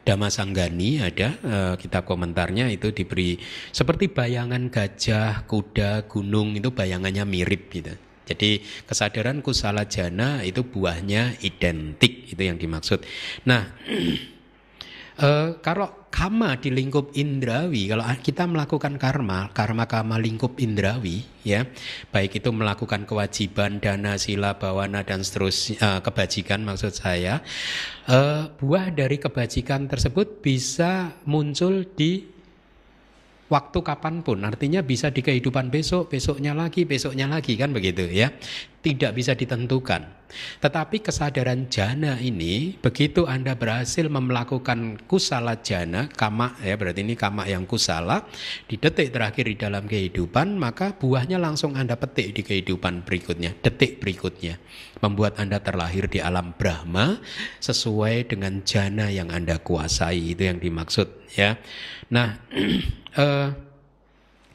Dhamma 0.04 0.28
Sanggani 0.28 1.00
ada 1.00 1.30
uh, 1.40 1.74
kitab 1.80 2.04
komentarnya 2.04 2.68
itu 2.68 2.92
diberi 2.92 3.40
seperti 3.72 4.12
bayangan 4.12 4.68
gajah, 4.68 5.48
kuda, 5.48 6.12
gunung 6.12 6.60
itu 6.60 6.76
bayangannya 6.76 7.24
mirip 7.24 7.72
gitu. 7.72 7.96
Jadi 8.24 8.64
kesadaran 8.88 9.40
kusala 9.40 9.88
jana 9.88 10.44
itu 10.44 10.64
buahnya 10.64 11.40
identik 11.44 12.32
itu 12.32 12.40
yang 12.44 12.60
dimaksud. 12.60 13.04
Nah, 13.48 13.64
uh, 15.24 15.56
kalau 15.66 16.03
kama 16.14 16.62
di 16.62 16.70
lingkup 16.70 17.10
indrawi 17.18 17.90
kalau 17.90 18.06
kita 18.22 18.46
melakukan 18.46 19.02
karma 19.02 19.50
karma 19.50 19.90
kama 19.90 20.22
lingkup 20.22 20.62
indrawi 20.62 21.26
ya 21.42 21.66
baik 22.14 22.38
itu 22.38 22.54
melakukan 22.54 23.10
kewajiban 23.10 23.82
dana 23.82 24.22
sila 24.22 24.62
bawana 24.62 25.02
dan 25.02 25.26
seterusnya 25.26 25.82
uh, 25.82 26.00
kebajikan 26.06 26.62
maksud 26.62 26.94
saya 26.94 27.42
uh, 28.06 28.46
buah 28.62 28.94
dari 28.94 29.18
kebajikan 29.18 29.90
tersebut 29.90 30.46
bisa 30.46 31.18
muncul 31.26 31.82
di 31.82 32.33
waktu 33.54 33.80
kapan 33.86 34.26
pun. 34.26 34.42
Artinya 34.42 34.82
bisa 34.82 35.14
di 35.14 35.22
kehidupan 35.22 35.70
besok 35.70 36.10
besoknya 36.10 36.58
lagi 36.58 36.90
besoknya 36.90 37.30
lagi 37.30 37.54
kan 37.54 37.70
begitu 37.70 38.10
ya? 38.10 38.34
Tidak 38.82 39.14
bisa 39.14 39.38
ditentukan. 39.38 40.26
Tetapi 40.60 41.06
kesadaran 41.06 41.70
jana 41.70 42.18
ini 42.18 42.76
begitu 42.82 43.30
anda 43.30 43.54
berhasil 43.54 44.10
melakukan 44.10 44.98
kusala 45.06 45.62
jana 45.62 46.10
kama 46.10 46.58
ya 46.60 46.74
berarti 46.74 47.06
ini 47.06 47.14
kama 47.14 47.46
yang 47.46 47.70
kusala 47.70 48.26
di 48.66 48.82
detik 48.82 49.14
terakhir 49.14 49.46
di 49.46 49.56
dalam 49.56 49.86
kehidupan 49.86 50.58
maka 50.58 50.98
buahnya 50.98 51.38
langsung 51.38 51.78
anda 51.78 51.94
petik 51.96 52.34
di 52.34 52.42
kehidupan 52.42 53.06
berikutnya 53.06 53.54
detik 53.62 54.02
berikutnya. 54.02 54.58
Membuat 55.06 55.38
anda 55.38 55.62
terlahir 55.62 56.10
di 56.10 56.18
alam 56.20 56.58
Brahma 56.58 57.22
sesuai 57.62 58.34
dengan 58.34 58.66
jana 58.66 59.14
yang 59.14 59.30
anda 59.30 59.62
kuasai 59.62 60.34
itu 60.34 60.50
yang 60.50 60.58
dimaksud 60.58 61.30
ya. 61.38 61.62
Nah 62.10 62.42
uh, 63.18 63.50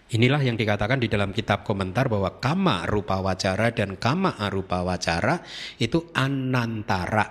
inilah 0.09 0.41
yang 0.41 0.57
dikatakan 0.57 0.99
di 0.99 1.09
dalam 1.11 1.37
kitab 1.37 1.63
komentar 1.63 2.09
bahwa 2.09 2.41
kama 2.41 2.89
rupa 2.89 3.21
wacara 3.21 3.71
dan 3.73 4.01
kama 4.01 4.37
arupa 4.41 4.81
wacara 4.81 5.45
itu 5.77 6.09
anantara, 6.17 7.27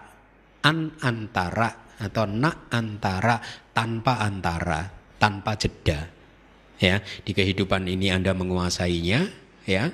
an 0.61 0.93
antara 1.01 1.87
atau 1.97 2.29
na 2.29 2.69
antara 2.69 3.41
tanpa 3.73 4.21
antara, 4.21 4.85
tanpa 5.17 5.57
jeda. 5.57 6.13
Ya, 6.77 7.01
di 7.25 7.33
kehidupan 7.33 7.89
ini 7.89 8.13
Anda 8.13 8.37
menguasainya, 8.37 9.33
ya. 9.65 9.89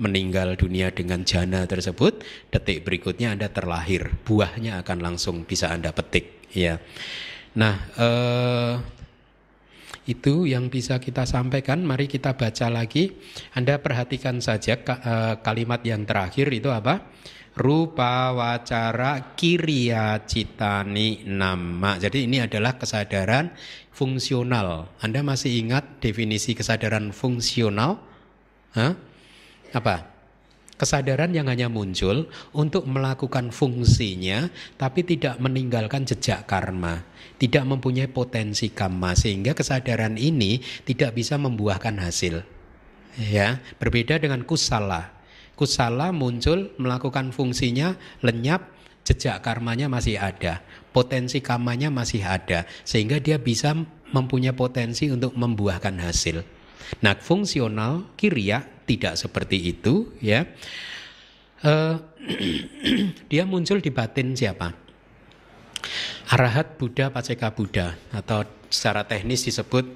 Meninggal 0.00 0.56
dunia 0.56 0.88
dengan 0.88 1.28
jana 1.28 1.68
tersebut, 1.68 2.24
detik 2.48 2.88
berikutnya 2.88 3.36
Anda 3.36 3.52
terlahir, 3.52 4.08
buahnya 4.24 4.80
akan 4.80 4.98
langsung 5.04 5.44
bisa 5.44 5.68
Anda 5.68 5.92
petik, 5.92 6.48
ya. 6.56 6.80
Nah, 7.52 7.74
eh, 8.00 8.74
itu 10.08 10.48
yang 10.48 10.72
bisa 10.72 10.96
kita 10.98 11.28
sampaikan. 11.28 11.84
Mari 11.84 12.08
kita 12.08 12.36
baca 12.36 12.72
lagi. 12.72 13.12
Anda 13.52 13.80
perhatikan 13.80 14.40
saja 14.40 14.80
eh, 14.80 15.34
kalimat 15.44 15.80
yang 15.84 16.08
terakhir 16.08 16.48
itu 16.52 16.72
apa? 16.72 17.12
Rupa 17.50 18.30
wacara 18.32 19.34
kiria 19.34 20.22
citani 20.24 21.26
nama. 21.26 21.98
Jadi 21.98 22.24
ini 22.24 22.40
adalah 22.40 22.78
kesadaran 22.78 23.52
fungsional. 23.90 24.96
Anda 25.02 25.20
masih 25.20 25.60
ingat 25.66 26.00
definisi 26.00 26.56
kesadaran 26.56 27.10
fungsional? 27.10 28.00
Hah? 28.72 28.94
Apa? 29.74 30.09
Kesadaran 30.80 31.36
yang 31.36 31.52
hanya 31.52 31.68
muncul 31.68 32.32
untuk 32.56 32.88
melakukan 32.88 33.52
fungsinya, 33.52 34.48
tapi 34.80 35.04
tidak 35.04 35.36
meninggalkan 35.36 36.08
jejak 36.08 36.48
karma, 36.48 37.04
tidak 37.36 37.68
mempunyai 37.68 38.08
potensi 38.08 38.72
karma, 38.72 39.12
sehingga 39.12 39.52
kesadaran 39.52 40.16
ini 40.16 40.64
tidak 40.88 41.20
bisa 41.20 41.36
membuahkan 41.36 42.00
hasil. 42.00 42.40
Ya, 43.20 43.60
berbeda 43.76 44.16
dengan 44.24 44.40
kusala. 44.48 45.12
Kusala 45.52 46.16
muncul 46.16 46.72
melakukan 46.80 47.28
fungsinya 47.36 48.00
lenyap, 48.24 48.72
jejak 49.04 49.36
karmanya 49.44 49.92
masih 49.92 50.16
ada, 50.16 50.64
potensi 50.96 51.44
karmanya 51.44 51.92
masih 51.92 52.24
ada, 52.24 52.64
sehingga 52.88 53.20
dia 53.20 53.36
bisa 53.36 53.76
mempunyai 54.16 54.56
potensi 54.56 55.12
untuk 55.12 55.36
membuahkan 55.36 56.00
hasil. 56.00 56.40
Nah, 57.04 57.20
fungsional 57.20 58.16
kiria 58.16 58.64
tidak 58.90 59.14
seperti 59.14 59.70
itu, 59.70 60.10
ya. 60.18 60.50
Uh, 61.62 62.02
dia 63.30 63.46
muncul 63.46 63.78
di 63.78 63.94
batin 63.94 64.34
siapa? 64.34 64.74
Arahat 66.30 66.74
Buddha 66.74 67.14
Paceka 67.14 67.54
Buddha 67.54 67.94
atau 68.10 68.42
secara 68.66 69.06
teknis 69.06 69.46
disebut 69.46 69.86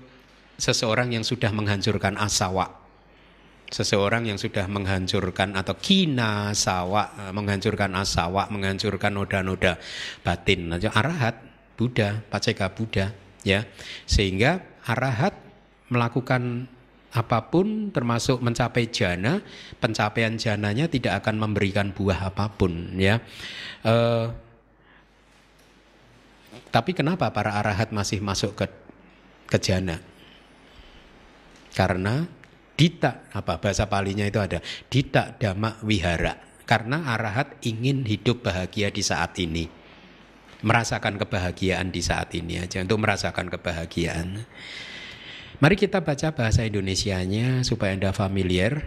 seseorang 0.59 1.11
yang 1.11 1.27
sudah 1.27 1.51
menghancurkan 1.51 2.15
asawa. 2.19 2.87
seseorang 3.65 4.29
yang 4.31 4.39
sudah 4.39 4.71
menghancurkan 4.71 5.59
atau 5.59 5.75
kina 5.75 6.55
sawa, 6.55 7.11
eh, 7.19 7.33
menghancurkan 7.35 7.91
asawa, 7.99 8.47
menghancurkan 8.47 9.11
noda-noda 9.11 9.83
batin. 10.23 10.71
Arahat 10.79 11.43
Buddha, 11.75 12.23
paceka 12.31 12.71
Buddha, 12.71 13.11
ya. 13.43 13.67
Sehingga 14.07 14.63
arahat 14.87 15.35
melakukan 15.91 16.71
apa 17.15 17.47
pun 17.47 17.95
termasuk 17.95 18.43
mencapai 18.43 18.91
jana, 18.91 19.39
pencapaian 19.79 20.35
jananya 20.35 20.91
tidak 20.91 21.23
akan 21.23 21.39
memberikan 21.39 21.95
buah 21.95 22.35
apa 22.35 22.51
pun, 22.51 22.99
ya. 22.99 23.23
Uh, 23.87 24.35
tapi 26.75 26.91
kenapa 26.91 27.31
para 27.31 27.55
arahat 27.55 27.95
masih 27.95 28.19
masuk 28.19 28.59
ke 28.59 28.67
ke 29.47 29.59
jana? 29.63 30.03
Karena 31.71 32.27
Dita 32.75 33.31
apa 33.31 33.63
bahasa 33.63 33.87
palinya 33.87 34.27
itu 34.27 34.43
ada 34.43 34.59
dita 34.91 35.39
dhamma 35.39 35.79
wihara 35.87 36.43
karena 36.67 37.07
arahat 37.15 37.55
ingin 37.63 38.03
hidup 38.03 38.43
bahagia 38.43 38.91
di 38.91 38.99
saat 38.99 39.39
ini 39.39 39.71
merasakan 40.67 41.15
kebahagiaan 41.15 41.95
di 41.95 42.03
saat 42.03 42.35
ini 42.35 42.59
aja 42.59 42.83
untuk 42.83 42.99
merasakan 42.99 43.47
kebahagiaan 43.47 44.43
mari 45.63 45.79
kita 45.79 46.03
baca 46.03 46.35
bahasa 46.35 46.67
Indonesianya 46.67 47.63
supaya 47.63 47.95
anda 47.95 48.11
familiar 48.11 48.83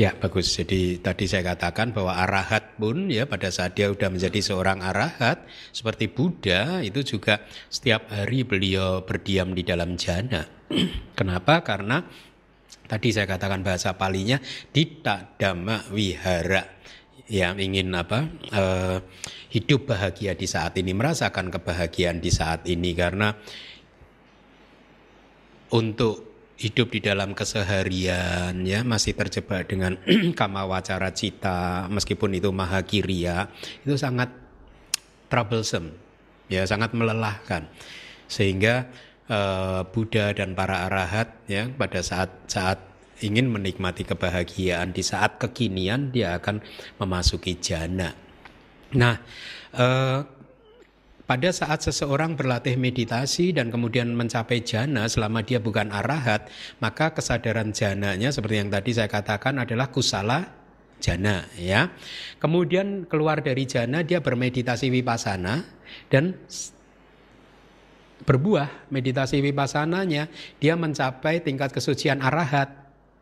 Ya 0.00 0.16
bagus. 0.30 0.46
Jadi 0.54 1.02
tadi 1.02 1.26
saya 1.26 1.42
katakan 1.42 1.90
bahwa 1.90 2.14
arahat 2.14 2.78
pun 2.78 3.10
ya 3.10 3.26
pada 3.26 3.50
saat 3.50 3.74
dia 3.74 3.90
sudah 3.90 4.14
menjadi 4.14 4.38
seorang 4.38 4.78
arahat 4.78 5.42
seperti 5.74 6.06
Buddha 6.06 6.86
itu 6.86 7.02
juga 7.02 7.42
setiap 7.66 8.06
hari 8.14 8.46
beliau 8.46 9.02
berdiam 9.02 9.50
di 9.50 9.66
dalam 9.66 9.98
jana. 9.98 10.46
Kenapa? 11.18 11.66
Karena 11.66 12.06
tadi 12.86 13.10
saya 13.10 13.26
katakan 13.26 13.66
bahasa 13.66 13.98
palinya 13.98 14.38
tidak 14.70 15.34
dhamma 15.34 15.90
wihara 15.90 16.78
yang 17.26 17.58
ingin 17.58 17.90
apa 17.90 18.30
uh, 18.54 18.98
hidup 19.50 19.90
bahagia 19.90 20.38
di 20.38 20.46
saat 20.46 20.78
ini 20.78 20.94
merasakan 20.94 21.50
kebahagiaan 21.50 22.22
di 22.22 22.30
saat 22.30 22.70
ini 22.70 22.94
karena 22.94 23.34
untuk 25.74 26.29
hidup 26.60 26.92
di 26.92 27.00
dalam 27.00 27.32
keseharian 27.32 28.52
ya 28.68 28.84
masih 28.84 29.16
terjebak 29.16 29.72
dengan 29.72 29.96
kama 30.38 30.68
wacara 30.68 31.08
cita 31.16 31.88
meskipun 31.88 32.36
itu 32.36 32.52
maha 32.52 32.84
kiria 32.84 33.48
itu 33.80 33.96
sangat 33.96 34.28
troublesome 35.32 35.96
ya 36.52 36.68
sangat 36.68 36.92
melelahkan. 36.92 37.64
Sehingga 38.30 38.86
uh, 39.30 39.86
Buddha 39.88 40.34
dan 40.34 40.52
para 40.52 40.90
arahat 40.90 41.38
ya 41.46 41.70
pada 41.70 42.02
saat 42.04 42.30
saat 42.50 42.90
ingin 43.20 43.52
menikmati 43.52 44.02
kebahagiaan 44.02 44.90
di 44.90 45.04
saat 45.04 45.36
kekinian 45.38 46.10
dia 46.10 46.36
akan 46.40 46.64
memasuki 46.98 47.60
jana 47.60 48.16
nah 48.90 49.22
uh, 49.76 50.26
pada 51.30 51.54
saat 51.54 51.86
seseorang 51.86 52.34
berlatih 52.34 52.74
meditasi 52.74 53.54
dan 53.54 53.70
kemudian 53.70 54.10
mencapai 54.18 54.66
jana 54.66 55.06
selama 55.06 55.46
dia 55.46 55.62
bukan 55.62 55.94
arahat, 55.94 56.50
maka 56.82 57.14
kesadaran 57.14 57.70
jananya 57.70 58.34
seperti 58.34 58.58
yang 58.58 58.66
tadi 58.66 58.90
saya 58.90 59.06
katakan 59.06 59.62
adalah 59.62 59.94
kusala 59.94 60.50
jana 60.98 61.46
ya. 61.54 61.94
Kemudian 62.42 63.06
keluar 63.06 63.46
dari 63.46 63.62
jana 63.62 64.02
dia 64.02 64.18
bermeditasi 64.18 64.90
vipassana 64.90 65.62
dan 66.10 66.34
berbuah 68.26 68.90
meditasi 68.90 69.38
vipassananya 69.38 70.26
dia 70.58 70.74
mencapai 70.74 71.46
tingkat 71.46 71.70
kesucian 71.70 72.26
arahat 72.26 72.79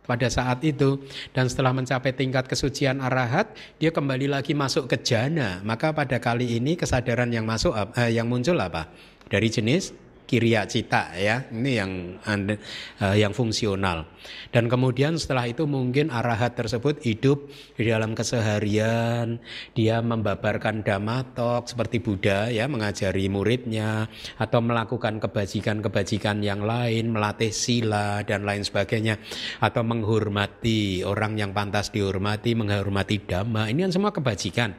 pada 0.08 0.32
saat 0.32 0.64
itu. 0.64 1.04
Dan 1.36 1.52
setelah 1.52 1.76
mencapai 1.76 2.16
tingkat 2.16 2.48
kesucian 2.48 3.04
arahat 3.04 3.52
dia 3.76 3.92
kembali 3.92 4.32
lagi 4.32 4.56
masuk 4.56 4.88
ke 4.88 4.96
jana. 5.04 5.60
Maka 5.60 5.92
pada 5.92 6.16
kali 6.16 6.56
ini 6.56 6.80
kesadaran 6.80 7.28
yang 7.28 7.44
masuk 7.44 7.76
eh, 8.00 8.16
yang 8.16 8.24
muncul 8.24 8.56
apa? 8.56 8.88
Dari 9.28 9.52
jenis 9.52 10.07
kiriya 10.28 10.68
cita 10.68 11.16
ya. 11.16 11.48
Ini 11.48 11.70
yang 11.72 11.90
uh, 12.20 13.16
yang 13.16 13.32
fungsional. 13.32 14.04
Dan 14.52 14.68
kemudian 14.68 15.16
setelah 15.16 15.48
itu 15.48 15.64
mungkin 15.64 16.12
arahat 16.12 16.52
tersebut 16.52 17.00
hidup 17.00 17.48
di 17.80 17.88
dalam 17.88 18.12
keseharian. 18.12 19.40
Dia 19.72 20.04
membabarkan 20.04 20.84
damatok 20.84 21.72
seperti 21.72 22.04
Buddha 22.04 22.52
ya 22.52 22.68
mengajari 22.68 23.32
muridnya 23.32 24.04
atau 24.36 24.60
melakukan 24.60 25.16
kebajikan-kebajikan 25.24 26.44
yang 26.44 26.60
lain 26.60 27.08
melatih 27.08 27.50
sila 27.50 28.20
dan 28.28 28.44
lain 28.44 28.68
sebagainya 28.68 29.16
atau 29.64 29.80
menghormati 29.80 31.00
orang 31.08 31.40
yang 31.40 31.56
pantas 31.56 31.88
dihormati 31.88 32.52
menghormati 32.52 33.24
dhamma. 33.24 33.72
Ini 33.72 33.88
kan 33.88 33.92
semua 33.96 34.12
kebajikan. 34.12 34.76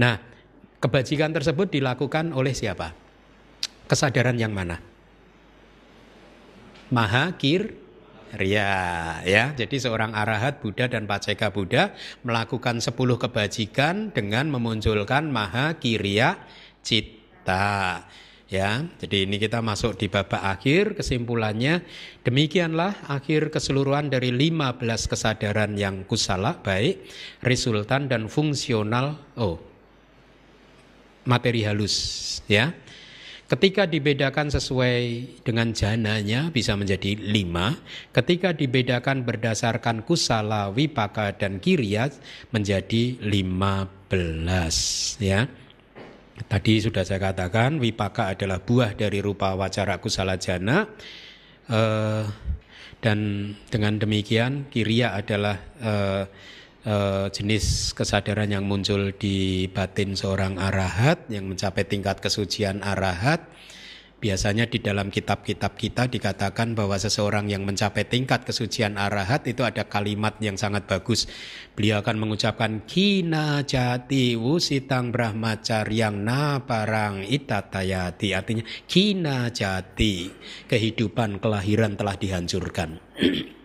Nah 0.00 0.16
kebajikan 0.80 1.36
tersebut 1.36 1.68
dilakukan 1.68 2.32
oleh 2.32 2.56
siapa 2.56 3.09
kesadaran 3.90 4.38
yang 4.38 4.54
mana? 4.54 4.78
Maha 6.94 7.34
kir 7.34 7.74
Ria 8.30 9.18
ya. 9.26 9.50
Jadi 9.58 9.82
seorang 9.82 10.14
arahat 10.14 10.62
Buddha 10.62 10.86
dan 10.86 11.10
Paceka 11.10 11.50
Buddha 11.50 11.90
melakukan 12.22 12.78
sepuluh 12.78 13.18
kebajikan 13.18 14.14
dengan 14.14 14.46
memunculkan 14.54 15.26
maha 15.34 15.74
kiriya 15.82 16.38
cita. 16.86 18.06
Ya, 18.50 18.82
jadi 18.98 19.30
ini 19.30 19.38
kita 19.38 19.62
masuk 19.62 19.94
di 19.94 20.10
babak 20.10 20.42
akhir 20.42 20.98
kesimpulannya 20.98 21.86
demikianlah 22.26 23.06
akhir 23.06 23.54
keseluruhan 23.54 24.10
dari 24.10 24.34
15 24.34 24.82
kesadaran 25.06 25.78
yang 25.78 26.02
kusala 26.02 26.58
baik 26.58 26.98
resultan 27.46 28.10
dan 28.10 28.26
fungsional 28.26 29.22
oh 29.38 29.62
materi 31.30 31.62
halus 31.62 31.94
ya. 32.50 32.74
Ketika 33.50 33.82
dibedakan 33.82 34.46
sesuai 34.46 34.98
dengan 35.42 35.74
jananya 35.74 36.54
bisa 36.54 36.78
menjadi 36.78 37.18
lima. 37.18 37.74
Ketika 38.14 38.54
dibedakan 38.54 39.26
berdasarkan 39.26 40.06
kusala, 40.06 40.70
wipaka, 40.70 41.34
dan 41.34 41.58
kiriat 41.58 42.14
menjadi 42.54 43.18
lima 43.18 43.90
belas. 44.06 44.76
Ya. 45.18 45.50
Tadi 46.46 46.78
sudah 46.78 47.02
saya 47.02 47.18
katakan 47.18 47.82
wipaka 47.82 48.38
adalah 48.38 48.62
buah 48.62 48.94
dari 48.94 49.18
rupa 49.18 49.58
wacara 49.58 49.98
kusala 49.98 50.38
jana. 50.38 50.86
Uh, 51.66 52.30
dan 53.02 53.50
dengan 53.66 53.98
demikian 53.98 54.70
kiria 54.70 55.18
adalah 55.18 55.58
uh, 55.82 56.22
uh, 56.86 57.26
jenis 57.28 57.92
kesadaran 57.92 58.48
yang 58.48 58.64
muncul 58.64 59.12
di 59.12 59.68
batin 59.68 60.16
seorang 60.16 60.56
arahat 60.56 61.28
yang 61.28 61.50
mencapai 61.50 61.84
tingkat 61.84 62.20
kesucian 62.22 62.80
arahat. 62.84 63.44
Biasanya 64.20 64.68
di 64.68 64.84
dalam 64.84 65.08
kitab-kitab 65.08 65.80
kita 65.80 66.04
dikatakan 66.04 66.76
bahwa 66.76 66.92
seseorang 67.00 67.48
yang 67.48 67.64
mencapai 67.64 68.04
tingkat 68.04 68.44
kesucian 68.44 69.00
arahat 69.00 69.48
itu 69.48 69.64
ada 69.64 69.88
kalimat 69.88 70.36
yang 70.44 70.60
sangat 70.60 70.84
bagus. 70.84 71.24
Beliau 71.72 72.04
akan 72.04 72.20
mengucapkan 72.20 72.84
kina 72.84 73.64
jati 73.64 74.36
wusitang 74.36 75.08
brahmacaryang 75.08 76.20
na 76.20 76.60
parang 76.60 77.24
itatayati. 77.24 78.36
Artinya 78.36 78.64
kina 78.84 79.48
jati, 79.48 80.28
kehidupan 80.68 81.40
kelahiran 81.40 81.96
telah 81.96 82.20
dihancurkan. 82.20 83.00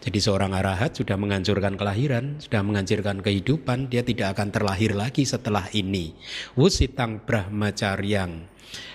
Jadi 0.00 0.16
seorang 0.16 0.56
arahat 0.56 0.96
sudah 0.96 1.20
menghancurkan 1.20 1.76
kelahiran, 1.76 2.40
sudah 2.40 2.64
menghancurkan 2.64 3.20
kehidupan, 3.20 3.92
dia 3.92 4.00
tidak 4.00 4.32
akan 4.32 4.48
terlahir 4.48 4.96
lagi 4.96 5.28
setelah 5.28 5.68
ini. 5.76 6.16
Wusitang 6.56 7.20
brahmacaryang. 7.28 8.48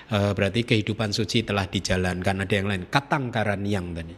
E, 0.09 0.17
berarti 0.33 0.65
kehidupan 0.65 1.13
suci 1.13 1.45
telah 1.45 1.69
dijalankan. 1.69 2.41
Ada 2.41 2.53
yang 2.57 2.67
lain, 2.73 2.83
katang 2.89 3.29
karaniang 3.29 3.93
tadi. 3.93 4.15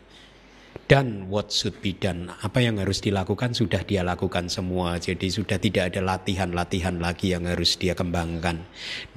dan 0.88 1.28
what 1.28 1.52
should 1.52 1.76
be 1.84 1.92
done. 1.92 2.32
Apa 2.40 2.64
yang 2.64 2.80
harus 2.80 3.04
dilakukan 3.04 3.52
sudah 3.52 3.84
dia 3.84 4.08
lakukan 4.08 4.48
semua. 4.48 4.96
Jadi 4.96 5.28
sudah 5.28 5.60
tidak 5.60 5.92
ada 5.94 6.00
latihan-latihan 6.00 6.96
lagi 6.98 7.36
yang 7.36 7.44
harus 7.44 7.76
dia 7.76 7.92
kembangkan. 7.92 8.64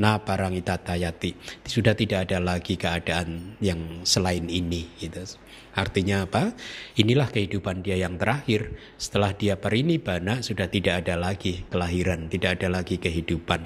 Nah, 0.03 0.19
parangita 0.19 0.83
tayati. 0.83 1.39
Sudah 1.63 1.95
tidak 1.95 2.27
ada 2.27 2.43
lagi 2.43 2.75
keadaan 2.75 3.55
yang 3.63 4.03
selain 4.03 4.51
ini 4.51 4.91
gitu. 4.99 5.23
Artinya 5.75 6.27
apa? 6.27 6.53
Inilah 6.99 7.31
kehidupan 7.31 7.87
dia 7.87 7.97
yang 7.97 8.19
terakhir. 8.19 8.75
Setelah 8.99 9.33
dia 9.37 9.55
bana 10.03 10.43
sudah 10.43 10.67
tidak 10.67 11.07
ada 11.07 11.15
lagi 11.15 11.63
kelahiran, 11.71 12.27
tidak 12.27 12.59
ada 12.59 12.69
lagi 12.83 12.99
kehidupan. 12.99 13.65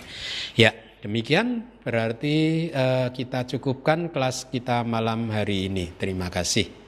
Ya, 0.54 0.76
demikian 1.00 1.64
berarti 1.80 2.68
uh, 2.70 3.08
kita 3.10 3.48
cukupkan 3.48 4.12
kelas 4.12 4.52
kita 4.52 4.84
malam 4.84 5.32
hari 5.32 5.72
ini. 5.72 5.96
Terima 5.96 6.28
kasih. 6.28 6.83